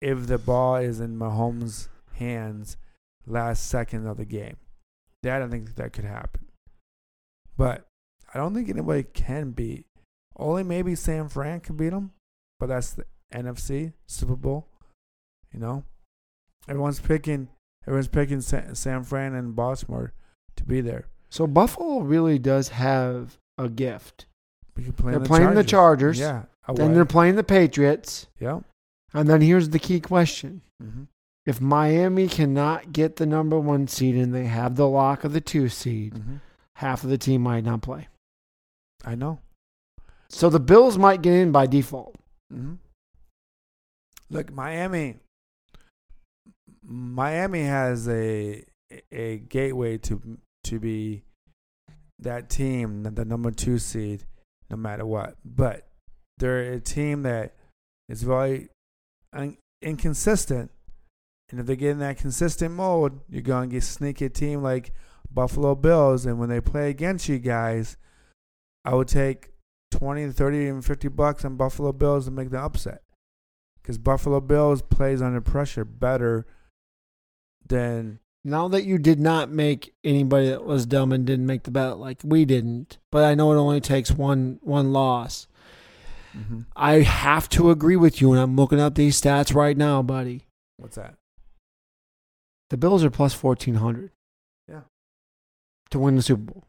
if 0.00 0.26
the 0.26 0.38
ball 0.38 0.76
is 0.76 1.00
in 1.00 1.18
Mahomes' 1.18 1.88
hands 2.14 2.76
last 3.26 3.68
second 3.68 4.06
of 4.06 4.16
the 4.16 4.24
game, 4.24 4.56
that 5.22 5.42
I 5.42 5.48
think 5.48 5.74
that 5.76 5.92
could 5.92 6.04
happen. 6.04 6.46
But 7.56 7.86
I 8.32 8.38
don't 8.38 8.54
think 8.54 8.68
anybody 8.68 9.02
can 9.02 9.50
beat. 9.50 9.84
Only 10.36 10.62
maybe 10.62 10.94
San 10.94 11.28
Fran 11.28 11.60
can 11.60 11.76
beat 11.76 11.90
them, 11.90 12.12
but 12.58 12.66
that's 12.66 12.92
the 12.92 13.04
NFC 13.34 13.92
Super 14.06 14.36
Bowl. 14.36 14.66
You 15.52 15.60
know, 15.60 15.84
everyone's 16.68 17.00
picking 17.00 17.48
everyone's 17.86 18.08
picking 18.08 18.40
San, 18.40 19.04
Fran 19.04 19.34
and 19.34 19.54
Baltimore 19.54 20.12
to 20.56 20.64
be 20.64 20.80
there. 20.80 21.06
So 21.28 21.46
Buffalo 21.46 22.00
really 22.00 22.38
does 22.38 22.68
have 22.68 23.38
a 23.58 23.68
gift. 23.68 24.26
Play 24.74 25.10
They're 25.10 25.20
the 25.20 25.26
playing 25.26 25.54
the 25.54 25.64
Chargers. 25.64 26.18
Yeah. 26.18 26.44
Then 26.72 26.94
they're 26.94 27.04
playing 27.04 27.36
the 27.36 27.44
Patriots. 27.44 28.28
yeah. 28.38 28.60
And 29.12 29.28
then 29.28 29.40
here's 29.40 29.70
the 29.70 29.78
key 29.78 30.00
question. 30.00 30.62
Mm-hmm. 30.82 31.04
If 31.46 31.60
Miami 31.60 32.28
cannot 32.28 32.92
get 32.92 33.16
the 33.16 33.26
number 33.26 33.58
one 33.58 33.88
seed 33.88 34.14
and 34.14 34.34
they 34.34 34.44
have 34.44 34.76
the 34.76 34.86
lock 34.88 35.24
of 35.24 35.32
the 35.32 35.40
two 35.40 35.68
seed, 35.68 36.14
Mm-hmm. 36.14 36.36
half 36.76 37.02
of 37.02 37.10
the 37.10 37.18
team 37.18 37.42
might 37.42 37.64
not 37.64 37.82
play. 37.82 38.08
I 39.04 39.14
know. 39.14 39.40
So 40.28 40.48
the 40.48 40.60
Bills 40.60 40.96
might 40.98 41.22
get 41.22 41.34
in 41.34 41.50
by 41.50 41.66
default. 41.66 42.14
Mm-hmm. 42.52 42.74
Look, 44.30 44.52
Miami. 44.52 45.16
Miami 46.82 47.62
has 47.62 48.08
a 48.08 48.64
a 49.12 49.38
gateway 49.38 49.98
to 49.98 50.38
to 50.64 50.78
be 50.78 51.22
that 52.18 52.48
team, 52.50 53.02
the 53.02 53.24
number 53.24 53.50
two 53.50 53.78
seed, 53.78 54.24
no 54.68 54.76
matter 54.76 55.06
what. 55.06 55.36
But 55.44 55.86
they're 56.38 56.72
a 56.74 56.80
team 56.80 57.22
that 57.22 57.54
is 58.08 58.22
very 58.22 58.68
inconsistent, 59.82 60.70
and 61.50 61.60
if 61.60 61.66
they 61.66 61.76
get 61.76 61.90
in 61.90 61.98
that 61.98 62.18
consistent 62.18 62.74
mode, 62.74 63.20
you're 63.28 63.42
gonna 63.42 63.66
get 63.66 63.82
sneaky 63.82 64.28
team 64.28 64.62
like 64.62 64.92
Buffalo 65.32 65.74
Bills, 65.74 66.26
and 66.26 66.38
when 66.38 66.48
they 66.48 66.60
play 66.60 66.90
against 66.90 67.28
you 67.28 67.38
guys, 67.38 67.96
I 68.84 68.94
would 68.94 69.08
take 69.08 69.50
20, 69.90 70.30
30, 70.30 70.68
and 70.68 70.84
50 70.84 71.08
bucks 71.08 71.44
on 71.44 71.56
Buffalo 71.56 71.92
Bills 71.92 72.24
to 72.26 72.30
make 72.30 72.50
the 72.50 72.60
upset. 72.60 73.02
Because 73.82 73.98
Buffalo 73.98 74.40
Bills 74.40 74.82
plays 74.82 75.22
under 75.22 75.40
pressure 75.40 75.84
better 75.84 76.46
than 77.66 78.20
Now 78.44 78.68
that 78.68 78.84
you 78.84 78.98
did 78.98 79.20
not 79.20 79.50
make 79.50 79.94
anybody 80.02 80.48
that 80.48 80.64
was 80.64 80.86
dumb 80.86 81.12
and 81.12 81.26
didn't 81.26 81.46
make 81.46 81.64
the 81.64 81.70
bet 81.70 81.98
like 81.98 82.20
we 82.24 82.44
didn't, 82.44 82.98
but 83.10 83.24
I 83.24 83.34
know 83.34 83.52
it 83.52 83.56
only 83.56 83.80
takes 83.80 84.10
one 84.10 84.58
one 84.62 84.92
loss. 84.92 85.46
Mm-hmm. 86.36 86.60
I 86.76 87.00
have 87.00 87.48
to 87.50 87.70
agree 87.70 87.96
with 87.96 88.20
you, 88.20 88.32
and 88.32 88.40
I'm 88.40 88.56
looking 88.56 88.80
up 88.80 88.94
these 88.94 89.20
stats 89.20 89.54
right 89.54 89.76
now, 89.76 90.02
buddy. 90.02 90.46
what's 90.76 90.96
that? 90.96 91.14
The 92.70 92.76
Bills 92.76 93.02
are 93.04 93.10
plus 93.10 93.34
fourteen 93.34 93.74
hundred. 93.76 94.12
Yeah. 94.68 94.82
To 95.90 95.98
win 95.98 96.14
the 96.16 96.22
Super 96.22 96.52
Bowl, 96.52 96.64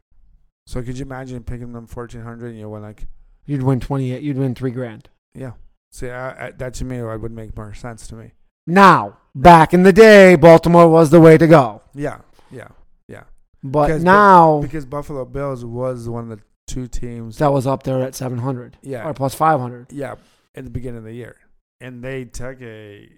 So 0.66 0.82
could 0.82 0.98
you 0.98 1.04
imagine 1.04 1.44
picking 1.44 1.72
them 1.72 1.86
fourteen 1.86 2.22
hundred 2.22 2.50
and 2.50 2.58
you 2.58 2.68
win 2.68 2.82
like 2.82 3.06
you'd 3.46 3.62
win 3.62 3.78
twenty 3.80 4.12
eight. 4.12 4.22
You'd 4.22 4.38
win 4.38 4.54
three 4.54 4.72
grand. 4.72 5.08
yeah? 5.34 5.52
See, 5.92 6.08
I, 6.10 6.46
I, 6.46 6.50
that 6.52 6.74
to 6.74 6.84
me 6.86 7.02
would 7.02 7.32
make 7.32 7.54
more 7.56 7.74
sense 7.74 8.06
to 8.08 8.14
me. 8.16 8.32
Now, 8.66 9.18
back 9.34 9.74
in 9.74 9.82
the 9.82 9.92
day, 9.92 10.36
Baltimore 10.36 10.88
was 10.88 11.10
the 11.10 11.20
way 11.20 11.36
to 11.36 11.46
go, 11.46 11.82
Yeah, 11.94 12.20
Yeah, 12.50 12.68
yeah, 13.08 13.24
but 13.62 13.88
Because- 13.88 14.02
now 14.04 14.60
because 14.62 14.86
Buffalo 14.86 15.24
Bills 15.26 15.64
was 15.64 16.08
one 16.08 16.30
of 16.30 16.38
the 16.38 16.44
two 16.72 16.86
teams. 16.88 17.38
that 17.38 17.52
was 17.52 17.66
up 17.66 17.82
there 17.82 18.00
at 18.00 18.14
seven 18.14 18.38
hundred 18.38 18.78
Yeah, 18.82 19.06
or 19.06 19.14
plus 19.14 19.34
five 19.34 19.60
hundred. 19.60 19.92
yeah, 19.92 20.14
in 20.54 20.64
the 20.64 20.70
beginning 20.70 20.98
of 20.98 21.04
the 21.04 21.12
year, 21.14 21.36
and 21.80 22.02
they 22.02 22.24
took 22.24 22.60
a 22.62 23.08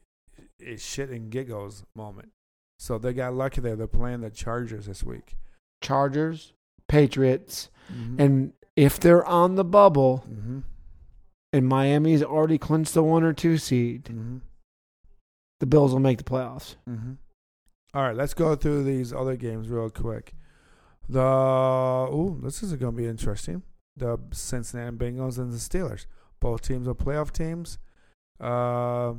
a 0.64 0.76
shit 0.76 1.10
and 1.10 1.30
giggles 1.30 1.84
moment. 1.94 2.30
So 2.78 2.98
they 2.98 3.12
got 3.12 3.34
lucky 3.34 3.60
there. 3.60 3.76
They're 3.76 3.86
playing 3.86 4.20
the 4.22 4.30
Chargers 4.30 4.86
this 4.86 5.02
week. 5.04 5.36
Chargers, 5.82 6.52
Patriots, 6.88 7.70
Mm-hmm. 7.92 8.20
and 8.20 8.52
if 8.76 8.98
they're 8.98 9.24
on 9.26 9.56
the 9.56 9.64
bubble 9.64 10.24
mm-hmm. 10.26 10.60
and 11.52 11.68
Miami's 11.68 12.22
already 12.22 12.56
clinched 12.56 12.94
the 12.94 13.02
one 13.02 13.22
or 13.22 13.34
two 13.34 13.58
seed, 13.58 14.04
Mm-hmm. 14.04 14.38
the 15.60 15.66
Bills 15.66 15.92
will 15.92 16.00
make 16.00 16.16
the 16.18 16.24
playoffs. 16.24 16.76
Mm-hmm. 16.88 17.12
All 17.92 18.02
right, 18.02 18.16
let's 18.16 18.32
go 18.34 18.56
through 18.56 18.84
these 18.84 19.12
other 19.12 19.36
games 19.36 19.68
real 19.68 19.90
quick. 19.90 20.34
The 21.08 21.20
oh, 21.20 22.38
this 22.42 22.62
is 22.62 22.72
going 22.74 22.94
to 22.96 23.02
be 23.02 23.06
interesting. 23.06 23.62
The 23.96 24.18
Cincinnati 24.32 24.96
Bengals 24.96 25.38
and 25.38 25.52
the 25.52 25.56
Steelers. 25.58 26.06
Both 26.40 26.62
teams 26.62 26.88
are 26.88 26.94
playoff 26.94 27.30
teams. 27.32 27.78
Uh, 28.40 29.14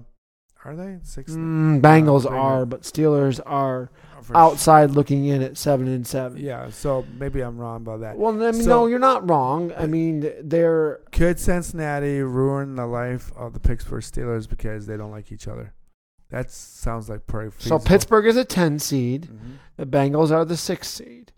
are 0.66 0.76
they 0.76 0.98
six? 1.04 1.32
Mm, 1.34 1.80
Bengals 1.82 2.30
are, 2.30 2.66
but 2.66 2.82
Steelers 2.82 3.40
are 3.46 3.92
for 4.24 4.36
outside 4.36 4.92
looking 4.92 5.26
in 5.26 5.42
at 5.44 5.58
seven 5.58 5.88
and 5.88 6.06
seven. 6.06 6.40
Yeah, 6.44 6.70
so 6.72 7.06
maybe 7.20 7.42
I'm 7.42 7.58
wrong 7.58 7.78
about 7.78 8.00
that. 8.02 8.18
Well, 8.18 8.34
I 8.44 8.52
mean, 8.52 8.64
So- 8.64 8.70
no, 8.70 8.86
you're 8.88 9.00
not 9.00 9.30
wrong. 9.30 9.72
I 9.78 9.86
mean, 9.86 10.32
they're 10.42 11.02
Could 11.12 11.40
Cincinnati 11.40 12.20
ruin 12.22 12.76
the 12.76 12.88
life 12.88 13.32
of 13.38 13.54
the 13.54 13.60
Pittsburgh 13.60 14.02
Steelers 14.04 14.50
because 14.50 14.88
they 14.88 14.98
don't 14.98 15.12
like 15.12 15.32
each 15.32 15.48
other? 15.48 15.74
That 16.32 16.50
sounds 16.52 17.08
like 17.08 17.28
pretty. 17.28 17.52
so. 17.60 17.78
Pittsburgh 17.78 18.26
is 18.26 18.36
a 18.36 18.44
ten 18.44 18.80
seed. 18.80 19.30
Mhm. 19.32 19.58
The 19.78 19.86
Bengals 19.86 20.32
are 20.32 20.44
the 20.44 20.58
sixth 20.58 20.92
seed. 20.92 21.32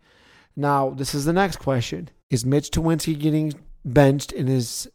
Now, 0.60 0.90
this 0.90 1.14
is 1.14 1.26
the 1.26 1.34
next 1.34 1.58
question: 1.58 2.10
Is 2.32 2.44
Mitch 2.44 2.72
Tawinski 2.72 3.18
getting 3.18 3.54
benched, 3.86 4.34
and 4.34 4.50
is 4.50 4.90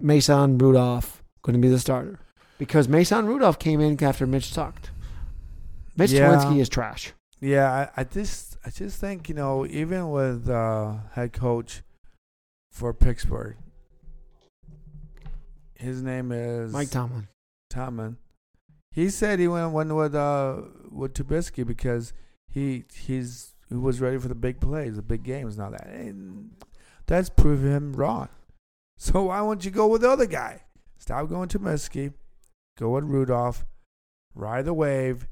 Mason 0.00 0.58
Rudolph 0.58 1.22
going 1.42 1.54
to 1.54 1.60
be 1.60 1.68
the 1.72 1.78
starter? 1.78 2.18
Because 2.58 2.88
Mason 2.88 3.26
Rudolph 3.26 3.60
came 3.60 3.80
in 3.80 4.02
after 4.02 4.26
Mitch 4.26 4.52
sucked. 4.52 4.90
Mitch 5.96 6.10
Yeah. 6.10 6.28
Tawinski 6.28 6.60
is 6.60 6.68
trash. 6.68 7.12
Yeah, 7.40 7.88
I, 7.96 8.00
I 8.00 8.04
just 8.04 8.58
I 8.66 8.70
just 8.70 9.00
think 9.00 9.28
you 9.28 9.34
know 9.34 9.64
even 9.64 10.10
with 10.10 10.50
uh, 10.50 10.94
head 11.12 11.32
coach 11.32 11.82
for 12.72 12.92
Pittsburgh, 12.92 13.56
his 15.74 16.02
name 16.02 16.32
is 16.32 16.72
Mike 16.72 16.90
Tomlin. 16.90 17.28
Tomlin. 17.70 18.16
He 18.90 19.08
said 19.08 19.38
he 19.38 19.46
went 19.46 19.70
went 19.70 19.94
with 19.94 20.16
uh 20.16 20.62
with 20.90 21.14
Trubisky 21.14 21.64
because 21.64 22.12
he 22.50 22.84
he's 22.92 23.54
he 23.70 23.76
was 23.76 24.00
ready 24.00 24.18
for 24.18 24.28
the 24.28 24.34
big 24.34 24.60
plays, 24.60 24.96
the 24.96 25.02
big 25.02 25.22
games. 25.22 25.56
and 25.56 25.64
all 25.64 25.70
that 25.70 25.86
and 25.86 26.50
that's 27.06 27.30
proving 27.30 27.72
him 27.72 27.92
wrong. 27.92 28.28
So 29.02 29.22
why 29.22 29.40
won't 29.40 29.64
you 29.64 29.70
go 29.70 29.86
with 29.86 30.02
the 30.02 30.10
other 30.10 30.26
guy? 30.26 30.64
Stop 30.98 31.30
going 31.30 31.48
to 31.48 31.58
Trubisky, 31.58 32.12
go 32.78 32.90
with 32.90 33.04
Rudolph, 33.04 33.64
ride 34.34 34.66
the 34.66 34.74
wave. 34.74 35.26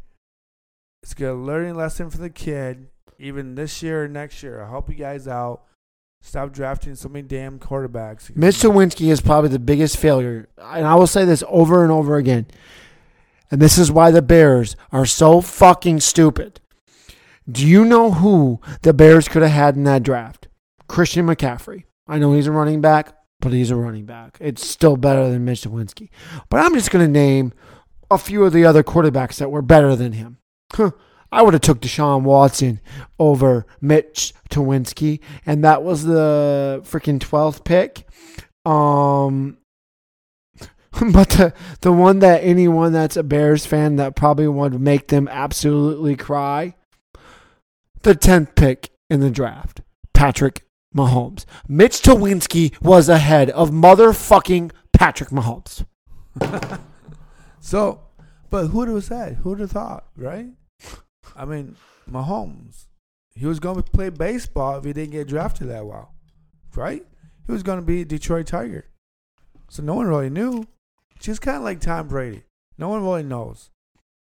It's 1.03 1.13
a 1.13 1.17
good 1.17 1.35
learning 1.35 1.75
lesson 1.75 2.09
for 2.09 2.17
the 2.17 2.31
kid, 2.31 2.87
even 3.19 3.57
this 3.57 3.83
year 3.83 4.05
or 4.05 4.09
next 4.09 4.43
year. 4.43 4.63
I'll 4.63 4.71
help 4.71 4.89
you 4.89 4.95
guys 4.95 5.29
out. 5.29 5.65
Stop 6.23 6.53
drafting 6.53 6.95
so 6.95 7.11
many 7.11 7.29
damn 7.29 7.59
quarterbacks. 7.59 8.35
Mitch 8.35 8.57
Lewinsky 8.57 9.11
is 9.13 9.21
probably 9.21 9.51
the 9.51 9.59
biggest 9.59 9.99
failure. 9.99 10.49
And 10.57 10.87
I 10.87 10.95
will 10.95 11.07
say 11.07 11.27
this 11.27 11.45
over 11.47 11.83
and 11.83 11.93
over 11.93 12.17
again. 12.17 12.47
And 13.51 13.61
this 13.61 13.79
is 13.79 13.93
why 13.93 14.11
the 14.11 14.23
Bears 14.23 14.77
are 14.93 15.07
so 15.07 15.43
fucking 15.43 16.01
stupid. 16.01 16.61
Do 17.51 17.67
you 17.67 17.85
know 17.85 18.13
who 18.13 18.61
the 18.83 18.93
Bears 18.93 19.27
could 19.27 19.43
have 19.43 19.51
had 19.51 19.77
in 19.77 19.85
that 19.85 20.03
draft? 20.03 20.49
Christian 20.87 21.27
McCaffrey. 21.27 21.85
I 22.07 22.19
know 22.19 22.35
he's 22.35 22.47
a 22.47 22.53
running 22.53 22.81
back, 22.81 23.15
but 23.41 23.53
he's 23.53 23.71
a 23.71 23.77
running 23.77 24.05
back. 24.05 24.37
It's 24.41 24.67
still 24.67 24.97
better 24.97 25.31
than 25.31 25.45
Mitch 25.45 25.63
Lewinsky. 25.63 26.11
But 26.51 26.61
I'm 26.61 26.75
just 26.75 26.91
going 26.91 27.05
to 27.05 27.11
name 27.11 27.53
a 28.11 28.19
few 28.19 28.45
of 28.45 28.53
the 28.53 28.65
other 28.65 28.83
quarterbacks 28.83 29.37
that 29.37 29.51
were 29.51 29.63
better 29.63 29.97
than 29.97 30.13
him. 30.13 30.39
Huh. 30.73 30.91
I 31.31 31.43
would 31.43 31.55
have 31.55 31.61
took 31.61 31.81
Deshaun 31.81 32.23
Watson 32.23 32.81
over 33.19 33.67
Mitch 33.81 34.33
Lewinsky, 34.51 35.21
and 35.45 35.63
that 35.63 35.83
was 35.83 36.05
the 36.05 36.81
freaking 36.85 37.19
12th 37.19 37.65
pick. 37.65 38.07
Um, 38.65 39.59
but 41.13 41.31
the 41.31 41.53
the 41.83 41.93
one 41.93 42.21
that 42.21 42.43
anyone 42.43 42.93
that's 42.93 43.17
a 43.17 43.23
Bears 43.23 43.67
fan 43.67 43.97
that 43.97 44.17
probably 44.17 44.49
would 44.49 44.81
make 44.81 45.09
them 45.09 45.29
absolutely 45.29 46.17
cry, 46.17 46.75
the 48.03 48.15
10th 48.15 48.55
pick 48.55 48.91
in 49.11 49.21
the 49.21 49.31
draft, 49.31 49.81
Patrick 50.15 50.65
Mahomes. 50.95 51.45
Mitch 51.67 52.03
Lewinsky 52.03 52.81
was 52.83 53.09
ahead 53.09 53.51
of 53.51 53.71
motherfucking 53.71 54.71
Patrick 54.93 55.31
Mahomes. 55.31 55.85
So, 57.61 58.01
but 58.49 58.69
who'd 58.69 58.89
have 58.89 59.05
said? 59.05 59.37
Who'd 59.43 59.61
have 59.61 59.73
thought, 59.73 60.07
right? 60.17 60.47
I 61.37 61.45
mean, 61.45 61.77
Mahomes. 62.11 62.87
He 63.35 63.45
was 63.45 63.61
going 63.61 63.77
to 63.77 63.83
play 63.83 64.09
baseball 64.09 64.79
if 64.79 64.85
he 64.85 64.93
didn't 64.93 65.13
get 65.13 65.29
drafted 65.29 65.69
that 65.69 65.87
well, 65.87 66.15
right? 66.75 67.05
He 67.47 67.53
was 67.53 67.63
going 67.63 67.79
to 67.79 67.85
be 67.85 68.05
Detroit 68.05 68.47
Tiger. 68.47 68.87
So 69.69 69.83
no 69.83 69.95
one 69.95 70.07
really 70.07 70.31
knew. 70.31 70.67
Just 71.21 71.43
kind 71.43 71.59
of 71.59 71.63
like 71.63 71.81
Tom 71.81 72.09
Brady. 72.09 72.45
No 72.79 72.89
one 72.89 73.05
really 73.05 73.23
knows. 73.23 73.71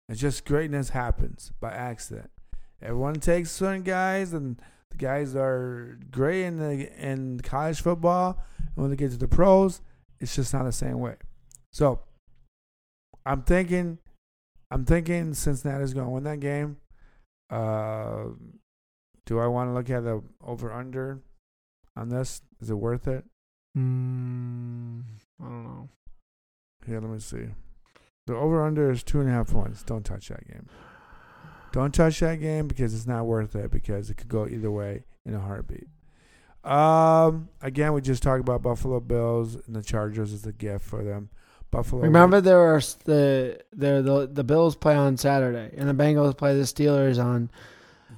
It's 0.08 0.20
just 0.20 0.44
greatness 0.44 0.90
happens 0.90 1.50
by 1.60 1.72
accident. 1.72 2.30
Everyone 2.84 3.14
takes 3.14 3.50
certain 3.50 3.82
guys, 3.82 4.34
and 4.34 4.60
the 4.90 4.98
guys 4.98 5.34
are 5.34 5.98
great 6.10 6.44
in 6.44 6.58
the 6.58 6.92
in 7.02 7.40
college 7.40 7.80
football. 7.80 8.38
And 8.58 8.76
when 8.76 8.90
they 8.90 8.96
get 8.96 9.10
to 9.12 9.16
the 9.16 9.28
pros, 9.28 9.80
it's 10.20 10.36
just 10.36 10.52
not 10.52 10.64
the 10.64 10.72
same 10.72 11.00
way. 11.00 11.16
So 11.72 12.00
I'm 13.24 13.42
thinking, 13.42 13.98
I'm 14.70 14.84
thinking 14.84 15.32
Cincinnati's 15.34 15.94
going 15.94 16.06
to 16.06 16.10
win 16.10 16.24
that 16.24 16.40
game. 16.40 16.76
Uh, 17.50 18.26
do 19.26 19.38
I 19.38 19.46
want 19.46 19.70
to 19.70 19.74
look 19.74 19.90
at 19.90 20.04
the 20.04 20.22
over 20.42 20.72
under 20.72 21.20
on 21.96 22.10
this? 22.10 22.42
Is 22.60 22.70
it 22.70 22.74
worth 22.74 23.08
it? 23.08 23.24
Mm, 23.76 25.02
I 25.40 25.44
don't 25.44 25.64
know. 25.64 25.88
Here, 26.86 27.00
let 27.00 27.10
me 27.10 27.18
see. 27.18 27.46
The 28.26 28.34
over 28.34 28.64
under 28.64 28.90
is 28.90 29.02
two 29.02 29.20
and 29.20 29.28
a 29.28 29.32
half 29.32 29.50
points. 29.50 29.82
Don't 29.82 30.04
touch 30.04 30.28
that 30.28 30.46
game. 30.46 30.68
Don't 31.74 31.92
touch 31.92 32.20
that 32.20 32.36
game 32.36 32.68
because 32.68 32.94
it's 32.94 33.04
not 33.04 33.26
worth 33.26 33.56
it 33.56 33.72
because 33.72 34.08
it 34.08 34.16
could 34.16 34.28
go 34.28 34.46
either 34.46 34.70
way 34.70 35.02
in 35.26 35.34
a 35.34 35.40
heartbeat. 35.40 35.88
Um, 36.62 37.48
again, 37.60 37.92
we 37.94 38.00
just 38.00 38.22
talked 38.22 38.38
about 38.38 38.62
Buffalo 38.62 39.00
Bills 39.00 39.56
and 39.56 39.74
the 39.74 39.82
Chargers 39.82 40.32
as 40.32 40.46
a 40.46 40.52
gift 40.52 40.84
for 40.84 41.02
them. 41.02 41.30
Buffalo. 41.72 42.02
Remember, 42.02 42.40
there 42.40 42.60
are 42.60 42.80
the 43.06 43.58
there 43.72 44.02
the 44.02 44.30
the 44.32 44.44
Bills 44.44 44.76
play 44.76 44.94
on 44.94 45.16
Saturday, 45.16 45.74
and 45.76 45.88
the 45.88 45.94
Bengals 45.94 46.38
play 46.38 46.56
the 46.56 46.62
Steelers 46.62 47.22
on 47.22 47.50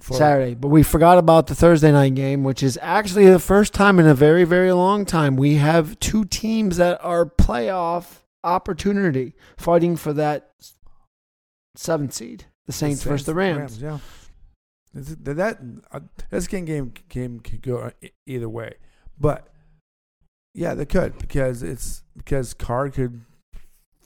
Saturday. 0.00 0.52
But 0.54 0.68
we 0.68 0.82
forgot 0.82 1.16
about 1.16 1.46
the 1.46 1.54
Thursday 1.54 1.92
night 1.92 2.14
game, 2.14 2.44
which 2.44 2.62
is 2.62 2.78
actually 2.82 3.24
the 3.24 3.38
first 3.38 3.72
time 3.72 3.98
in 3.98 4.06
a 4.06 4.14
very 4.14 4.44
very 4.44 4.72
long 4.72 5.06
time 5.06 5.34
we 5.34 5.54
have 5.54 5.98
two 5.98 6.26
teams 6.26 6.76
that 6.76 7.02
are 7.02 7.24
playoff 7.24 8.20
opportunity 8.44 9.34
fighting 9.56 9.96
for 9.96 10.12
that 10.12 10.52
seventh 11.74 12.12
seed. 12.12 12.44
The 12.66 12.72
Saints, 12.72 13.02
versus 13.02 13.26
the 13.26 13.34
Rams. 13.34 13.80
yeah. 13.80 13.98
It's- 14.96 15.16
That, 15.22 15.36
that 15.36 15.58
uh, 15.92 16.00
this 16.30 16.46
game 16.46 16.64
game 16.64 16.92
game 17.08 17.40
could 17.40 17.62
go 17.62 17.90
e- 18.02 18.10
either 18.26 18.48
way, 18.48 18.74
but 19.20 19.48
yeah, 20.54 20.74
they 20.74 20.86
could 20.86 21.18
because 21.18 21.62
it's 21.62 22.02
because 22.16 22.54
Carr 22.54 22.88
could 22.88 23.20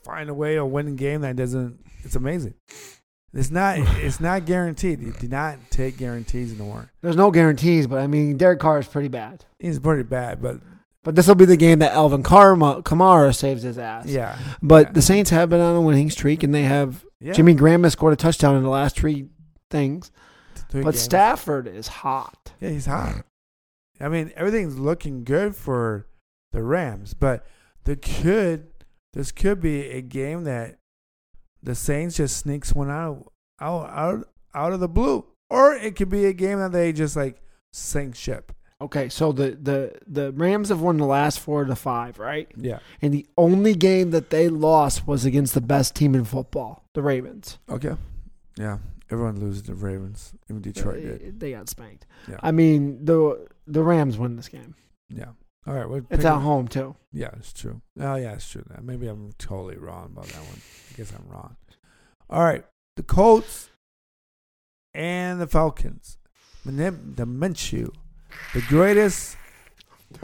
find 0.03 0.29
a 0.29 0.33
way 0.33 0.55
to 0.55 0.65
win 0.65 0.87
a 0.89 0.91
game 0.91 1.21
that 1.21 1.37
doesn't. 1.37 1.79
It's 2.03 2.15
amazing. 2.15 2.55
It's 3.33 3.49
not. 3.51 3.77
It's 4.03 4.19
not 4.19 4.45
guaranteed. 4.45 4.99
You 4.99 5.13
do 5.13 5.27
not 5.29 5.57
take 5.69 5.97
guarantees 5.97 6.51
anymore. 6.51 6.91
There's 7.01 7.15
no 7.15 7.31
guarantees, 7.31 7.87
but 7.87 7.99
I 7.99 8.07
mean 8.07 8.35
Derek 8.37 8.59
Carr 8.59 8.79
is 8.79 8.87
pretty 8.87 9.07
bad. 9.07 9.45
He's 9.59 9.79
pretty 9.79 10.03
bad, 10.03 10.41
but 10.41 10.57
But 11.03 11.15
this 11.15 11.27
will 11.27 11.35
be 11.35 11.45
the 11.45 11.57
game 11.57 11.79
that 11.79 11.93
Alvin 11.93 12.21
Karma, 12.21 12.83
Kamara 12.83 13.35
saves 13.35 13.63
his 13.63 13.77
ass. 13.79 14.05
yeah, 14.05 14.37
But 14.61 14.87
yeah. 14.87 14.91
the 14.93 15.01
Saints 15.01 15.29
have 15.31 15.49
been 15.49 15.59
on 15.59 15.75
a 15.75 15.81
winning 15.81 16.11
streak, 16.11 16.43
and 16.43 16.53
they 16.53 16.63
have 16.63 17.05
yeah. 17.19 17.33
Jimmy 17.33 17.53
Graham 17.55 17.83
has 17.83 17.93
scored 17.93 18.13
a 18.13 18.15
touchdown 18.17 18.55
in 18.55 18.63
the 18.63 18.69
last 18.69 18.95
three 18.97 19.29
things. 19.69 20.11
Three 20.69 20.83
But 20.83 20.91
games. 20.91 21.01
Stafford 21.01 21.67
is 21.67 21.87
hot. 21.87 22.51
Yeah, 22.59 22.69
he's 22.69 22.85
hot. 22.85 23.25
I 23.99 24.09
mean, 24.09 24.31
everything's 24.35 24.77
looking 24.77 25.23
good 25.23 25.55
for 25.55 26.07
the 26.51 26.63
Rams, 26.63 27.13
but 27.13 27.45
the 27.83 27.95
could 27.95 28.67
this 29.13 29.31
could 29.31 29.59
be 29.59 29.89
a 29.89 30.01
game 30.01 30.43
that 30.45 30.77
the 31.63 31.75
Saints 31.75 32.17
just 32.17 32.37
sneaks 32.37 32.73
one 32.73 32.89
out 32.89 33.31
out 33.59 33.89
out 33.89 34.27
out 34.53 34.73
of 34.73 34.79
the 34.79 34.87
blue, 34.87 35.25
or 35.49 35.73
it 35.73 35.95
could 35.95 36.09
be 36.09 36.25
a 36.25 36.33
game 36.33 36.59
that 36.59 36.71
they 36.71 36.93
just 36.93 37.15
like 37.15 37.41
sink 37.73 38.15
ship. 38.15 38.51
Okay, 38.81 39.09
so 39.09 39.31
the, 39.31 39.51
the, 39.51 39.93
the 40.07 40.31
Rams 40.31 40.69
have 40.69 40.81
won 40.81 40.97
the 40.97 41.05
last 41.05 41.39
four 41.39 41.65
to 41.65 41.75
five, 41.75 42.17
right? 42.17 42.47
Yeah. 42.57 42.79
And 43.01 43.13
the 43.13 43.27
only 43.37 43.75
game 43.75 44.11
that 44.11 44.31
they 44.31 44.49
lost 44.49 45.05
was 45.07 45.23
against 45.23 45.53
the 45.53 45.61
best 45.61 45.95
team 45.95 46.15
in 46.15 46.25
football, 46.25 46.83
the 46.93 47.01
Ravens. 47.01 47.59
Okay. 47.69 47.95
Yeah. 48.57 48.79
Everyone 49.11 49.39
loses 49.39 49.63
the 49.63 49.75
Ravens. 49.75 50.33
Even 50.49 50.61
Detroit 50.61 50.95
they, 50.95 51.01
did. 51.01 51.39
they 51.39 51.51
got 51.51 51.69
spanked. 51.69 52.07
Yeah. 52.27 52.37
I 52.41 52.51
mean, 52.51 53.05
the 53.05 53.45
the 53.67 53.83
Rams 53.83 54.17
win 54.17 54.35
this 54.37 54.47
game. 54.47 54.75
Yeah. 55.09 55.29
All 55.67 55.73
right. 55.73 56.03
It's 56.09 56.25
at 56.25 56.39
home 56.39 56.67
too. 56.67 56.95
Yeah, 57.11 57.29
it's 57.37 57.53
true. 57.53 57.81
Oh, 57.99 58.15
yeah, 58.15 58.33
it's 58.33 58.49
true. 58.49 58.63
Maybe 58.81 59.07
I'm 59.07 59.33
totally 59.37 59.77
wrong 59.77 60.05
about 60.05 60.27
that 60.27 60.41
one. 60.41 60.61
I 60.91 60.97
guess 60.97 61.11
I'm 61.11 61.29
wrong. 61.29 61.57
All 62.29 62.43
right, 62.43 62.63
the 62.95 63.03
Colts 63.03 63.69
and 64.93 65.41
the 65.41 65.47
Falcons. 65.47 66.17
The 66.63 66.71
Minshew, 66.71 67.91
the 68.53 68.61
greatest 68.67 69.37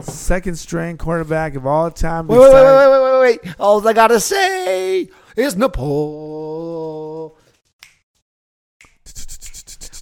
second 0.00 0.56
string 0.56 0.96
quarterback 0.98 1.54
of 1.54 1.66
all 1.66 1.90
time. 1.90 2.26
Wait, 2.28 2.38
wait, 2.38 2.52
wait, 2.52 2.62
wait, 2.62 2.88
wait, 2.90 3.02
wait, 3.02 3.40
wait. 3.44 3.54
All 3.58 3.86
I 3.86 3.92
gotta 3.92 4.20
say 4.20 5.08
is 5.36 5.56
Nepal. 5.56 7.36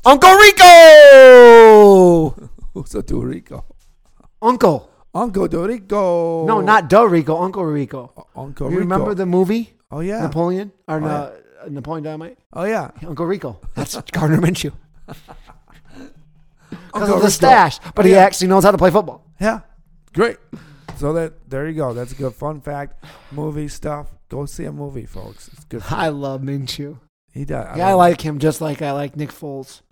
Uncle 0.05 0.35
Rico. 0.35 0.65
Who's 2.75 2.95
a 2.95 3.03
Dorico? 3.03 3.65
Uncle. 4.43 4.91
Uncle 5.15 5.49
Dorico. 5.49 6.47
No, 6.47 6.61
not 6.61 6.89
Dorico. 6.91 7.41
Uncle 7.43 7.65
Rico. 7.65 8.13
Uncle 8.37 8.67
you 8.71 8.79
Rico. 8.79 8.81
remember 8.89 9.15
the 9.15 9.27
movie 9.27 9.73
Oh 9.91 10.01
yeah. 10.01 10.23
Napoleon 10.23 10.73
or 10.89 10.97
Oh, 10.97 10.99
no, 11.01 11.07
yeah. 11.07 11.15
uh, 11.65 11.69
Napoleon 11.71 12.05
Dynamite? 12.05 12.39
oh 12.53 12.65
yeah. 12.65 12.91
Uncle 13.07 13.25
Rico. 13.27 13.61
That's 13.75 13.97
Gardner 14.13 14.39
Minshew. 14.39 14.73
Because 17.01 17.17
of 17.17 17.23
the 17.23 17.31
stash, 17.31 17.79
but 17.95 18.05
he 18.05 18.13
yeah. 18.13 18.19
actually 18.19 18.49
knows 18.49 18.65
how 18.65 18.71
to 18.71 18.79
play 18.79 18.91
football. 18.91 19.25
Yeah, 19.41 19.61
great. 20.13 20.39
So 20.97 21.13
that 21.13 21.49
there 21.51 21.69
you 21.69 21.75
go. 21.75 21.93
That's 21.93 22.13
a 22.13 22.15
good 22.15 22.35
fun 22.35 22.61
fact. 22.61 23.05
Movie 23.31 23.69
stuff. 23.69 24.09
Go 24.29 24.47
see 24.47 24.65
a 24.65 24.73
movie, 24.73 25.07
folks. 25.07 25.49
It's 25.53 25.65
good. 25.65 25.83
I 25.91 26.09
love 26.09 26.41
Minshew. 26.41 26.99
He 27.33 27.45
does. 27.45 27.77
Yeah, 27.77 27.89
I 27.89 27.93
like 27.93 28.23
him 28.23 28.39
just 28.39 28.61
like 28.61 28.81
I 28.83 28.93
like 28.93 29.17
Nick 29.17 29.31
Foles. 29.31 29.83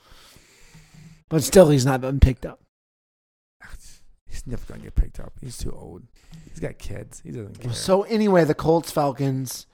But 1.28 1.42
still, 1.42 1.68
he's 1.68 1.84
not 1.84 2.00
been 2.00 2.20
picked 2.20 2.46
up. 2.46 2.60
He's 4.26 4.46
never 4.46 4.64
gonna 4.66 4.82
get 4.82 4.94
picked 4.94 5.20
up. 5.20 5.32
He's 5.40 5.58
too 5.58 5.70
old. 5.70 6.02
He's 6.48 6.60
got 6.60 6.78
kids. 6.78 7.20
He 7.24 7.30
doesn't 7.30 7.60
care. 7.60 7.72
So 7.72 8.02
anyway, 8.02 8.44
the 8.44 8.54
Colts 8.54 8.90
Falcons. 8.90 9.66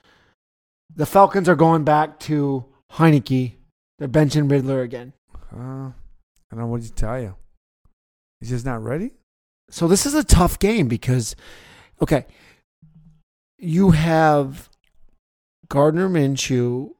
The 0.93 1.05
Falcons 1.05 1.47
are 1.47 1.55
going 1.55 1.83
back 1.83 2.19
to 2.21 2.65
Heinicke. 2.93 3.53
They're 3.99 4.07
benching 4.07 4.49
Ridder 4.51 4.81
again. 4.81 5.13
uh, 5.55 5.91
I 6.51 6.55
don't 6.55 6.65
know 6.65 6.71
what 6.71 6.81
to 6.81 6.91
tell 6.91 7.19
you. 7.19 7.35
He's 8.39 8.49
just 8.49 8.65
not 8.65 8.83
ready. 8.83 9.11
So 9.69 9.87
this 9.87 10.05
is 10.05 10.13
a 10.13 10.23
tough 10.23 10.59
game 10.59 10.87
because, 10.87 11.35
okay, 12.01 12.25
you 13.57 13.91
have 13.91 14.69
Gardner 15.69 16.09
Minshew, 16.09 16.91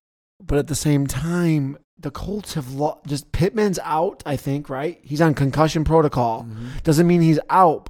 but 0.42 0.58
at 0.58 0.68
the 0.68 0.76
same 0.76 1.06
time, 1.08 1.78
the 2.00 2.12
Colts 2.12 2.54
have 2.54 2.74
lo- 2.74 3.02
just 3.06 3.32
Pittman's 3.32 3.80
out. 3.84 4.24
I 4.26 4.38
think 4.38 4.70
right. 4.70 5.00
He's 5.04 5.22
on 5.22 5.34
concussion 5.34 5.84
protocol. 5.84 6.44
Mm-hmm. 6.44 6.68
Doesn't 6.84 7.08
mean 7.08 7.22
he's 7.22 7.40
out, 7.50 7.90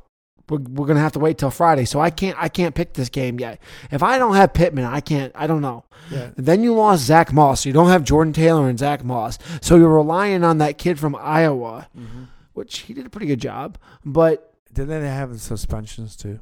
we're, 0.51 0.59
we're 0.59 0.85
gonna 0.85 0.99
have 0.99 1.13
to 1.13 1.19
wait 1.19 1.37
till 1.39 1.49
Friday. 1.49 1.85
So 1.85 1.99
I 1.99 2.11
can't 2.11 2.37
I 2.39 2.49
can't 2.49 2.75
pick 2.75 2.93
this 2.93 3.09
game 3.09 3.39
yet. 3.39 3.59
If 3.89 4.03
I 4.03 4.19
don't 4.19 4.35
have 4.35 4.53
Pittman, 4.53 4.85
I 4.85 4.99
can't. 5.01 5.31
I 5.35 5.47
don't 5.47 5.61
know. 5.61 5.85
Yeah. 6.11 6.29
Then 6.35 6.61
you 6.63 6.75
lost 6.75 7.03
Zach 7.03 7.31
Moss. 7.33 7.61
So 7.61 7.69
you 7.69 7.73
don't 7.73 7.87
have 7.89 8.03
Jordan 8.03 8.33
Taylor 8.33 8.69
and 8.69 8.77
Zach 8.77 9.03
Moss. 9.03 9.39
So 9.61 9.77
you're 9.77 9.89
relying 9.89 10.43
on 10.43 10.59
that 10.59 10.77
kid 10.77 10.99
from 10.99 11.15
Iowa, 11.15 11.87
Mm-hmm. 11.97 12.23
which 12.53 12.79
he 12.79 12.93
did 12.93 13.05
a 13.05 13.09
pretty 13.09 13.27
good 13.27 13.39
job. 13.41 13.77
But 14.05 14.53
Didn't 14.73 15.01
they 15.01 15.07
have 15.07 15.39
suspensions 15.41 16.15
too? 16.15 16.39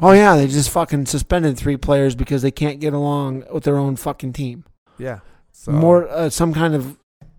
oh 0.00 0.12
yeah, 0.12 0.36
they 0.36 0.46
just 0.48 0.70
fucking 0.70 1.06
suspended 1.06 1.56
three 1.56 1.76
players 1.76 2.14
because 2.14 2.42
they 2.42 2.50
can't 2.50 2.80
get 2.80 2.92
along 2.92 3.44
with 3.52 3.64
their 3.64 3.78
own 3.78 3.96
fucking 3.96 4.32
team. 4.34 4.64
Yeah. 4.98 5.20
So 5.52 5.72
More 5.72 6.08
uh, 6.08 6.28
some 6.30 6.52
kind 6.52 6.74
of 6.74 6.98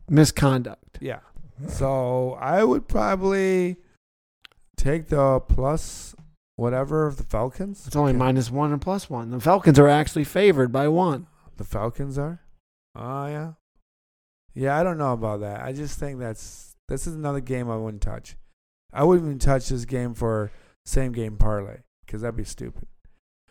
misconduct. 0.10 0.98
Yeah. 1.02 1.20
So 1.68 2.38
I 2.40 2.64
would 2.64 2.88
probably 2.88 3.78
take 4.78 5.08
the 5.08 5.40
plus 5.42 6.16
whatever 6.56 7.06
of 7.08 7.18
the 7.18 7.24
Falcons. 7.24 7.86
It's 7.88 7.96
only 7.96 8.12
Okay. 8.12 8.18
minus 8.20 8.50
one 8.52 8.72
and 8.72 8.82
plus 8.82 9.10
one. 9.10 9.32
The 9.32 9.40
Falcons 9.40 9.78
are 9.80 9.88
actually 9.88 10.24
favored 10.24 10.72
by 10.72 10.88
one. 10.88 11.28
The 11.58 11.64
Falcons 11.64 12.18
are. 12.18 12.42
Oh 12.96 13.28
yeah. 13.28 13.54
Yeah, 14.54 14.78
I 14.80 14.84
don't 14.84 14.98
know 14.98 15.14
about 15.14 15.42
that. 15.42 15.62
I 15.62 15.74
just 15.74 16.00
think 16.00 16.20
that's 16.20 16.76
this 16.88 17.08
is 17.08 17.16
another 17.16 17.42
game 17.42 17.70
I 17.70 17.76
wouldn't 17.78 18.04
touch. 18.04 18.36
I 18.94 19.04
wouldn't 19.04 19.28
even 19.28 19.40
touch 19.40 19.68
this 19.70 19.84
game 19.86 20.14
for 20.14 20.52
same 20.86 21.12
game 21.12 21.36
parlay 21.38 21.80
because 22.06 22.22
that'd 22.22 22.38
be 22.38 22.44
stupid. 22.46 22.88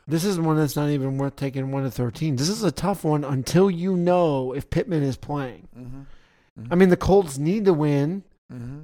This 0.06 0.24
is 0.24 0.38
one 0.38 0.56
that's 0.56 0.76
not 0.76 0.90
even 0.90 1.18
worth 1.18 1.36
taking 1.36 1.70
one 1.72 1.82
to 1.84 1.90
thirteen. 1.90 2.36
This 2.36 2.48
is 2.48 2.62
a 2.62 2.72
tough 2.72 3.04
one 3.04 3.24
until 3.24 3.70
you 3.70 3.96
know 3.96 4.52
if 4.52 4.70
Pittman 4.70 5.02
is 5.02 5.16
playing. 5.16 5.68
Mm-hmm. 5.78 6.72
I 6.72 6.74
mean, 6.76 6.88
the 6.90 6.96
Colts 6.96 7.36
need 7.38 7.64
to 7.64 7.72
win. 7.74 8.22
mm-hmm. 8.52 8.82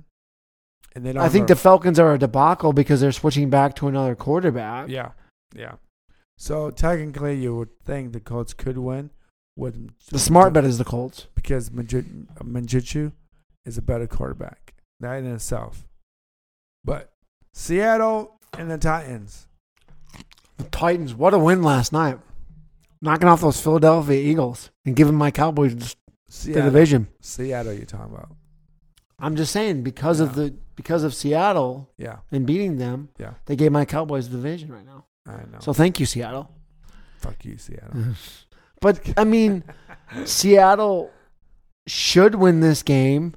And 0.94 1.04
they 1.04 1.12
don't. 1.12 1.22
I 1.22 1.28
think 1.28 1.48
the 1.48 1.56
Falcons 1.56 1.98
are 1.98 2.14
a 2.14 2.18
debacle 2.18 2.72
because 2.72 3.00
they're 3.00 3.12
switching 3.12 3.50
back 3.50 3.74
to 3.76 3.88
another 3.88 4.14
quarterback. 4.14 4.88
yeah, 4.88 5.12
yeah. 5.54 5.74
So 6.36 6.70
technically, 6.70 7.36
you 7.36 7.54
would 7.56 7.68
think 7.84 8.12
the 8.12 8.20
Colts 8.20 8.54
could 8.54 8.78
win 8.78 9.10
with 9.56 9.90
The 10.10 10.18
smart 10.18 10.52
bet 10.54 10.64
is 10.64 10.78
the 10.78 10.84
Colts. 10.84 11.26
because 11.34 11.68
Manju- 11.70 12.26
Manjuchu 12.42 13.12
is 13.66 13.76
a 13.76 13.82
better 13.82 14.06
quarterback. 14.06 14.72
That 15.00 15.16
in 15.18 15.26
itself. 15.26 15.86
But 16.84 17.12
Seattle 17.52 18.38
and 18.58 18.70
the 18.70 18.78
Titans. 18.78 19.48
The 20.56 20.64
Titans, 20.64 21.14
what 21.14 21.34
a 21.34 21.38
win 21.38 21.62
last 21.62 21.92
night. 21.92 22.18
Knocking 23.02 23.28
off 23.28 23.40
those 23.42 23.60
Philadelphia 23.60 24.18
Eagles 24.20 24.70
and 24.84 24.96
giving 24.96 25.14
my 25.14 25.30
Cowboys 25.30 25.94
the 26.44 26.52
division. 26.54 27.08
Seattle, 27.20 27.72
you're 27.74 27.84
talking 27.86 28.14
about. 28.14 28.34
I'm 29.18 29.36
just 29.36 29.52
saying 29.52 29.82
because 29.82 30.20
of 30.20 30.34
the 30.34 30.54
because 30.80 31.04
of 31.04 31.12
Seattle 31.14 31.90
Yeah, 31.98 32.18
and 32.32 32.46
beating 32.46 32.78
them, 32.78 33.10
Yeah. 33.18 33.34
they 33.46 33.54
gave 33.56 33.70
my 33.72 33.84
Cowboys 33.84 34.28
the 34.30 34.36
division 34.36 34.72
right 34.72 34.84
now. 34.86 35.04
I 35.26 35.42
know. 35.52 35.58
So 35.60 35.72
thank 35.74 36.00
you, 36.00 36.06
Seattle. 36.06 36.50
Fuck 37.18 37.44
you, 37.44 37.56
Seattle. 37.58 38.14
But 38.80 39.12
I 39.18 39.24
mean, 39.24 39.62
Seattle 40.24 41.10
should 41.86 42.34
win 42.34 42.60
this 42.60 42.82
game. 42.82 43.34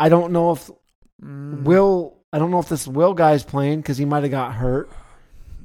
I 0.00 0.08
don't 0.08 0.32
know 0.32 0.50
if 0.52 0.68
Mm. 1.22 1.62
Will. 1.62 2.16
I 2.32 2.38
don't 2.40 2.50
know 2.50 2.58
if 2.58 2.68
this 2.68 2.88
Will 2.88 3.14
guy's 3.14 3.44
playing 3.44 3.80
because 3.82 3.96
he 3.98 4.04
might 4.04 4.24
have 4.24 4.32
got 4.32 4.54
hurt. 4.54 4.90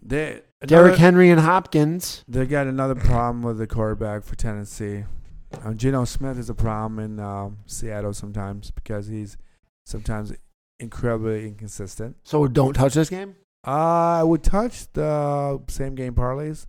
They, 0.03 0.41
Derrick 0.63 0.97
Henry 0.99 1.31
and 1.31 1.39
Hopkins. 1.41 2.23
They 2.27 2.45
got 2.45 2.67
another 2.67 2.93
problem 2.93 3.41
with 3.41 3.57
the 3.57 3.65
quarterback 3.65 4.23
for 4.23 4.35
Tennessee. 4.35 5.05
Um, 5.63 5.75
Geno 5.75 6.05
Smith 6.05 6.37
is 6.37 6.47
a 6.49 6.53
problem 6.53 6.99
in 6.99 7.19
um, 7.19 7.57
Seattle 7.65 8.13
sometimes 8.13 8.69
because 8.69 9.07
he's 9.07 9.37
sometimes 9.89 10.33
incredibly 10.79 11.47
inconsistent. 11.47 12.17
So 12.23 12.47
don't 12.47 12.73
touch 12.73 12.93
this 12.93 13.09
game. 13.09 13.35
Uh, 13.67 14.19
I 14.19 14.23
would 14.23 14.43
touch 14.43 14.91
the 14.93 15.61
same 15.67 15.95
game 15.95 16.13
parlays, 16.13 16.67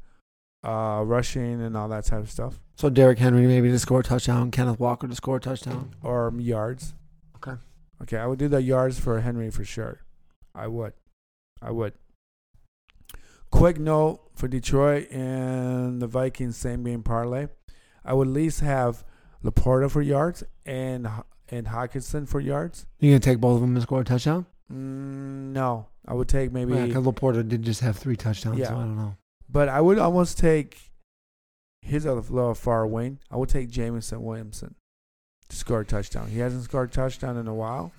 uh, 0.64 1.03
rushing 1.05 1.62
and 1.62 1.77
all 1.77 1.89
that 1.89 2.05
type 2.05 2.21
of 2.21 2.31
stuff, 2.31 2.59
So 2.77 2.91
Derrick 2.91 3.18
Henry 3.18 3.47
maybe 3.47 3.71
to 3.71 3.79
score 3.79 4.01
a 4.01 4.03
touchdown. 4.03 4.51
Kenneth 4.51 4.81
Walker 4.81 5.07
to 5.07 5.14
score 5.14 5.37
a 5.37 5.41
touchdown. 5.41 5.95
or 6.03 6.33
yards. 6.39 6.95
Okay. 7.37 7.57
Okay, 8.03 8.16
I 8.16 8.27
would 8.27 8.39
do 8.39 8.49
the 8.49 8.62
yards 8.62 8.99
for 8.99 9.21
Henry 9.21 9.51
for 9.51 9.64
sure. 9.64 10.01
I 10.55 10.66
would. 10.66 10.95
I 11.62 11.71
would. 11.71 11.93
Quick 13.53 13.79
note 13.79 14.21
for 14.35 14.49
Detroit 14.49 15.11
and 15.11 16.01
the 16.01 16.07
Vikings 16.07 16.57
same 16.57 16.83
game 16.85 17.03
parlay. 17.03 17.49
I 18.05 18.14
would 18.14 18.29
at 18.29 18.35
least 18.35 18.61
have 18.61 19.05
LaPorta 19.45 19.91
for 19.91 20.03
yards 20.03 20.43
and 20.64 21.09
and 21.51 21.66
Hockenson 21.66 22.28
for 22.28 22.40
yards. 22.40 22.86
You 23.01 23.11
gonna 23.11 23.20
take 23.20 23.40
both 23.40 23.57
of 23.57 23.61
them 23.61 23.74
and 23.74 23.82
score 23.82 24.01
a 24.01 24.05
touchdown? 24.05 24.46
Mm, 24.72 25.53
no, 25.53 25.86
I 26.07 26.14
would 26.14 26.28
take 26.28 26.53
maybe, 26.53 26.74
Yeah, 26.74 26.86
because 26.86 27.05
LaPorta 27.05 27.46
did 27.48 27.62
just 27.62 27.80
have 27.80 27.96
three 27.96 28.16
touchdowns. 28.16 28.59
Yeah. 28.59 28.68
So 28.68 28.76
I 28.76 28.80
don't 28.80 28.96
know. 28.96 29.16
but 29.48 29.68
I 29.68 29.80
would 29.80 29.98
almost 29.98 30.38
take 30.38 30.78
his 31.82 32.07
other 32.07 32.20
little 32.20 32.55
far 32.55 32.86
wing. 32.86 33.18
I 33.30 33.36
would 33.36 33.48
take 33.48 33.68
Jameson 33.70 34.22
Williamson 34.22 34.74
to 35.48 35.57
score 35.57 35.80
a 35.80 35.84
touchdown. 35.84 36.28
He 36.28 36.38
hasn't 36.38 36.64
scored 36.64 36.90
a 36.90 36.92
touchdown 36.92 37.36
in 37.36 37.48
a 37.48 37.55
while, 37.55 37.90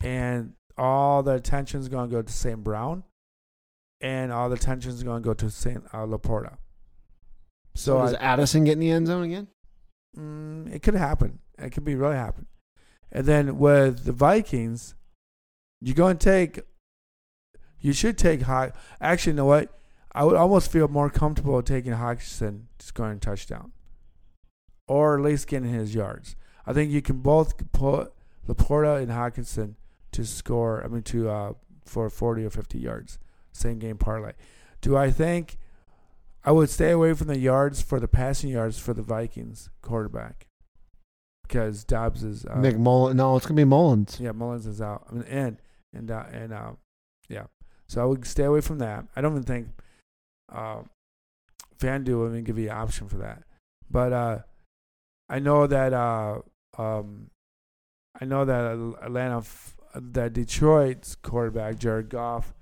and 0.00 0.52
all 0.76 1.22
the 1.22 1.32
attention 1.32 1.80
is 1.80 1.88
going 1.88 2.10
to 2.10 2.14
go 2.16 2.20
to 2.20 2.30
St. 2.32 2.62
Brown, 2.62 3.04
and 4.02 4.30
all 4.32 4.48
the 4.50 4.56
attention 4.56 4.90
is 4.90 5.02
going 5.02 5.22
to 5.22 5.26
go 5.26 5.32
to 5.32 5.48
St. 5.50 5.82
Uh, 5.94 5.98
LaPorta. 6.04 6.56
So 7.74 7.98
So 7.98 8.02
does 8.02 8.14
I, 8.14 8.18
Addison 8.18 8.64
get 8.64 8.72
in 8.72 8.80
the 8.80 8.90
end 8.90 9.06
zone 9.06 9.22
again? 9.24 9.46
mm, 10.18 10.70
it 10.74 10.82
could 10.82 10.94
happen. 10.94 11.38
It 11.58 11.70
could 11.70 11.84
be 11.84 11.94
really 11.94 12.16
happen. 12.16 12.46
And 13.12 13.26
then 13.26 13.58
with 13.58 14.04
the 14.04 14.12
Vikings, 14.12 14.94
you're 15.80 15.94
going 15.94 16.18
to 16.18 16.24
take. 16.24 16.60
You 17.80 17.92
should 17.92 18.18
take 18.18 18.42
high. 18.42 18.72
Actually, 19.00 19.32
you 19.32 19.36
know 19.36 19.44
what? 19.44 19.78
I 20.12 20.24
would 20.24 20.36
almost 20.36 20.72
feel 20.72 20.88
more 20.88 21.10
comfortable 21.10 21.62
taking 21.62 21.92
Hockenson 21.92 22.64
scoring 22.78 23.18
a 23.18 23.20
touchdown, 23.20 23.72
or 24.88 25.16
at 25.16 25.22
least 25.22 25.46
getting 25.46 25.68
his 25.68 25.94
yards. 25.94 26.36
I 26.64 26.72
think 26.72 26.90
you 26.90 27.02
can 27.02 27.18
both 27.18 27.70
put 27.72 28.12
LaPorta 28.48 29.02
and 29.02 29.10
Hockenson 29.10 29.74
to 30.12 30.24
score. 30.24 30.82
I 30.82 30.88
mean, 30.88 31.02
to 31.02 31.28
uh, 31.28 31.52
for 31.84 32.08
forty 32.10 32.44
or 32.44 32.50
fifty 32.50 32.78
yards, 32.78 33.18
same 33.52 33.78
game 33.78 33.98
parlay. 33.98 34.32
Do 34.80 34.96
I 34.96 35.10
think 35.10 35.58
I 36.44 36.52
would 36.52 36.70
stay 36.70 36.90
away 36.90 37.12
from 37.12 37.26
the 37.26 37.38
yards 37.38 37.82
for 37.82 38.00
the 38.00 38.08
passing 38.08 38.50
yards 38.50 38.78
for 38.78 38.94
the 38.94 39.02
Vikings 39.02 39.68
quarterback 39.82 40.45
because 41.46 41.84
Dobbs 41.84 42.22
is 42.22 42.44
uh, 42.44 42.60
Nick 42.60 42.76
Mullens. 42.76 43.16
No, 43.16 43.36
it's 43.36 43.46
gonna 43.46 43.56
be 43.56 43.64
Mullens. 43.64 44.18
yeah, 44.20 44.32
Mullens 44.32 44.66
is 44.66 44.80
out. 44.80 45.06
I 45.10 45.14
mean, 45.14 45.24
and 45.24 45.56
and 45.92 46.10
uh, 46.10 46.24
and 46.32 46.52
uh, 46.52 46.70
yeah. 47.28 47.44
So 47.88 48.02
I 48.02 48.04
would 48.04 48.26
stay 48.26 48.44
away 48.44 48.60
from 48.60 48.78
that. 48.78 49.04
I 49.14 49.20
don't 49.20 49.32
even 49.32 49.42
think 49.44 49.68
uh, 50.52 50.80
FanDuel 51.78 52.20
would 52.20 52.32
even 52.32 52.44
give 52.44 52.58
you 52.58 52.70
an 52.70 52.76
option 52.76 53.08
for 53.08 53.18
that. 53.18 53.42
But 53.90 54.12
uh, 54.12 54.38
I 55.28 55.38
know 55.38 55.66
that 55.66 55.92
uh, 55.92 56.40
um, 56.78 57.30
I 58.20 58.24
know 58.24 58.44
that 58.44 58.72
Atlanta, 59.02 59.38
f- 59.38 59.76
that 59.94 60.32
Detroit's 60.32 61.14
quarterback 61.14 61.78
Jared 61.78 62.08
Goff. 62.08 62.54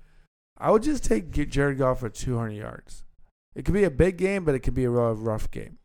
I 0.57 0.71
would 0.71 0.83
just 0.83 1.03
take 1.03 1.31
Jared 1.31 1.79
Goff 1.79 1.99
for 1.99 2.09
200 2.09 2.51
yards. 2.51 3.03
It 3.55 3.65
could 3.65 3.73
be 3.73 3.83
a 3.83 3.91
big 3.91 4.17
game, 4.17 4.45
but 4.45 4.55
it 4.55 4.59
could 4.59 4.73
be 4.73 4.85
a 4.85 4.89
real 4.89 5.13
rough 5.13 5.49
game. 5.51 5.79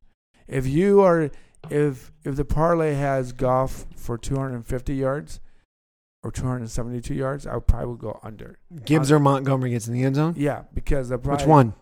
If 0.46 0.66
you 0.66 1.00
are 1.00 1.30
if 1.68 2.12
if 2.24 2.36
the 2.36 2.44
parlay 2.44 2.94
has 2.94 3.32
Goff 3.32 3.86
for 3.96 4.16
250 4.16 4.94
yards 4.94 5.40
or 6.22 6.30
272 6.30 7.14
yards, 7.14 7.46
I 7.46 7.54
would 7.54 7.66
probably 7.66 7.96
go 7.96 8.18
under. 8.22 8.58
Gibbs 8.84 9.10
or 9.10 9.18
Montgomery 9.18 9.70
gets 9.70 9.88
in 9.88 9.94
the 9.94 10.04
end 10.04 10.16
zone. 10.16 10.34
Yeah, 10.36 10.62
because 10.74 11.08
the 11.08 11.18
Which 11.18 11.44
one? 11.44 11.74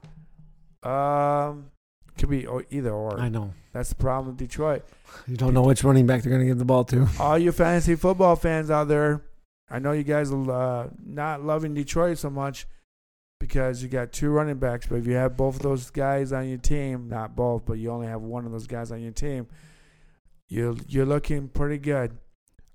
Um, 0.83 1.71
could 2.17 2.31
be 2.31 2.47
either 2.71 2.93
or. 2.93 3.19
I 3.19 3.29
know. 3.29 3.53
That's 3.73 3.91
the 3.91 3.95
problem 3.97 4.29
with 4.29 4.37
Detroit. 4.39 4.85
You 5.27 5.37
don't 5.37 5.55
know 5.55 5.63
which 5.63 5.85
running 5.85 6.07
back 6.07 6.23
they're 6.23 6.33
gonna 6.33 6.45
give 6.45 6.59
the 6.59 6.65
ball 6.65 6.85
to. 6.87 7.09
All 7.21 7.39
you 7.39 7.53
fantasy 7.53 7.95
football 7.95 8.37
fans 8.37 8.71
out 8.71 8.89
there, 8.89 9.23
I 9.71 9.79
know 9.79 9.93
you 9.93 10.03
guys 10.03 10.33
are 10.33 10.51
uh, 10.51 10.89
not 11.05 11.45
loving 11.45 11.75
Detroit 11.75 12.19
so 12.19 12.31
much 12.31 12.67
because 13.39 13.83
you 13.83 13.89
got 13.89 14.13
two 14.13 14.31
running 14.31 14.59
backs. 14.59 14.87
But 14.87 14.97
if 14.97 15.07
you 15.07 15.15
have 15.15 15.37
both 15.37 15.57
of 15.57 15.63
those 15.63 15.91
guys 15.91 16.33
on 16.33 16.49
your 16.49 16.59
team, 16.59 17.09
not 17.09 17.37
both, 17.37 17.65
but 17.67 17.75
you 17.75 17.91
only 17.91 18.07
have 18.07 18.23
one 18.23 18.47
of 18.47 18.53
those 18.53 18.67
guys 18.67 18.91
on 18.91 19.01
your 19.01 19.13
team, 19.13 19.47
you're 20.49 20.77
you're 20.87 21.07
looking 21.07 21.49
pretty 21.49 21.79
good. 21.79 22.17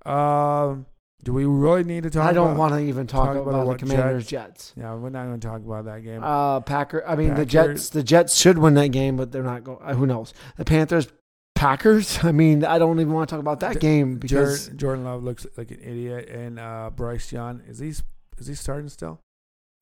Um, 0.06 0.86
do 1.22 1.32
we 1.32 1.46
really 1.46 1.84
need 1.84 2.02
to 2.02 2.10
talk? 2.10 2.24
I 2.24 2.32
don't 2.32 2.48
about, 2.48 2.58
want 2.58 2.74
to 2.74 2.80
even 2.80 3.06
talk, 3.06 3.28
talk 3.28 3.36
about, 3.36 3.48
about 3.48 3.60
the 3.60 3.66
what 3.66 3.78
Commanders 3.78 4.26
Jets. 4.26 4.74
Yeah, 4.76 4.94
we're 4.94 5.08
not 5.08 5.24
going 5.24 5.40
to 5.40 5.46
talk 5.46 5.62
about 5.64 5.86
that 5.86 6.04
game. 6.04 6.22
Uh, 6.22 6.60
Packer. 6.60 7.02
I 7.06 7.16
mean, 7.16 7.34
the 7.34 7.46
Jets. 7.46 7.88
The 7.88 8.02
Jets 8.02 8.36
should 8.36 8.58
win 8.58 8.74
that 8.74 8.88
game, 8.88 9.16
but 9.16 9.32
they're 9.32 9.42
not 9.42 9.64
going. 9.64 9.78
Uh, 9.82 9.94
who 9.94 10.06
knows? 10.06 10.34
The 10.56 10.64
Panthers, 10.64 11.08
Packers. 11.54 12.18
I 12.24 12.32
mean, 12.32 12.64
I 12.64 12.78
don't 12.78 13.00
even 13.00 13.12
want 13.12 13.28
to 13.28 13.34
talk 13.34 13.40
about 13.40 13.60
that 13.60 13.74
J- 13.74 13.80
game 13.80 14.18
because 14.18 14.64
Jordan, 14.64 14.78
Jordan 14.78 15.04
Love 15.04 15.24
looks 15.24 15.46
like 15.56 15.70
an 15.70 15.80
idiot, 15.82 16.28
and 16.28 16.60
uh, 16.60 16.90
Bryce 16.94 17.32
Young 17.32 17.62
is 17.66 17.78
he 17.78 17.88
is 17.88 18.46
he 18.46 18.54
starting 18.54 18.88
still? 18.88 19.20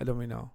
I 0.00 0.04
don't 0.04 0.16
even 0.16 0.28
know. 0.30 0.52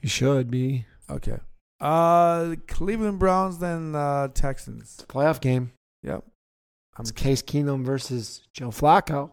he 0.00 0.08
should 0.08 0.50
be 0.50 0.86
Okay. 1.10 1.38
Uh, 1.80 2.54
Cleveland 2.66 3.18
Browns 3.18 3.58
then 3.58 3.94
uh, 3.94 4.28
Texans. 4.28 4.94
it's 4.94 5.02
a 5.02 5.06
playoff 5.06 5.40
game. 5.40 5.72
Yep. 6.02 6.24
It's 6.98 7.10
Case 7.10 7.42
Keenum 7.42 7.84
versus 7.84 8.42
Joe 8.52 8.68
Flacco. 8.68 9.30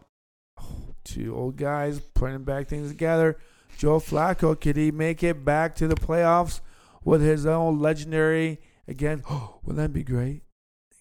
two 1.04 1.36
old 1.36 1.58
guys 1.58 2.00
putting 2.00 2.44
back 2.44 2.68
things 2.68 2.90
together. 2.90 3.38
Joe 3.78 4.00
Flacco, 4.00 4.60
could 4.60 4.76
he 4.76 4.92
make 4.92 5.24
it 5.24 5.46
back 5.46 5.76
to 5.76 5.88
the 5.88 5.96
playoffs 5.96 6.62
with 7.04 7.22
his 7.22 7.46
own 7.46 7.80
legendary 7.80 8.60
again? 8.88 9.24
Wouldn't 9.64 9.78
that 9.78 9.94
be 9.94 10.04
great? 10.04 10.42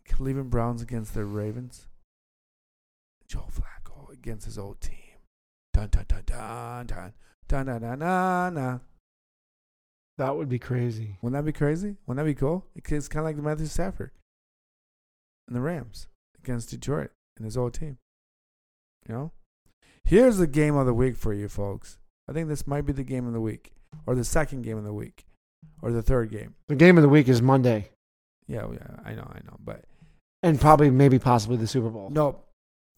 Cleveland 0.07 0.51
Browns 0.51 0.83
against 0.83 1.15
the 1.15 1.25
Ravens. 1.25 1.87
Joe 3.27 3.47
Flacco 3.51 4.13
against 4.13 4.45
his 4.45 4.59
old 4.59 4.81
team. 4.81 4.97
Dun 5.73 5.89
dun 5.89 6.05
dun 6.09 6.23
dun 6.27 6.87
dun 6.87 7.13
dun 7.49 7.67
dun 7.67 7.81
dun 7.81 7.99
dun. 7.99 8.55
dun. 8.55 8.81
That 10.19 10.37
would 10.37 10.49
be 10.49 10.59
crazy. 10.59 11.17
Wouldn't 11.23 11.39
that 11.39 11.47
be 11.47 11.57
crazy? 11.57 11.97
Wouldn't 12.07 12.23
that 12.23 12.31
be 12.31 12.39
cool? 12.39 12.67
It's 12.75 13.09
kind 13.09 13.21
of 13.21 13.25
like 13.25 13.37
the 13.37 13.43
Matthew 13.43 13.67
Stafford 13.67 14.11
and 15.47 15.57
the 15.57 15.63
Rams 15.63 16.09
against 16.43 16.71
Detroit 16.71 17.11
and 17.37 17.45
his 17.45 17.57
old 17.57 17.75
team. 17.75 17.99
You 19.09 19.15
know? 19.15 19.33
Here's 20.05 20.39
the 20.39 20.47
game 20.47 20.77
of 20.77 20.87
the 20.87 20.95
week 20.95 21.17
for 21.17 21.33
you 21.33 21.49
folks. 21.49 21.99
I 22.29 22.33
think 22.33 22.49
this 22.49 22.67
might 22.67 22.87
be 22.87 22.93
the 22.93 23.05
game 23.05 23.27
of 23.27 23.33
the 23.33 23.41
week, 23.41 23.73
or 24.07 24.15
the 24.15 24.25
second 24.25 24.63
game 24.63 24.79
of 24.79 24.85
the 24.85 24.93
week, 24.93 25.25
or 25.83 25.91
the 25.91 26.03
third 26.03 26.31
game. 26.31 26.55
The 26.69 26.77
game 26.77 26.97
of 26.97 27.03
the 27.03 27.09
week 27.09 27.29
is 27.29 27.43
Monday, 27.43 27.91
Yeah, 28.47 28.67
yeah, 28.73 29.01
I 29.05 29.15
know, 29.15 29.29
I 29.33 29.41
know. 29.45 29.57
But 29.63 29.85
and 30.43 30.61
probably, 30.61 30.91
maybe, 30.91 31.19
possibly 31.19 31.57
the 31.57 31.67
Super 31.67 31.91
Bowl. 31.91 32.09
no, 32.11 32.41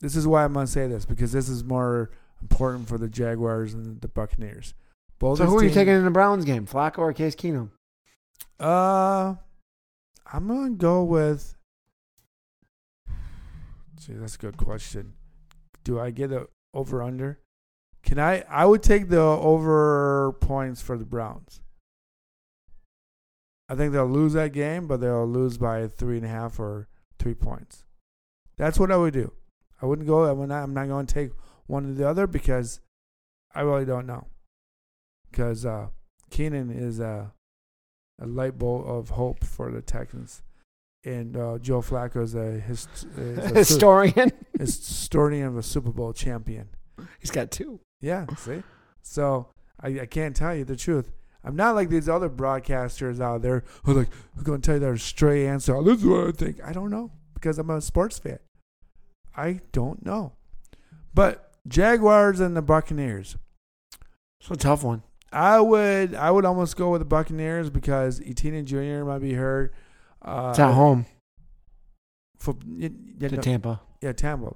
this 0.01 0.17
is 0.17 0.27
why 0.27 0.45
I'm 0.45 0.55
to 0.55 0.67
say 0.67 0.87
this 0.87 1.05
because 1.05 1.33
this 1.33 1.49
is 1.49 1.65
more 1.65 2.11
important 2.43 2.89
for 2.89 2.99
the 2.99 3.09
Jaguars 3.09 3.73
and 3.73 4.01
the 4.01 4.09
Buccaneers. 4.09 4.75
Both 5.19 5.39
So 5.39 5.47
who 5.47 5.59
are 5.59 5.65
you 5.65 5.71
taking 5.71 5.95
in 5.95 6.05
the 6.05 6.11
Browns 6.11 6.45
game, 6.45 6.67
Flacco 6.67 6.99
or 6.99 7.13
Case 7.13 7.35
Keenum? 7.35 7.71
Uh, 8.61 9.35
I'm 10.33 10.49
gonna 10.49 10.71
go 10.71 11.05
with. 11.05 11.57
See, 14.03 14.15
that's 14.15 14.35
a 14.35 14.39
good 14.39 14.57
question. 14.57 15.13
Do 15.85 16.01
I 16.01 16.11
get 16.11 16.33
a 16.33 16.49
over 16.75 17.05
under? 17.05 17.39
Can 18.03 18.19
I? 18.19 18.43
I 18.49 18.65
would 18.65 18.83
take 18.83 19.09
the 19.09 19.21
over 19.21 20.33
points 20.41 20.83
for 20.83 20.99
the 20.99 21.05
Browns. 21.05 21.61
I 23.69 23.77
think 23.77 23.93
they'll 23.93 24.07
lose 24.07 24.33
that 24.33 24.53
game, 24.53 24.89
but 24.89 25.01
they'll 25.01 25.25
lose 25.25 25.57
by 25.57 25.87
three 25.87 26.17
and 26.17 26.27
a 26.27 26.29
half 26.29 26.59
or 26.59 26.89
three 27.21 27.35
points. 27.35 27.85
That's 28.57 28.77
what 28.77 28.91
I 28.91 28.97
would 28.97 29.15
do. 29.15 29.33
I 29.81 29.87
wouldn't 29.87 30.09
go. 30.09 30.25
I 30.25 30.33
would 30.33 30.49
not, 30.49 30.65
I'm 30.65 30.75
not 30.75 30.89
going 30.89 31.07
to 31.07 31.15
take 31.15 31.31
one 31.67 31.89
or 31.89 31.95
the 31.95 32.09
other 32.09 32.27
because 32.27 32.81
I 33.55 33.61
really 33.61 33.85
don't 33.85 34.07
know. 34.07 34.27
Because 35.31 35.65
uh, 35.65 35.91
Keenan 36.29 36.71
is 36.71 36.99
a 36.99 37.33
a 38.21 38.27
light 38.27 38.59
bulb 38.59 38.85
of 38.85 39.11
hope 39.11 39.45
for 39.45 39.71
the 39.71 39.81
Texans, 39.81 40.43
and 41.05 41.37
uh, 41.37 41.59
Joe 41.59 41.81
Flacco 41.83 42.23
is 42.23 42.35
a, 42.35 42.61
his, 42.61 42.87
is 43.17 43.39
a 43.39 43.49
su- 43.49 43.55
Historian. 43.55 44.33
historian 44.59 45.47
of 45.49 45.57
a 45.57 45.63
Super 45.63 45.91
Bowl 45.91 46.13
champion. 46.13 46.69
He's 47.19 47.31
got 47.31 47.51
two. 47.51 47.81
Yeah, 48.01 48.27
see? 48.37 48.63
So 49.03 49.49
I, 49.81 50.01
I 50.01 50.07
can't 50.07 50.35
tell 50.37 50.55
you 50.55 50.65
the 50.65 50.77
truth. 50.77 51.11
I'm 51.45 51.57
not 51.57 51.75
like 51.75 51.89
these 51.89 52.09
other 52.09 52.31
broadcasters 52.31 53.21
out 53.21 53.43
there 53.43 53.65
who 53.83 53.93
are 53.93 53.95
like 54.01 54.09
who 54.37 54.45
going 54.45 54.61
to 54.61 54.67
tell 54.67 54.77
you 54.77 54.81
their 54.81 54.97
stray 54.97 55.47
answer. 55.49 55.75
"Oh, 55.75 55.83
This 55.83 55.99
is 55.99 56.07
what 56.07 56.29
I 56.29 56.31
think. 56.33 56.63
I 56.65 56.73
don't 56.73 56.91
know 56.91 57.11
because 57.35 57.59
I'm 57.59 57.71
a 57.71 57.81
sports 57.81 58.19
fan. 58.19 58.39
I 59.37 59.61
don't 59.73 60.05
know. 60.07 60.35
But 61.15 61.53
Jaguars 61.67 62.39
and 62.39 62.57
the 62.57 62.63
Buccaneers. 62.63 63.37
It's 64.41 64.51
a 64.51 64.57
tough 64.57 64.85
one. 64.85 65.03
I 65.33 65.59
would 65.61 66.15
I 66.15 66.31
would 66.31 66.45
almost 66.45 66.77
go 66.77 66.91
with 66.91 67.01
the 67.01 67.07
Buccaneers 67.07 67.71
because 67.71 68.21
Etienne 68.21 68.65
Jr. 68.67 69.05
might 69.05 69.21
be 69.21 69.33
hurt. 69.35 69.73
Uh, 70.25 70.49
It's 70.51 70.59
at 70.59 70.73
home 70.73 71.07
For, 72.39 72.55
to 72.55 73.37
Tampa. 73.39 73.81
yeah, 74.01 74.13
Tampa. 74.13 74.55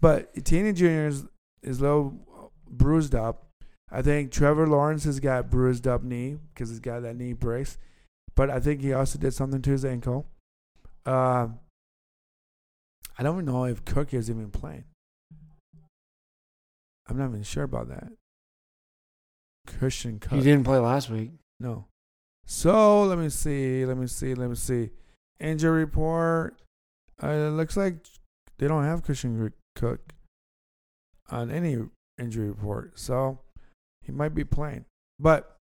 But 0.00 0.30
Etienne 0.36 0.74
Jr. 0.74 1.06
is, 1.06 1.24
is 1.62 1.78
a 1.80 1.82
little 1.82 2.52
bruised 2.68 3.14
up. 3.14 3.44
I 3.90 4.02
think 4.02 4.30
Trevor 4.32 4.66
Lawrence 4.66 5.04
has 5.04 5.20
got 5.20 5.50
bruised 5.50 5.86
up 5.86 6.02
knee 6.02 6.36
because 6.52 6.68
he's 6.70 6.80
got 6.80 7.00
that 7.02 7.16
knee 7.16 7.32
brace. 7.32 7.78
But 8.34 8.50
I 8.50 8.60
think 8.60 8.82
he 8.82 8.92
also 8.92 9.18
did 9.18 9.32
something 9.32 9.62
to 9.62 9.70
his 9.70 9.84
ankle. 9.84 10.26
Uh, 11.06 11.48
I 13.18 13.22
don't 13.22 13.34
even 13.36 13.44
know 13.46 13.64
if 13.64 13.84
Cook 13.84 14.12
is 14.12 14.28
even 14.28 14.50
playing. 14.50 14.84
I'm 17.08 17.16
not 17.16 17.28
even 17.28 17.42
sure 17.44 17.64
about 17.64 17.88
that. 17.88 18.12
Christian 19.78 20.18
Cook. 20.18 20.32
He 20.32 20.40
didn't 20.42 20.64
play 20.64 20.78
last 20.78 21.08
week. 21.08 21.30
No. 21.60 21.86
So 22.44 23.04
let 23.04 23.18
me 23.18 23.28
see. 23.30 23.86
Let 23.86 23.96
me 23.96 24.06
see. 24.08 24.34
Let 24.34 24.50
me 24.50 24.56
see. 24.56 24.90
Injury 25.40 25.80
report. 25.80 26.56
Uh, 27.22 27.28
it 27.28 27.50
looks 27.50 27.76
like 27.76 27.96
they 28.58 28.68
don't 28.68 28.84
have 28.84 29.02
Christian 29.02 29.52
Cook 29.74 30.12
on 31.30 31.50
any 31.50 31.78
injury 32.18 32.48
report. 32.48 32.98
So 32.98 33.40
he 34.02 34.12
might 34.12 34.34
be 34.34 34.44
playing. 34.44 34.84
But 35.18 35.56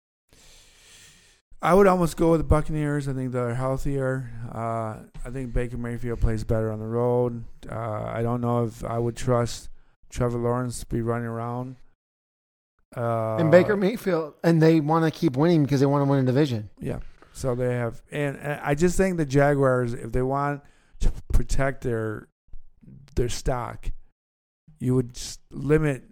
I 1.61 1.73
would 1.73 1.87
almost 1.87 2.17
go 2.17 2.31
with 2.31 2.41
the 2.41 2.45
Buccaneers. 2.45 3.07
I 3.07 3.13
think 3.13 3.31
they're 3.31 3.55
healthier. 3.55 4.29
Uh, 4.53 4.97
I 5.25 5.29
think 5.31 5.53
Baker 5.53 5.77
Mayfield 5.77 6.21
plays 6.21 6.43
better 6.43 6.71
on 6.71 6.79
the 6.79 6.85
road. 6.85 7.43
Uh, 7.69 8.03
I 8.03 8.21
don't 8.21 8.41
know 8.41 8.65
if 8.65 8.83
I 8.83 8.99
would 8.99 9.15
trust 9.15 9.69
Trevor 10.09 10.37
Lawrence 10.37 10.81
to 10.81 10.85
be 10.85 11.01
running 11.01 11.27
around. 11.27 11.77
Uh, 12.95 13.37
and 13.37 13.51
Baker 13.51 13.75
Mayfield, 13.75 14.35
and 14.43 14.61
they 14.61 14.79
want 14.79 15.03
to 15.05 15.11
keep 15.11 15.35
winning 15.35 15.63
because 15.63 15.79
they 15.79 15.85
want 15.85 16.05
to 16.05 16.09
win 16.09 16.19
a 16.19 16.23
division. 16.23 16.69
Yeah. 16.79 16.99
So 17.35 17.53
they 17.53 17.73
have, 17.73 18.01
and, 18.11 18.37
and 18.37 18.61
I 18.63 18.75
just 18.75 18.95
think 18.95 19.17
the 19.17 19.25
Jaguars, 19.25 19.93
if 19.93 20.13
they 20.13 20.21
want 20.21 20.61
to 21.01 21.11
protect 21.33 21.83
their 21.83 22.29
their 23.17 23.27
stock, 23.27 23.91
you 24.79 24.95
would 24.95 25.19
limit 25.51 26.05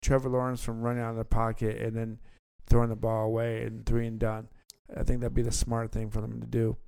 Trevor 0.00 0.30
Lawrence 0.30 0.64
from 0.64 0.80
running 0.80 1.02
out 1.02 1.10
of 1.10 1.16
the 1.16 1.24
pocket 1.26 1.76
and 1.82 1.94
then 1.94 2.18
throwing 2.66 2.88
the 2.88 2.96
ball 2.96 3.26
away 3.26 3.62
and 3.62 3.84
three 3.84 4.06
and 4.06 4.18
done. 4.18 4.48
I 4.96 5.02
think 5.02 5.20
that'd 5.20 5.34
be 5.34 5.42
the 5.42 5.52
smart 5.52 5.92
thing 5.92 6.08
for 6.08 6.22
them 6.22 6.40
to 6.40 6.46
do. 6.46 6.78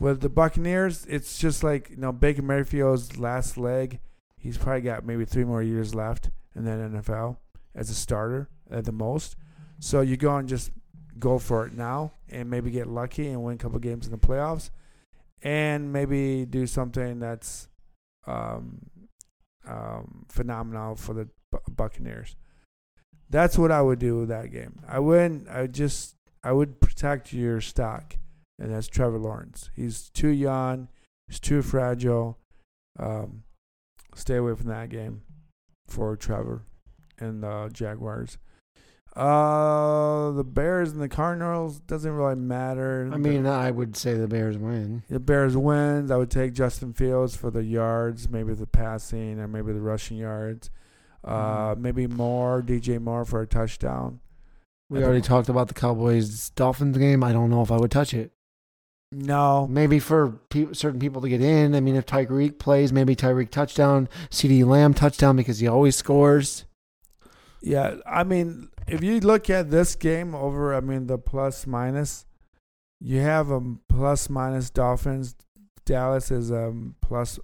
With 0.00 0.22
the 0.22 0.28
Buccaneers, 0.28 1.06
it's 1.06 1.38
just 1.38 1.62
like 1.62 1.90
you 1.90 1.98
know 1.98 2.10
Baker 2.10 2.42
Mayfield's 2.42 3.16
last 3.16 3.56
leg. 3.56 4.00
He's 4.38 4.58
probably 4.58 4.80
got 4.80 5.06
maybe 5.06 5.24
three 5.24 5.44
more 5.44 5.62
years 5.62 5.94
left 5.94 6.30
in 6.56 6.64
the 6.64 6.72
NFL 6.72 7.36
as 7.76 7.90
a 7.90 7.94
starter 7.94 8.48
at 8.68 8.86
the 8.86 8.92
most. 8.92 9.36
So 9.78 10.00
you 10.00 10.16
go 10.16 10.36
and 10.36 10.48
just 10.48 10.72
go 11.20 11.38
for 11.38 11.66
it 11.66 11.74
now 11.74 12.12
and 12.28 12.50
maybe 12.50 12.70
get 12.70 12.86
lucky 12.86 13.28
and 13.28 13.42
win 13.44 13.54
a 13.54 13.58
couple 13.58 13.78
games 13.78 14.06
in 14.06 14.12
the 14.12 14.18
playoffs 14.18 14.70
and 15.42 15.92
maybe 15.92 16.44
do 16.44 16.66
something 16.66 17.18
that's 17.18 17.68
um, 18.26 18.90
um, 19.66 20.26
phenomenal 20.28 20.96
for 20.96 21.14
the 21.14 21.28
Bu- 21.50 21.72
Buccaneers. 21.74 22.36
That's 23.28 23.56
what 23.56 23.70
I 23.70 23.80
would 23.80 23.98
do 23.98 24.18
with 24.18 24.28
that 24.28 24.50
game. 24.50 24.80
I 24.88 24.98
wouldn't. 24.98 25.48
I 25.48 25.66
just. 25.66 26.16
I 26.42 26.52
would 26.52 26.80
protect 26.80 27.34
your 27.34 27.60
stock, 27.60 28.16
and 28.58 28.72
that's 28.72 28.88
Trevor 28.88 29.18
Lawrence. 29.18 29.70
He's 29.76 30.08
too 30.08 30.30
young. 30.30 30.88
He's 31.28 31.38
too 31.38 31.62
fragile. 31.62 32.38
Um, 32.98 33.44
stay 34.14 34.36
away 34.36 34.54
from 34.54 34.68
that 34.68 34.88
game 34.88 35.22
for 35.86 36.16
Trevor 36.16 36.62
and 37.18 37.42
the 37.42 37.70
Jaguars. 37.72 38.38
Uh, 39.16 40.30
the 40.32 40.44
Bears 40.44 40.92
and 40.92 41.00
the 41.02 41.08
Cardinals 41.08 41.80
doesn't 41.80 42.12
really 42.12 42.36
matter. 42.36 43.10
I 43.12 43.16
mean, 43.16 43.46
I 43.46 43.70
would 43.70 43.96
say 43.96 44.14
the 44.14 44.28
Bears 44.28 44.56
win. 44.56 45.02
the 45.08 45.18
Bears 45.20 45.56
wins. 45.56 46.10
I 46.10 46.16
would 46.16 46.30
take 46.30 46.52
Justin 46.52 46.92
Fields 46.92 47.36
for 47.36 47.50
the 47.50 47.64
yards, 47.64 48.28
maybe 48.28 48.54
the 48.54 48.66
passing, 48.66 49.38
or 49.40 49.48
maybe 49.48 49.72
the 49.72 49.80
rushing 49.80 50.16
yards. 50.16 50.70
Uh, 51.24 51.74
maybe 51.76 52.06
more 52.06 52.62
DJ 52.62 53.00
Moore 53.00 53.24
for 53.24 53.42
a 53.42 53.46
touchdown. 53.46 54.20
We 54.88 55.04
already 55.04 55.20
talked 55.20 55.48
about 55.48 55.68
the 55.68 55.74
Cowboys 55.74 56.50
Dolphins 56.50 56.96
game. 56.96 57.22
I 57.22 57.32
don't 57.32 57.50
know 57.50 57.62
if 57.62 57.70
I 57.70 57.76
would 57.76 57.90
touch 57.90 58.14
it. 58.14 58.32
No, 59.12 59.66
Maybe 59.68 59.98
for 59.98 60.30
pe- 60.50 60.72
certain 60.72 61.00
people 61.00 61.20
to 61.20 61.28
get 61.28 61.40
in. 61.42 61.74
I 61.74 61.80
mean, 61.80 61.96
if 61.96 62.06
Tyreek 62.06 62.58
plays, 62.60 62.92
maybe 62.92 63.16
Tyreek 63.16 63.50
touchdown, 63.50 64.08
CeeDee 64.30 64.64
Lamb 64.64 64.94
touchdown 64.94 65.34
because 65.36 65.58
he 65.58 65.66
always 65.66 65.96
scores. 65.96 66.64
yeah. 67.60 67.96
I 68.06 68.22
mean, 68.22 68.68
if 68.86 69.02
you 69.02 69.20
look 69.20 69.50
at 69.50 69.70
this 69.70 69.94
game 69.94 70.34
over, 70.34 70.74
I 70.74 70.80
mean 70.80 71.06
the 71.06 71.18
plus 71.18 71.66
minus, 71.66 72.26
you 73.00 73.20
have 73.20 73.50
a 73.50 73.60
plus 73.88 74.28
minus 74.28 74.70
Dolphins. 74.70 75.36
Dallas 75.84 76.30
is 76.30 76.50
a 76.50 76.72
plus 77.00 77.38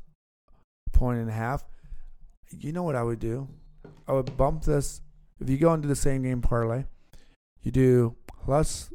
point 0.92 1.20
and 1.20 1.30
a 1.30 1.32
half. 1.32 1.64
You 2.50 2.72
know 2.72 2.82
what 2.82 2.94
I 2.94 3.02
would 3.02 3.18
do? 3.18 3.48
I 4.06 4.12
would 4.12 4.36
bump 4.36 4.64
this. 4.64 5.00
If 5.40 5.50
you 5.50 5.58
go 5.58 5.74
into 5.74 5.88
the 5.88 5.96
same 5.96 6.22
game 6.22 6.40
parlay, 6.40 6.84
you 7.62 7.70
do 7.70 8.16
plus 8.26 8.90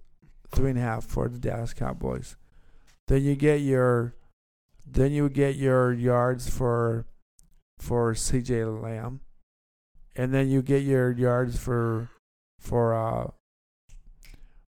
three 0.51 0.69
and 0.69 0.79
a 0.79 0.81
half 0.81 1.03
for 1.05 1.27
the 1.27 1.37
Dallas 1.37 1.73
Cowboys. 1.73 2.37
Then 3.07 3.23
you 3.23 3.35
get 3.35 3.61
your, 3.61 4.15
then 4.85 5.11
you 5.11 5.29
get 5.29 5.55
your 5.55 5.91
yards 5.91 6.49
for, 6.49 7.05
for 7.79 8.15
C.J. 8.15 8.65
Lamb, 8.65 9.21
and 10.15 10.33
then 10.33 10.49
you 10.49 10.61
get 10.61 10.83
your 10.83 11.11
yards 11.11 11.57
for, 11.57 12.09
for 12.62 12.93
uh, 12.93 13.32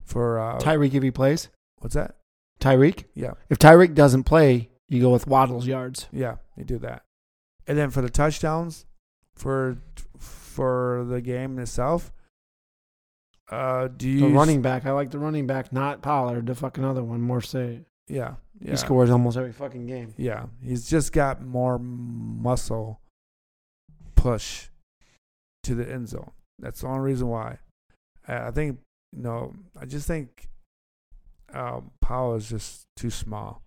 for 0.06 0.40
uh, 0.40 0.60
Tyreek 0.60 0.94
if 0.94 1.04
he 1.04 1.12
plays. 1.12 1.50
what's 1.80 1.96
that? 1.96 2.16
Tyreek. 2.62 3.06
Yeah, 3.14 3.34
If 3.50 3.58
Tyreek 3.60 3.94
doesn't 3.96 4.24
play, 4.24 4.70
you 4.88 5.02
go 5.02 5.12
with 5.12 5.28
Waddle's 5.28 5.68
yards. 5.68 6.08
yeah, 6.12 6.36
you 6.56 6.64
do 6.64 6.78
that, 6.80 7.04
and 7.68 7.78
then 7.78 7.90
for 7.90 8.02
the 8.02 8.10
touchdowns, 8.10 8.86
for 9.36 9.78
for 10.18 11.04
the 11.06 11.20
game 11.22 11.58
itself, 11.60 12.12
Uh, 13.50 13.88
do 13.88 14.08
you 14.10 14.20
The 14.22 14.28
running 14.36 14.62
back. 14.62 14.86
I 14.86 14.92
like 14.92 15.10
the 15.12 15.20
running 15.20 15.48
back, 15.48 15.72
not 15.74 16.02
Pollard. 16.02 16.46
The 16.48 16.56
fucking 16.56 16.84
other 16.84 17.04
one, 17.04 17.22
Morse. 17.22 17.54
Yeah, 17.56 17.80
yeah, 18.08 18.36
He 18.72 18.76
scores 18.78 19.10
almost 19.10 19.38
every 19.38 19.54
fucking 19.54 19.86
game. 19.88 20.14
yeah. 20.18 20.48
He's 20.62 20.90
just 20.90 21.14
got 21.14 21.42
more 21.44 21.80
muscle 21.80 23.00
push 24.16 24.68
to 25.64 25.76
the 25.76 25.90
end 25.90 26.10
zone. 26.10 26.32
That's 26.60 26.82
the 26.82 26.88
only 26.88 27.02
reason 27.02 27.28
why. 27.30 27.60
I 28.30 28.52
think 28.52 28.80
you 29.16 29.24
know. 29.24 29.54
I 29.80 29.86
just 29.86 30.08
think 30.08 30.50
um, 31.54 31.92
Powell 32.02 32.36
is 32.36 32.50
just 32.50 32.88
too 32.96 33.10
small. 33.10 33.62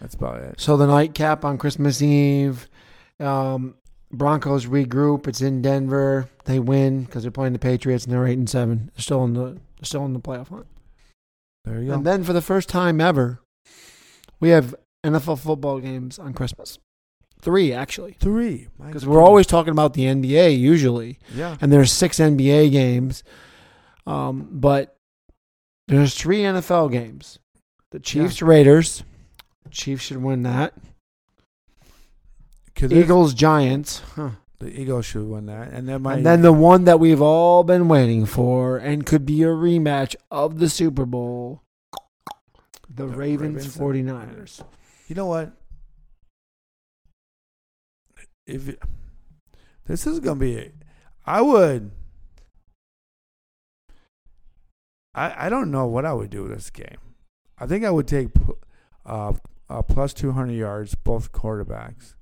That's 0.00 0.14
about 0.14 0.38
it. 0.38 0.60
So 0.60 0.76
the 0.76 0.86
nightcap 0.86 1.44
on 1.44 1.58
Christmas 1.58 2.02
Eve, 2.02 2.68
um, 3.20 3.74
Broncos 4.10 4.66
regroup. 4.66 5.26
It's 5.26 5.40
in 5.40 5.62
Denver. 5.62 6.28
They 6.44 6.58
win 6.58 7.04
because 7.04 7.22
they're 7.22 7.30
playing 7.30 7.52
the 7.52 7.58
Patriots 7.58 8.04
and 8.04 8.12
they're 8.12 8.26
eight 8.26 8.38
and 8.38 8.48
seven. 8.48 8.90
They're 8.94 9.02
still 9.02 9.24
in 9.24 9.34
the 9.34 9.58
still 9.82 10.04
in 10.04 10.12
the 10.12 10.20
playoff 10.20 10.48
hunt. 10.48 10.66
There 11.64 11.80
you 11.80 11.88
go. 11.88 11.94
And 11.94 12.06
then 12.06 12.24
for 12.24 12.32
the 12.32 12.42
first 12.42 12.68
time 12.68 13.00
ever, 13.00 13.40
we 14.40 14.50
have 14.50 14.74
NFL 15.04 15.38
football 15.38 15.78
games 15.80 16.18
on 16.18 16.34
Christmas. 16.34 16.78
Three 17.40 17.72
actually, 17.72 18.16
Three. 18.20 18.68
Because 18.84 19.04
we're 19.04 19.22
always 19.22 19.46
talking 19.46 19.72
about 19.72 19.94
the 19.94 20.04
NBA 20.04 20.56
usually, 20.58 21.18
yeah. 21.34 21.56
and 21.60 21.72
there's 21.72 21.90
six 21.90 22.18
NBA 22.18 22.70
games, 22.70 23.24
um, 24.06 24.48
but 24.50 24.96
there's 25.88 26.14
three 26.14 26.40
NFL 26.40 26.90
games. 26.92 27.38
The 27.90 28.00
Chiefs 28.00 28.40
Raiders. 28.42 29.02
Chiefs 29.70 30.02
should 30.04 30.18
win 30.22 30.42
that. 30.42 30.74
Eagles 32.80 33.34
Giants. 33.34 34.00
Huh. 34.16 34.30
The 34.58 34.80
Eagles 34.80 35.04
should 35.06 35.26
win 35.28 35.46
that, 35.46 35.72
and 35.72 35.88
then 35.88 36.02
my 36.02 36.14
And 36.14 36.24
then 36.26 36.42
the 36.42 36.52
one 36.52 36.84
that 36.84 37.00
we've 37.00 37.20
all 37.20 37.64
been 37.64 37.88
waiting 37.88 38.26
for 38.26 38.78
and 38.78 39.04
could 39.04 39.26
be 39.26 39.42
a 39.42 39.48
rematch 39.48 40.14
of 40.30 40.58
the 40.60 40.68
Super 40.68 41.04
Bowl. 41.04 41.62
The, 42.88 43.06
The 43.06 43.08
Ravens, 43.08 43.76
Ravens 43.76 43.76
49ers. 43.76 44.64
You 45.08 45.16
know 45.16 45.26
what? 45.26 45.52
If 48.46 48.68
it- 48.68 48.82
this 49.86 50.06
is 50.06 50.20
gonna 50.20 50.38
be, 50.40 50.70
I 51.26 51.40
would. 51.42 51.90
I 55.14 55.46
I 55.46 55.48
don't 55.48 55.70
know 55.70 55.86
what 55.86 56.04
I 56.04 56.12
would 56.12 56.30
do 56.30 56.44
with 56.44 56.52
this 56.54 56.70
game. 56.70 56.98
I 57.58 57.66
think 57.66 57.84
I 57.84 57.90
would 57.90 58.08
take 58.08 58.28
uh, 59.06 59.32
uh 59.68 59.82
plus 59.82 60.12
two 60.14 60.32
hundred 60.32 60.54
yards 60.54 60.94
both 60.94 61.32
quarterbacks. 61.32 62.14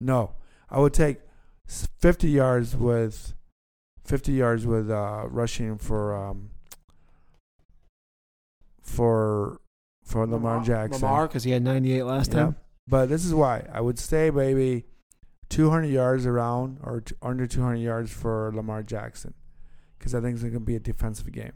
No, 0.00 0.32
I 0.70 0.80
would 0.80 0.94
take 0.94 1.18
fifty 1.66 2.30
yards 2.30 2.76
with 2.76 3.34
fifty 4.04 4.32
yards 4.32 4.66
with 4.66 4.90
uh 4.90 5.24
rushing 5.28 5.78
for 5.78 6.14
um 6.16 6.50
for 8.80 9.60
for 10.04 10.26
Lamar 10.26 10.62
Jackson. 10.62 11.00
Lamar, 11.02 11.28
because 11.28 11.44
he 11.44 11.52
had 11.52 11.62
98 11.62 12.02
last 12.02 12.32
Yeah. 12.32 12.40
time. 12.40 12.56
But 12.88 13.06
this 13.08 13.24
is 13.24 13.32
why 13.32 13.66
I 13.72 13.80
would 13.80 13.98
say 13.98 14.30
maybe 14.30 14.84
200 15.48 15.86
yards 15.86 16.26
around 16.26 16.78
or 16.82 17.00
t- 17.02 17.14
under 17.22 17.46
200 17.46 17.76
yards 17.76 18.10
for 18.12 18.50
Lamar 18.52 18.82
Jackson 18.82 19.34
because 19.98 20.14
I 20.14 20.20
think 20.20 20.34
it's 20.34 20.42
going 20.42 20.54
to 20.54 20.60
be 20.60 20.74
a 20.74 20.80
defensive 20.80 21.30
game. 21.30 21.52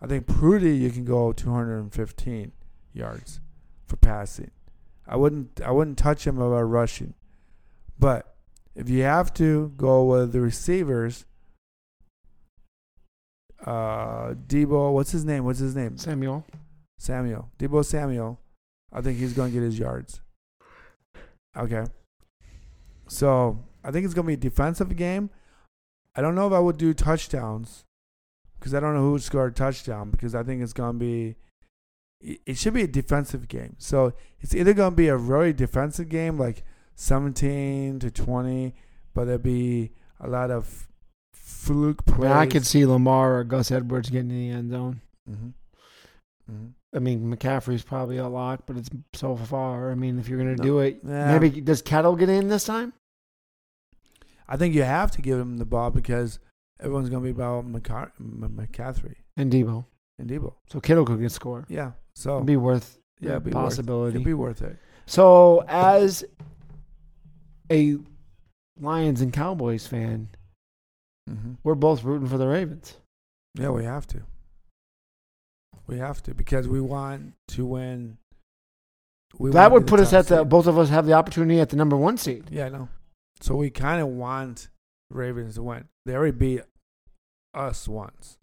I 0.00 0.06
think 0.06 0.26
Purdy 0.26 0.76
you 0.76 0.90
can 0.90 1.04
go 1.04 1.32
215 1.32 2.52
yards 2.92 3.40
for 3.86 3.96
passing. 3.96 4.50
I 5.06 5.16
wouldn't 5.16 5.60
I 5.60 5.70
wouldn't 5.70 5.98
touch 5.98 6.26
him 6.26 6.38
about 6.38 6.62
rushing. 6.62 7.14
But 7.98 8.36
if 8.74 8.88
you 8.88 9.02
have 9.02 9.32
to 9.34 9.72
go 9.76 10.04
with 10.04 10.32
the 10.32 10.40
receivers 10.40 11.24
uh 13.64 14.34
Deebo, 14.34 14.92
what's 14.92 15.10
his 15.10 15.24
name? 15.24 15.44
What's 15.44 15.58
his 15.58 15.74
name? 15.74 15.96
Samuel. 15.96 16.46
Samuel. 16.98 17.50
Deebo 17.58 17.84
Samuel. 17.84 18.40
I 18.92 19.00
think 19.00 19.18
he's 19.18 19.32
going 19.32 19.50
to 19.52 19.54
get 19.54 19.64
his 19.64 19.78
yards. 19.78 20.20
Okay. 21.56 21.84
So 23.08 23.64
I 23.82 23.90
think 23.90 24.04
it's 24.04 24.14
going 24.14 24.24
to 24.24 24.28
be 24.28 24.34
a 24.34 24.36
defensive 24.36 24.94
game. 24.96 25.30
I 26.14 26.20
don't 26.20 26.34
know 26.34 26.46
if 26.46 26.52
I 26.52 26.58
would 26.58 26.78
do 26.78 26.94
touchdowns 26.94 27.84
because 28.58 28.74
I 28.74 28.80
don't 28.80 28.94
know 28.94 29.02
who 29.02 29.12
would 29.12 29.22
score 29.22 29.46
a 29.46 29.52
touchdown 29.52 30.10
because 30.10 30.34
I 30.34 30.42
think 30.42 30.62
it's 30.62 30.72
going 30.72 30.94
to 30.94 30.98
be. 30.98 31.36
it- 32.20 32.56
should 32.56 32.74
be 32.74 32.82
a 32.82 32.88
defensive 32.88 33.48
game. 33.48 33.76
So 33.78 34.12
it's 34.40 34.54
either 34.54 34.74
going 34.74 34.92
to 34.92 34.96
be 34.96 35.08
a 35.08 35.16
really 35.16 35.52
defensive 35.52 36.08
game, 36.08 36.36
like 36.38 36.64
17 36.96 38.00
to 38.00 38.10
20, 38.10 38.74
but 39.14 39.24
there'll 39.26 39.38
be 39.38 39.92
a 40.20 40.28
lot 40.28 40.50
of 40.50 40.88
fluke 41.32 42.02
I, 42.08 42.10
plays. 42.10 42.20
mean, 42.30 42.32
I 42.32 42.46
could 42.46 42.66
see 42.66 42.84
Lamar 42.86 43.38
or 43.38 43.44
Gus 43.44 43.70
Edwards 43.70 44.10
getting 44.10 44.30
in 44.30 44.36
the 44.36 44.50
end 44.50 44.70
zone. 44.72 45.00
hmm 45.26 45.48
hmm 46.50 46.66
I 46.94 47.00
mean, 47.00 47.32
McCaffrey's 47.32 47.82
probably 47.82 48.16
a 48.16 48.26
lock, 48.26 48.62
but 48.66 48.78
it's 48.78 48.88
so 49.12 49.36
far. 49.36 49.90
I 49.90 49.94
mean, 49.94 50.18
if 50.18 50.26
you're 50.26 50.38
going 50.42 50.56
to 50.56 50.62
No. 50.62 50.66
do 50.66 50.78
it, 50.78 51.00
Yeah. 51.06 51.38
maybe 51.38 51.60
does 51.60 51.82
Kittle 51.82 52.16
get 52.16 52.30
in 52.30 52.48
this 52.48 52.64
time? 52.64 52.94
I 54.48 54.56
think 54.56 54.74
you 54.74 54.82
have 54.84 55.10
to 55.12 55.20
give 55.22 55.38
him 55.38 55.58
the 55.58 55.66
ball 55.66 55.90
because 55.90 56.38
everyone's 56.80 57.08
going 57.10 57.22
to 57.22 57.24
be 57.24 57.30
about 57.30 57.66
McCar- 57.66 58.12
M- 58.20 58.52
McCaffrey 58.56 59.16
And 59.36 59.52
Deebo. 59.52 59.84
and 60.18 60.28
Deebo. 60.30 60.54
So 60.70 60.80
Kittle 60.80 61.04
could 61.04 61.20
get 61.20 61.32
score. 61.32 61.64
Yeah. 61.68 61.92
So 62.14 62.36
It'd 62.36 62.46
be 62.46 62.56
worth 62.56 62.98
yeah, 63.20 63.30
it'd 63.32 63.44
be 63.44 63.50
worth, 63.50 63.54
possibility. 63.54 64.14
it'd 64.16 64.24
be 64.24 64.34
worth 64.34 64.62
it. 64.62 64.76
So, 65.06 65.64
as 65.68 66.22
a 67.72 67.96
Lions 68.80 69.20
and 69.22 69.32
Cowboys 69.32 69.86
fan, 69.86 70.28
hmm 71.28 71.54
we're 71.64 71.74
both 71.74 72.04
rooting 72.04 72.28
for 72.28 72.38
the 72.38 72.46
Ravens. 72.46 72.94
Yeah, 73.54 73.70
we 73.70 73.84
have 73.84 74.06
to. 74.08 74.20
We 75.86 75.98
have 75.98 76.22
to 76.24 76.34
because 76.34 76.68
we 76.68 76.80
want 76.80 77.32
to 77.48 77.64
win. 77.66 78.18
We 79.38 79.50
that 79.52 79.72
would 79.72 79.86
put 79.86 80.00
us 80.00 80.12
at 80.12 80.26
the 80.26 80.44
both 80.44 80.66
of 80.66 80.78
us 80.78 80.90
have 80.90 81.06
the 81.06 81.14
opportunity 81.14 81.60
at 81.60 81.70
the 81.70 81.76
number 81.76 81.96
one 81.96 82.18
seed. 82.18 82.44
Yeah, 82.50 82.66
I 82.66 82.68
know. 82.68 82.88
So 83.40 83.56
we 83.56 83.70
kind 83.70 84.00
of 84.02 84.08
want 84.08 84.68
Ravens 85.10 85.58
win. 85.58 85.84
They 86.06 86.14
already 86.14 86.36
beat 86.36 86.62
us 87.54 87.88
once. 87.88 88.38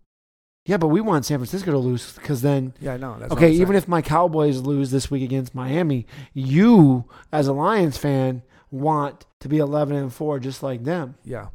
Yeah, 0.65 0.77
but 0.77 0.87
we 0.87 0.99
want 0.99 1.25
San 1.25 1.37
Francisco 1.37 1.71
to 1.71 1.77
lose 1.77 2.13
because 2.13 2.41
then, 2.41 2.73
Yeah, 2.79 2.95
I 2.95 2.97
know. 2.97 3.17
That's 3.19 3.31
okay, 3.33 3.51
even 3.51 3.75
if 3.75 3.87
my 3.87 4.01
Cowboys 4.01 4.61
lose 4.61 4.89
this 4.89 5.11
week 5.11 5.21
against 5.23 5.53
Miami, 5.53 6.07
you 6.33 7.05
as 7.31 7.47
a 7.47 7.53
Lions 7.53 7.97
fan 7.97 8.41
want 8.71 9.27
to 9.41 9.47
be 9.47 9.59
eleven 9.59 9.95
and 9.95 10.11
four 10.11 10.39
just 10.39 10.63
like 10.63 10.83
them. 10.83 11.15
yeah, 11.23 11.49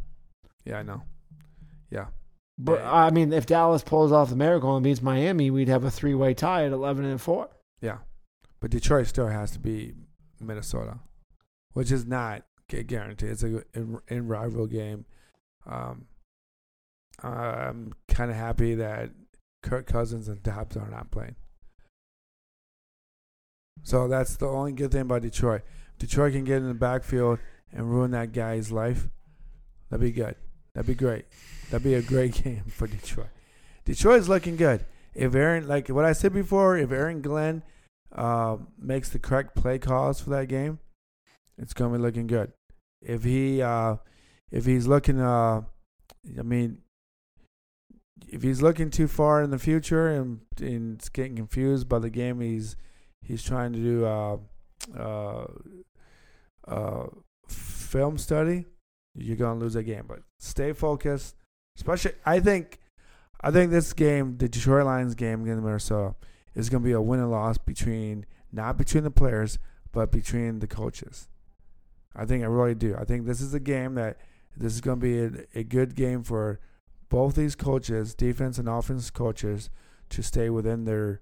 yeah, 0.64 0.78
I 0.78 0.82
know. 0.84 1.02
Yeah, 1.90 2.06
But 2.56 2.78
Yeah. 2.78 2.94
I 2.94 3.11
mean, 3.11 3.32
if 3.32 3.46
Dallas 3.46 3.82
pulls 3.82 4.12
off 4.12 4.30
the 4.30 4.36
miracle 4.36 4.76
and 4.76 4.84
beats 4.84 5.02
Miami, 5.02 5.50
we'd 5.50 5.66
have 5.66 5.82
a 5.82 5.90
three 5.90 6.14
way 6.14 6.32
tie 6.34 6.64
at 6.66 6.70
eleven 6.72 7.04
and 7.04 7.20
four. 7.20 7.48
yeah. 7.80 7.98
But 8.61 8.70
Detroit 8.70 9.08
still 9.08 9.26
has 9.26 9.50
to 9.52 9.58
be 9.58 9.94
Minnesota, 10.38 10.98
which 11.72 11.90
is 11.90 12.06
not 12.06 12.44
gu- 12.70 12.82
guaranteed. 12.84 13.30
It's 13.30 13.42
a 13.42 13.62
in, 13.74 14.00
in 14.08 14.28
rival 14.28 14.66
game. 14.66 15.04
Um, 15.66 16.06
I'm 17.22 17.92
kind 18.08 18.30
of 18.30 18.36
happy 18.36 18.74
that 18.76 19.10
Kirk 19.62 19.86
Cousins 19.86 20.28
and 20.28 20.42
Dobbs 20.42 20.76
are 20.76 20.88
not 20.88 21.10
playing. 21.10 21.36
So 23.82 24.08
that's 24.08 24.36
the 24.36 24.46
only 24.46 24.72
good 24.72 24.92
thing 24.92 25.02
about 25.02 25.22
Detroit. 25.22 25.62
Detroit 25.98 26.32
can 26.32 26.44
get 26.44 26.58
in 26.58 26.68
the 26.68 26.74
backfield 26.74 27.38
and 27.72 27.90
ruin 27.90 28.10
that 28.12 28.32
guy's 28.32 28.72
life. 28.72 29.08
That'd 29.90 30.02
be 30.02 30.12
good. 30.12 30.36
That'd 30.74 30.86
be 30.86 30.94
great. 30.94 31.26
That'd 31.70 31.84
be 31.84 31.94
a 31.94 32.02
great 32.02 32.32
game 32.44 32.64
for 32.68 32.86
Detroit. 32.86 33.28
Detroit's 33.84 34.28
looking 34.28 34.56
good. 34.56 34.84
If 35.14 35.34
Aaron, 35.34 35.66
like 35.66 35.88
what 35.88 36.04
I 36.04 36.12
said 36.12 36.32
before, 36.32 36.76
if 36.76 36.92
Aaron 36.92 37.20
Glenn 37.20 37.62
uh, 38.14 38.58
makes 38.78 39.08
the 39.08 39.18
correct 39.18 39.56
play 39.56 39.78
calls 39.78 40.20
for 40.20 40.30
that 40.30 40.48
game, 40.48 40.78
it's 41.58 41.72
gonna 41.72 41.96
be 41.96 42.02
looking 42.02 42.26
good. 42.26 42.52
If 43.03 43.24
he, 43.24 43.62
uh, 43.62 43.96
if 44.51 44.66
he's 44.66 44.86
looking, 44.86 45.20
uh, 45.20 45.62
I 46.38 46.42
mean, 46.42 46.78
if 48.28 48.42
he's 48.42 48.62
looking 48.62 48.90
too 48.90 49.09
far 49.09 49.42
in 49.42 49.51
the 49.51 49.59
future 49.59 50.09
and, 50.09 50.40
and 50.61 51.03
getting 51.12 51.36
confused 51.36 51.88
by 51.88 51.98
the 51.98 52.11
game 52.11 52.40
he's 52.40 52.76
he's 53.22 53.42
trying 53.42 53.72
to 53.72 53.78
do 53.78 54.05
uh, 54.05 54.36
uh, 54.96 55.46
uh, 56.66 57.07
film 57.48 58.18
study, 58.18 58.66
you're 59.14 59.36
gonna 59.36 59.59
lose 59.59 59.74
that 59.74 59.84
game. 59.84 60.05
But 60.07 60.20
stay 60.38 60.72
focused. 60.72 61.36
Especially, 61.76 62.12
I 62.26 62.40
think, 62.40 62.80
I 63.40 63.51
think 63.51 63.70
this 63.70 63.92
game, 63.92 64.36
the 64.36 64.48
Detroit 64.48 64.84
Lions 64.84 65.14
game 65.14 65.42
against 65.42 65.62
Minnesota, 65.62 66.14
is 66.55 66.68
gonna 66.68 66.84
be 66.84 66.92
a 66.92 67.01
win 67.01 67.20
and 67.20 67.30
loss 67.30 67.59
between 67.59 68.26
not 68.53 68.76
between 68.76 69.05
the 69.05 69.11
players, 69.11 69.59
but 69.92 70.11
between 70.11 70.59
the 70.59 70.66
coaches. 70.66 71.28
I 72.14 72.24
think 72.26 72.42
I 72.42 72.46
really 72.46 72.74
do. 72.74 72.96
I 72.98 73.04
think 73.04 73.26
this 73.26 73.40
is 73.40 73.54
a 73.54 73.61
game 73.61 73.94
that 73.94 74.18
this 74.56 74.74
is 74.74 74.80
gonna 74.80 74.96
be 74.96 75.18
a, 75.20 75.30
a 75.54 75.64
good 75.64 75.94
game 75.94 76.22
for 76.22 76.61
both 77.08 77.34
these 77.34 77.54
coaches, 77.56 78.14
defense 78.14 78.58
and 78.58 78.68
offense 78.68 79.11
coaches, 79.11 79.70
to 80.11 80.22
stay 80.22 80.50
within 80.50 80.84
their 80.84 81.20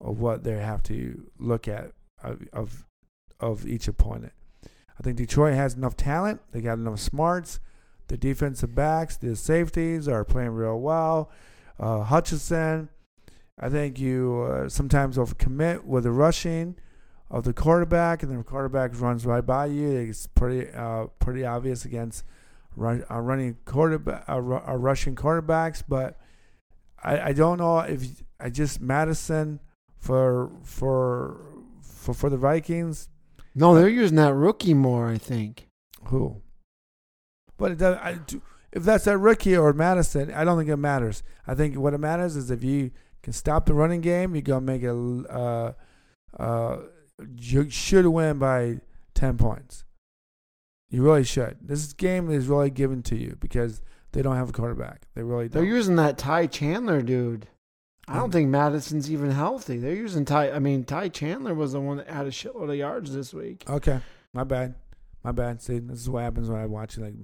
of 0.00 0.20
what 0.20 0.42
they 0.44 0.58
have 0.58 0.82
to 0.84 1.30
look 1.38 1.68
at 1.68 1.92
of 2.22 2.42
of, 2.52 2.86
of 3.40 3.66
each 3.66 3.88
opponent. 3.88 4.32
I 4.98 5.02
think 5.02 5.16
Detroit 5.16 5.54
has 5.54 5.74
enough 5.74 5.96
talent. 5.96 6.40
They 6.52 6.60
got 6.60 6.78
enough 6.78 7.00
smarts. 7.00 7.60
The 8.08 8.16
defensive 8.16 8.74
backs, 8.74 9.16
the 9.16 9.34
safeties 9.36 10.06
are 10.06 10.24
playing 10.24 10.50
real 10.50 10.78
well. 10.78 11.30
uh, 11.78 12.02
Hutchinson. 12.02 12.88
I 13.58 13.68
think 13.68 13.98
you 13.98 14.46
uh, 14.50 14.68
sometimes 14.68 15.16
overcommit 15.16 15.84
with 15.84 16.04
the 16.04 16.10
rushing 16.10 16.76
of 17.32 17.44
the 17.44 17.54
quarterback, 17.54 18.22
and 18.22 18.38
the 18.38 18.44
quarterback 18.44 19.00
runs 19.00 19.24
right 19.24 19.44
by 19.44 19.66
you. 19.66 19.90
It's 19.90 20.26
pretty 20.26 20.70
uh, 20.70 21.06
pretty 21.18 21.44
obvious 21.44 21.84
against 21.86 22.24
run, 22.76 23.04
uh, 23.10 23.18
running 23.20 23.56
quarterback, 23.64 24.28
uh, 24.28 24.40
ru- 24.40 24.62
uh, 24.68 24.76
rushing 24.76 25.16
quarterbacks. 25.16 25.82
But 25.88 26.18
I, 27.02 27.30
I 27.30 27.32
don't 27.32 27.58
know 27.58 27.78
if 27.80 28.22
I 28.38 28.50
just 28.50 28.82
Madison 28.82 29.60
for 29.96 30.52
for 30.62 31.40
for 31.82 32.12
for 32.12 32.28
the 32.28 32.36
Vikings. 32.36 33.08
No, 33.54 33.74
they're 33.74 33.88
using 33.88 34.16
that 34.16 34.34
rookie 34.34 34.74
more. 34.74 35.08
I 35.08 35.16
think. 35.16 35.68
Who? 36.04 36.42
But 37.56 37.72
it 37.72 37.78
does. 37.78 37.96
I, 38.02 38.14
do, 38.14 38.42
if 38.72 38.82
that's 38.82 39.06
a 39.06 39.16
rookie 39.16 39.56
or 39.56 39.72
Madison, 39.72 40.32
I 40.34 40.44
don't 40.44 40.58
think 40.58 40.68
it 40.68 40.76
matters. 40.76 41.22
I 41.46 41.54
think 41.54 41.76
what 41.78 41.94
it 41.94 41.98
matters 41.98 42.36
is 42.36 42.50
if 42.50 42.62
you 42.62 42.90
can 43.22 43.32
stop 43.32 43.64
the 43.64 43.74
running 43.74 44.02
game, 44.02 44.34
you're 44.34 44.42
gonna 44.42 44.60
make 44.60 44.82
it. 44.82 44.90
Uh, 45.30 45.72
uh, 46.38 46.76
you 47.38 47.68
should 47.70 48.06
win 48.06 48.38
by 48.38 48.80
ten 49.14 49.36
points. 49.36 49.84
You 50.90 51.02
really 51.02 51.24
should. 51.24 51.56
This 51.62 51.92
game 51.94 52.30
is 52.30 52.46
really 52.48 52.70
given 52.70 53.02
to 53.04 53.16
you 53.16 53.36
because 53.40 53.80
they 54.12 54.20
don't 54.22 54.36
have 54.36 54.50
a 54.50 54.52
quarterback. 54.52 55.02
They 55.14 55.22
really 55.22 55.48
They're 55.48 55.64
using 55.64 55.96
that 55.96 56.18
Ty 56.18 56.46
Chandler 56.48 57.00
dude. 57.00 57.48
I 58.08 58.16
don't 58.16 58.28
Mm. 58.30 58.32
think 58.32 58.48
Mattison's 58.50 59.10
even 59.10 59.30
healthy. 59.30 59.78
They're 59.78 59.94
using 59.94 60.24
Ty. 60.24 60.50
I 60.50 60.58
mean, 60.58 60.84
Ty 60.84 61.08
Chandler 61.08 61.54
was 61.54 61.72
the 61.72 61.80
one 61.80 61.96
that 61.98 62.08
had 62.10 62.26
a 62.26 62.30
shitload 62.30 62.68
of 62.70 62.76
yards 62.76 63.14
this 63.14 63.32
week. 63.32 63.64
Okay, 63.70 64.00
my 64.34 64.44
bad, 64.44 64.74
my 65.22 65.32
bad. 65.32 65.62
See, 65.62 65.78
this 65.78 66.00
is 66.00 66.10
what 66.10 66.24
happens 66.24 66.50
when 66.50 66.60
I 66.60 66.66
watch 66.66 66.98
like 66.98 67.14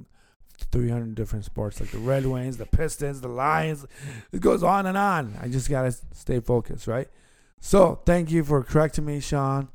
300 0.72 1.14
different 1.14 1.44
sports, 1.44 1.80
like 1.80 1.90
the 1.90 1.98
Red 1.98 2.26
Wings, 2.26 2.56
the 2.56 2.64
Pistons, 2.66 3.20
the 3.20 3.28
Lions. 3.28 3.86
It 4.32 4.40
goes 4.40 4.62
on 4.62 4.86
and 4.86 4.96
on. 4.96 5.34
I 5.42 5.48
just 5.48 5.68
gotta 5.68 5.92
stay 6.12 6.40
focused, 6.40 6.86
right? 6.86 7.08
So, 7.60 8.00
thank 8.06 8.30
you 8.30 8.44
for 8.44 8.62
correcting 8.62 9.04
me, 9.04 9.18
Shawn. 9.20 9.68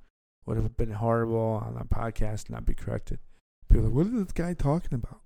Would 0.45 0.57
have 0.57 0.75
been 0.75 0.91
horrible 0.91 1.63
on 1.65 1.77
a 1.79 1.85
podcast 1.85 2.45
to 2.45 2.53
not 2.53 2.65
be 2.65 2.73
corrected. 2.73 3.19
People 3.69 3.85
are 3.85 3.89
like, 3.89 3.95
what 3.95 4.07
is 4.07 4.13
this 4.13 4.31
guy 4.33 4.53
talking 4.53 5.01
about? 5.01 5.21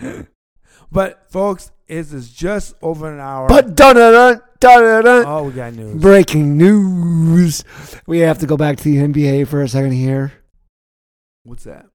but 0.90 1.30
folks, 1.30 1.70
it 1.86 2.12
is 2.12 2.32
just 2.32 2.74
over 2.80 3.12
an 3.12 3.20
hour. 3.20 3.46
But 3.48 3.74
dun 3.74 3.96
dun 3.96 4.40
dun 4.58 5.24
oh, 5.26 5.44
we 5.44 5.52
got 5.52 5.74
news. 5.74 6.00
Breaking 6.00 6.56
news. 6.56 7.62
We 8.06 8.20
have 8.20 8.38
to 8.38 8.46
go 8.46 8.56
back 8.56 8.78
to 8.78 8.84
the 8.84 8.96
NBA 8.96 9.48
for 9.48 9.60
a 9.62 9.68
second 9.68 9.92
here. 9.92 10.32
What's 11.44 11.64
that? 11.64 11.86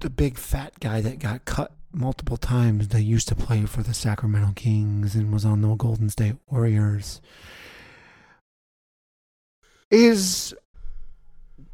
The 0.00 0.10
big 0.10 0.38
fat 0.38 0.80
guy 0.80 1.00
that 1.02 1.18
got 1.18 1.44
cut 1.44 1.72
multiple 1.92 2.36
times 2.36 2.88
that 2.88 3.02
used 3.02 3.28
to 3.28 3.34
play 3.34 3.64
for 3.64 3.82
the 3.82 3.94
Sacramento 3.94 4.52
Kings 4.56 5.14
and 5.14 5.32
was 5.32 5.44
on 5.44 5.60
the 5.60 5.74
Golden 5.74 6.10
State 6.10 6.36
Warriors 6.48 7.20
is 9.90 10.54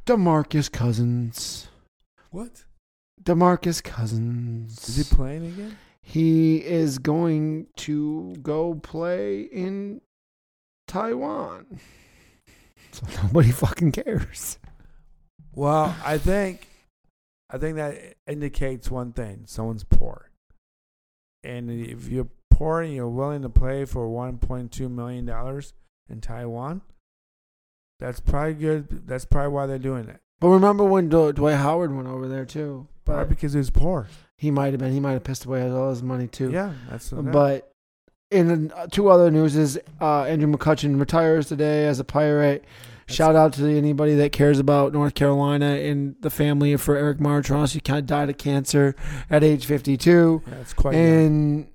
DeMarcus 0.07 0.71
Cousins. 0.71 1.69
What? 2.31 2.65
DeMarcus 3.23 3.83
Cousins. 3.83 4.89
Is 4.89 4.97
he 4.97 5.15
playing 5.15 5.47
again? 5.47 5.79
He 6.03 6.57
is 6.57 6.99
going 6.99 7.69
to 7.77 8.35
go 8.43 8.75
play 8.75 9.43
in 9.43 10.01
Taiwan. 10.89 11.81
So 12.91 13.07
nobody 13.23 13.53
fucking 13.53 13.93
cares. 13.93 14.59
Well, 15.55 15.97
I 16.05 16.19
think 16.19 16.69
I 17.51 17.59
think 17.59 17.77
that 17.77 18.15
indicates 18.27 18.91
one 18.91 19.13
thing: 19.13 19.45
someone's 19.47 19.85
poor. 19.85 20.31
And 21.45 21.71
if 21.71 22.09
you're 22.09 22.29
poor 22.51 22.83
and 22.83 22.95
you're 22.95 23.09
willing 23.09 23.43
to 23.43 23.49
play 23.49 23.85
for 23.85 24.07
1.2 24.09 24.91
million 24.91 25.27
dollars 25.27 25.75
in 26.09 26.21
Taiwan, 26.21 26.83
that's 28.03 28.21
probably 28.21 28.55
good. 28.55 29.07
That's 29.07 29.25
probably 29.25 29.53
why 29.53 29.67
they're 29.67 29.79
doing 29.79 30.09
it. 30.09 30.21
But 30.41 30.49
remember 30.49 30.85
when 30.85 31.09
Dw- 31.09 31.35
Dwight 31.35 31.57
Howard 31.57 31.95
went 31.95 32.09
over 32.09 32.27
there 32.29 32.45
too? 32.45 32.89
Probably 33.05 33.27
because 33.27 33.53
he 33.53 33.59
was 33.59 33.71
poor. 33.71 34.09
he 34.37 34.51
might 34.51 34.73
have 34.73 34.81
been. 34.81 34.93
He 34.93 35.01
might 35.01 35.13
have 35.13 35.25
pissed 35.25 35.45
away 35.45 35.69
all 35.71 35.91
his 35.91 36.03
money 36.03 36.27
too. 36.27 36.51
Yeah, 36.51 36.73
that's. 36.91 37.11
But 37.11 37.73
in 38.31 38.73
uh, 38.73 38.87
two 38.89 39.09
other 39.09 39.31
news 39.31 39.57
is 39.57 39.79
uh, 40.01 40.23
Andrew 40.25 40.51
McCutchen 40.53 40.99
retires 40.99 41.47
today 41.49 41.87
as 41.87 42.01
a 42.01 42.05
pirate. 42.05 42.65
Shout 43.09 43.37
out 43.37 43.53
to 43.55 43.69
anybody 43.77 44.15
that 44.15 44.33
cares 44.33 44.59
about 44.59 44.93
North 44.95 45.15
Carolina 45.15 45.67
and 45.75 46.15
the 46.21 46.31
family 46.31 46.77
for 46.77 46.97
Eric 46.97 47.19
Montross. 47.19 47.73
He 47.75 47.81
kind 47.81 47.99
of 47.99 48.07
died 48.07 48.31
of 48.31 48.39
cancer 48.39 48.95
at 49.29 49.45
age 49.45 49.67
52. 49.67 50.43
yeah, 50.47 50.55
it's 50.61 50.73
quite. 50.73 50.95
And 50.95 51.69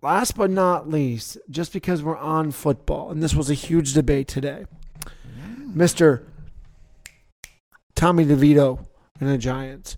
last 0.00 0.36
but 0.36 0.50
not 0.50 0.88
least, 0.88 1.36
just 1.50 1.72
because 1.72 2.02
we're 2.02 2.16
on 2.16 2.52
football, 2.52 3.10
and 3.10 3.22
this 3.22 3.34
was 3.34 3.50
a 3.50 3.54
huge 3.54 3.92
debate 3.92 4.28
today, 4.28 4.64
Mr. 5.68 6.24
Tommy 7.94 8.24
DeVito 8.24 8.84
and 9.20 9.28
the 9.28 9.38
Giants. 9.38 9.96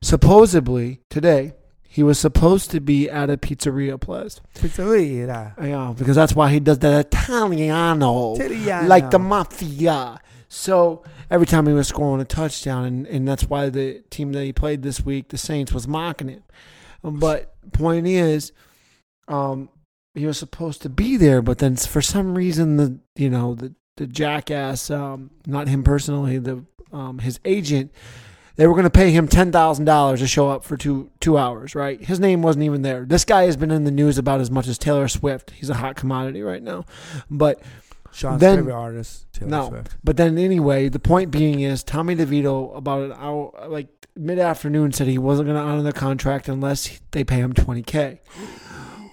Supposedly, 0.00 1.00
today, 1.10 1.54
he 1.82 2.02
was 2.02 2.18
supposed 2.18 2.70
to 2.70 2.80
be 2.80 3.10
at 3.10 3.28
a 3.28 3.36
pizzeria 3.36 4.00
place. 4.00 4.40
Pizzeria. 4.54 5.54
Yeah, 5.62 5.92
because 5.96 6.16
that's 6.16 6.34
why 6.34 6.50
he 6.50 6.58
does 6.58 6.78
that 6.78 7.06
Italiano, 7.06 8.34
Italiano. 8.34 8.88
like 8.88 9.10
the 9.10 9.18
mafia. 9.18 10.18
So 10.48 11.02
every 11.30 11.46
time 11.46 11.66
he 11.66 11.72
was 11.72 11.88
scoring 11.88 12.20
a 12.20 12.24
touchdown, 12.24 12.84
and, 12.84 13.06
and 13.06 13.28
that's 13.28 13.44
why 13.44 13.68
the 13.68 14.02
team 14.10 14.32
that 14.32 14.42
he 14.42 14.52
played 14.52 14.82
this 14.82 15.04
week, 15.04 15.28
the 15.28 15.38
Saints, 15.38 15.72
was 15.72 15.86
mocking 15.86 16.28
him. 16.28 16.42
But 17.02 17.54
point 17.72 18.06
is, 18.06 18.52
um, 19.28 19.68
he 20.14 20.26
was 20.26 20.38
supposed 20.38 20.82
to 20.82 20.88
be 20.88 21.16
there, 21.16 21.42
but 21.42 21.58
then 21.58 21.76
for 21.76 22.02
some 22.02 22.34
reason, 22.34 22.76
the 22.76 22.98
you 23.16 23.30
know 23.30 23.54
the 23.54 23.74
the 24.06 24.12
jackass, 24.12 24.90
um, 24.90 25.30
not 25.46 25.68
him 25.68 25.82
personally, 25.82 26.38
the 26.38 26.64
um, 26.92 27.18
his 27.20 27.38
agent, 27.44 27.90
they 28.56 28.66
were 28.66 28.74
going 28.74 28.84
to 28.84 28.90
pay 28.90 29.10
him 29.12 29.28
ten 29.28 29.50
thousand 29.52 29.84
dollars 29.86 30.20
to 30.20 30.26
show 30.26 30.50
up 30.50 30.64
for 30.64 30.76
two 30.76 31.10
two 31.20 31.38
hours. 31.38 31.74
Right? 31.74 32.00
His 32.02 32.18
name 32.20 32.42
wasn't 32.42 32.64
even 32.64 32.82
there. 32.82 33.04
This 33.04 33.24
guy 33.24 33.44
has 33.44 33.56
been 33.56 33.70
in 33.70 33.84
the 33.84 33.90
news 33.90 34.18
about 34.18 34.40
as 34.40 34.50
much 34.50 34.66
as 34.68 34.76
Taylor 34.78 35.08
Swift. 35.08 35.50
He's 35.52 35.70
a 35.70 35.74
hot 35.74 35.96
commodity 35.96 36.42
right 36.42 36.62
now. 36.62 36.84
But 37.30 37.62
Shawn's 38.12 38.40
then- 38.40 38.58
favorite 38.58 38.74
artist, 38.74 39.32
Taylor 39.32 39.50
No. 39.50 39.68
Swift. 39.68 39.96
but 40.04 40.16
then 40.16 40.36
anyway, 40.36 40.88
the 40.88 40.98
point 40.98 41.30
being 41.30 41.60
is 41.60 41.82
Tommy 41.82 42.14
DeVito 42.14 42.76
about 42.76 43.04
an 43.04 43.12
hour, 43.12 43.52
like 43.68 43.88
mid 44.14 44.38
afternoon, 44.38 44.92
said 44.92 45.06
he 45.06 45.16
wasn't 45.18 45.46
going 45.48 45.56
to 45.56 45.62
honor 45.62 45.82
the 45.82 45.92
contract 45.94 46.48
unless 46.48 47.00
they 47.12 47.24
pay 47.24 47.36
him 47.36 47.52
twenty 47.54 47.82
k. 47.82 48.20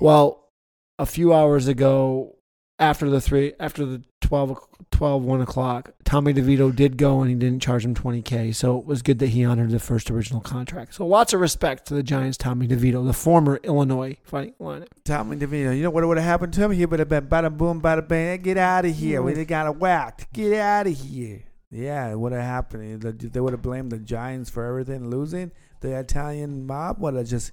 Well, 0.01 0.49
a 0.97 1.05
few 1.05 1.33
hours 1.33 1.67
ago, 1.69 2.35
after 2.77 3.09
the 3.09 3.21
three, 3.21 3.53
after 3.59 3.85
the 3.85 4.03
12, 4.29 4.51
o- 4.51 4.67
12 4.91 5.23
1 5.23 5.41
o'clock, 5.41 5.91
Tommy 6.05 6.33
DeVito 6.33 6.75
did 6.75 6.97
go 6.97 7.21
and 7.21 7.29
he 7.29 7.35
didn't 7.35 7.61
charge 7.61 7.83
him 7.83 7.95
twenty 7.95 8.21
k. 8.21 8.51
So 8.51 8.77
it 8.77 8.85
was 8.85 9.01
good 9.01 9.17
that 9.19 9.29
he 9.29 9.43
honored 9.43 9.71
the 9.71 9.79
first 9.79 10.09
original 10.11 10.39
contract. 10.39 10.93
So 10.93 11.05
lots 11.05 11.33
of 11.33 11.39
respect 11.39 11.87
to 11.87 11.95
the 11.95 12.03
Giants, 12.03 12.37
Tommy 12.37 12.67
DeVito, 12.67 13.05
the 13.05 13.13
former 13.13 13.59
Illinois 13.63 14.17
Fighting 14.23 14.53
Illini. 14.59 14.85
Tommy 15.03 15.35
DeVito. 15.37 15.75
You 15.75 15.83
know 15.83 15.89
what 15.89 16.05
would 16.07 16.17
have 16.17 16.25
happened 16.25 16.53
to 16.53 16.61
him? 16.63 16.71
He 16.71 16.85
would 16.85 16.99
have 16.99 17.09
been 17.09 17.27
bada 17.27 17.55
boom, 17.55 17.81
bada 17.81 18.07
bang. 18.07 18.41
Get 18.41 18.57
out 18.57 18.85
of 18.85 18.95
here. 18.95 19.21
We 19.23 19.33
Mhm. 19.33 19.47
got 19.47 19.65
a 19.67 19.71
whacked. 19.71 20.31
Get 20.31 20.53
out 20.59 20.85
of 20.87 20.93
here. 20.97 21.41
Yeah, 21.71 22.11
it 22.11 22.19
would 22.19 22.31
have 22.31 22.43
happened. 22.43 23.01
They- 23.01 23.11
They 23.27 23.39
would 23.39 23.53
have 23.53 23.61
blamed 23.63 23.91
the 23.91 23.97
Giants 23.99 24.49
for 24.49 24.63
everything 24.65 25.09
losing. 25.09 25.51
The 25.81 25.97
Italian 25.97 26.65
mob 26.67 26.99
would 26.99 27.15
have 27.15 27.27
just 27.27 27.51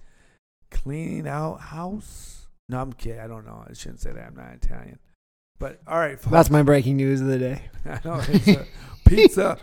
cleaning 0.70 1.26
out 1.28 1.60
house. 1.60 2.48
No, 2.68 2.80
I'm 2.80 2.92
kidding. 2.92 3.20
I 3.20 3.26
don't 3.28 3.46
know. 3.46 3.64
I 3.68 3.72
shouldn't 3.72 4.00
say 4.00 4.12
that. 4.12 4.26
I'm 4.26 4.34
not 4.36 4.54
Italian. 4.54 4.98
But 5.58 5.80
all 5.86 5.98
right, 5.98 6.18
folks. 6.18 6.32
That's 6.32 6.50
my 6.50 6.62
breaking 6.62 6.96
news 6.96 7.20
of 7.20 7.28
the 7.28 7.38
day. 7.38 7.62
I 7.86 8.00
know. 8.04 8.20
It's 8.28 8.48
a 8.48 8.66
pizza. 9.06 9.58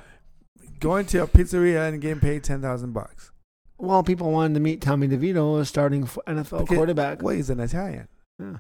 Going 0.80 1.06
to 1.08 1.24
a 1.24 1.28
pizzeria 1.28 1.88
and 1.90 2.02
getting 2.02 2.20
paid 2.20 2.44
ten 2.44 2.62
thousand 2.62 2.94
bucks. 2.94 3.32
Well, 3.78 4.04
people 4.04 4.32
wanted 4.32 4.54
to 4.56 4.60
meet 4.60 4.82
Tommy 4.82 5.08
DeVito, 5.08 5.60
a 5.60 5.66
starting 5.66 6.06
NFL 6.06 6.60
Because- 6.62 6.68
quarterback. 6.78 7.22
Well, 7.22 7.36
he's 7.36 7.50
an 7.50 7.60
Italian. 7.60 8.08
Yeah. 8.40 8.58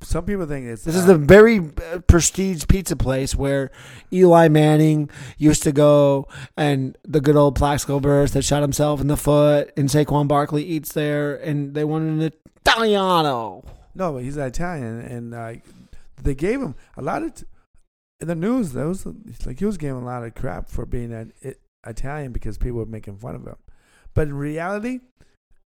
Some 0.00 0.26
people 0.26 0.46
think 0.46 0.66
it's 0.66 0.84
This 0.84 0.94
is 0.94 1.04
uh, 1.04 1.08
the 1.08 1.18
very 1.18 1.58
uh, 1.58 1.98
prestige 2.06 2.66
pizza 2.68 2.94
place 2.94 3.34
where 3.34 3.72
Eli 4.12 4.46
Manning 4.46 5.10
used 5.38 5.64
to 5.64 5.72
go, 5.72 6.28
and 6.56 6.96
the 7.02 7.20
good 7.20 7.34
old 7.34 7.56
Plaxico 7.56 7.98
Burress 7.98 8.30
that 8.32 8.42
shot 8.42 8.62
himself 8.62 9.00
in 9.00 9.08
the 9.08 9.16
foot, 9.16 9.72
and 9.76 9.88
Saquon 9.88 10.28
Barkley 10.28 10.62
eats 10.62 10.92
there, 10.92 11.34
and 11.34 11.74
they 11.74 11.82
wanted 11.82 12.22
an 12.22 12.32
Italiano. 12.64 13.64
No, 13.96 14.12
but 14.12 14.22
he's 14.22 14.36
an 14.36 14.44
Italian, 14.46 15.00
and 15.00 15.34
uh, 15.34 15.54
they 16.22 16.34
gave 16.34 16.60
him 16.60 16.74
a 16.96 17.02
lot 17.02 17.22
of 17.22 17.34
t- 17.34 17.44
in 18.20 18.28
the 18.28 18.34
news. 18.34 18.72
That 18.72 18.86
was 18.86 19.06
like 19.46 19.58
he 19.58 19.64
was 19.64 19.76
getting 19.76 19.96
a 19.96 20.04
lot 20.04 20.24
of 20.24 20.34
crap 20.34 20.68
for 20.68 20.86
being 20.86 21.12
an 21.12 21.32
it, 21.40 21.60
Italian 21.86 22.32
because 22.32 22.58
people 22.58 22.78
were 22.78 22.86
making 22.86 23.16
fun 23.16 23.34
of 23.34 23.46
him. 23.46 23.56
But 24.14 24.28
in 24.28 24.34
reality, 24.34 25.00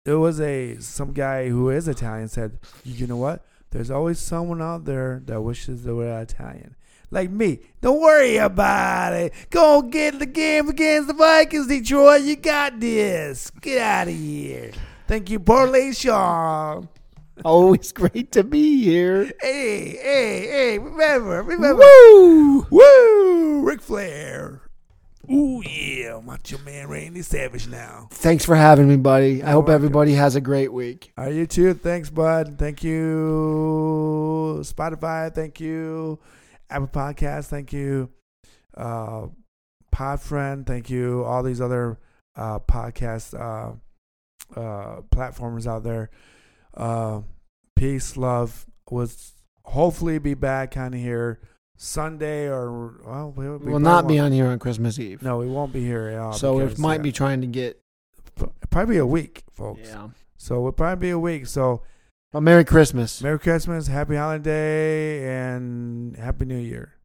it 0.05 0.13
was 0.13 0.39
a 0.39 0.77
some 0.79 1.13
guy 1.13 1.49
who 1.49 1.69
is 1.69 1.87
Italian 1.87 2.27
said, 2.27 2.59
"You 2.83 3.07
know 3.07 3.17
what? 3.17 3.45
There's 3.71 3.91
always 3.91 4.19
someone 4.19 4.61
out 4.61 4.85
there 4.85 5.21
that 5.25 5.41
wishes 5.41 5.83
they 5.83 5.91
were 5.91 6.21
Italian." 6.21 6.75
Like 7.09 7.29
me, 7.29 7.59
don't 7.81 8.01
worry 8.01 8.35
about 8.35 9.13
it. 9.13 9.33
Go 9.49 9.81
get 9.81 10.19
the 10.19 10.25
game 10.25 10.67
against 10.67 11.07
the 11.07 11.13
Vikings, 11.13 11.67
Detroit. 11.67 12.23
You 12.23 12.35
got 12.35 12.81
this. 12.81 13.49
Get 13.61 13.77
out 13.77 14.09
of 14.09 14.13
here. 14.13 14.71
Thank 15.07 15.29
you, 15.29 15.39
Parlay 15.39 15.93
Shawn. 15.93 16.89
Always 17.45 17.91
great 17.91 18.31
to 18.33 18.43
be 18.43 18.83
here. 18.83 19.31
Hey, 19.41 19.97
hey, 20.01 20.47
hey! 20.47 20.79
Remember, 20.79 21.43
remember. 21.43 21.83
Woo! 21.83 22.67
Woo! 22.69 23.61
Ric 23.61 23.81
Flair. 23.81 24.61
Ooh 25.29 25.61
yeah, 25.61 26.21
Macho 26.23 26.57
Man 26.59 26.87
Randy 26.87 27.21
Savage 27.21 27.67
now. 27.67 28.07
Thanks 28.11 28.45
for 28.45 28.55
having 28.55 28.87
me, 28.87 28.95
buddy. 28.95 29.43
I 29.43 29.51
hope 29.51 29.67
everybody 29.67 30.13
has 30.13 30.35
a 30.37 30.41
great 30.41 30.71
week. 30.71 31.11
Are 31.17 31.29
you 31.29 31.45
too? 31.45 31.73
Thanks, 31.73 32.09
bud. 32.09 32.57
Thank 32.57 32.81
you, 32.81 34.59
Spotify. 34.61 35.33
Thank 35.33 35.59
you, 35.59 36.19
Apple 36.69 36.87
Podcast. 36.87 37.47
Thank 37.47 37.73
you, 37.73 38.09
uh, 38.75 39.27
Podfriend. 39.93 40.65
Thank 40.65 40.89
you, 40.89 41.25
all 41.25 41.43
these 41.43 41.59
other 41.59 41.99
uh, 42.37 42.59
podcast 42.59 43.33
uh, 43.37 43.73
uh, 44.57 45.01
platforms 45.11 45.67
out 45.67 45.83
there. 45.83 46.09
Uh, 46.77 47.21
peace, 47.75 48.15
love. 48.15 48.65
Was 48.89 49.33
hopefully 49.63 50.17
be 50.17 50.33
back 50.33 50.71
kind 50.71 50.95
of 50.95 51.01
here 51.01 51.41
Sunday 51.75 52.47
or 52.47 53.01
well, 53.05 53.33
we, 53.35 53.49
we 53.49 53.71
We'll 53.71 53.79
not 53.79 54.07
be 54.07 54.17
on 54.19 54.31
here 54.31 54.47
on 54.47 54.59
Christmas 54.59 54.97
Eve. 54.97 55.21
No, 55.21 55.37
we 55.37 55.47
won't 55.47 55.73
be 55.73 55.83
here. 55.83 56.07
at 56.07 56.19
all 56.19 56.33
so 56.33 56.59
it 56.59 56.77
might 56.77 57.01
uh, 57.01 57.03
be 57.03 57.11
trying 57.11 57.41
to 57.41 57.47
get. 57.47 57.81
probably 58.69 58.97
a 58.97 59.05
week, 59.05 59.43
folks. 59.51 59.89
Yeah. 59.89 60.09
So 60.37 60.55
it'll 60.55 60.71
probably 60.71 61.07
be 61.07 61.11
a 61.11 61.19
week. 61.19 61.47
So. 61.47 61.83
Well, 62.33 62.41
Merry 62.41 62.65
Christmas. 62.65 63.21
Merry 63.21 63.39
Christmas, 63.39 63.87
Happy 63.87 64.17
Holiday, 64.17 65.25
and 65.29 66.15
Happy 66.17 66.43
New 66.43 66.57
Year. 66.57 66.96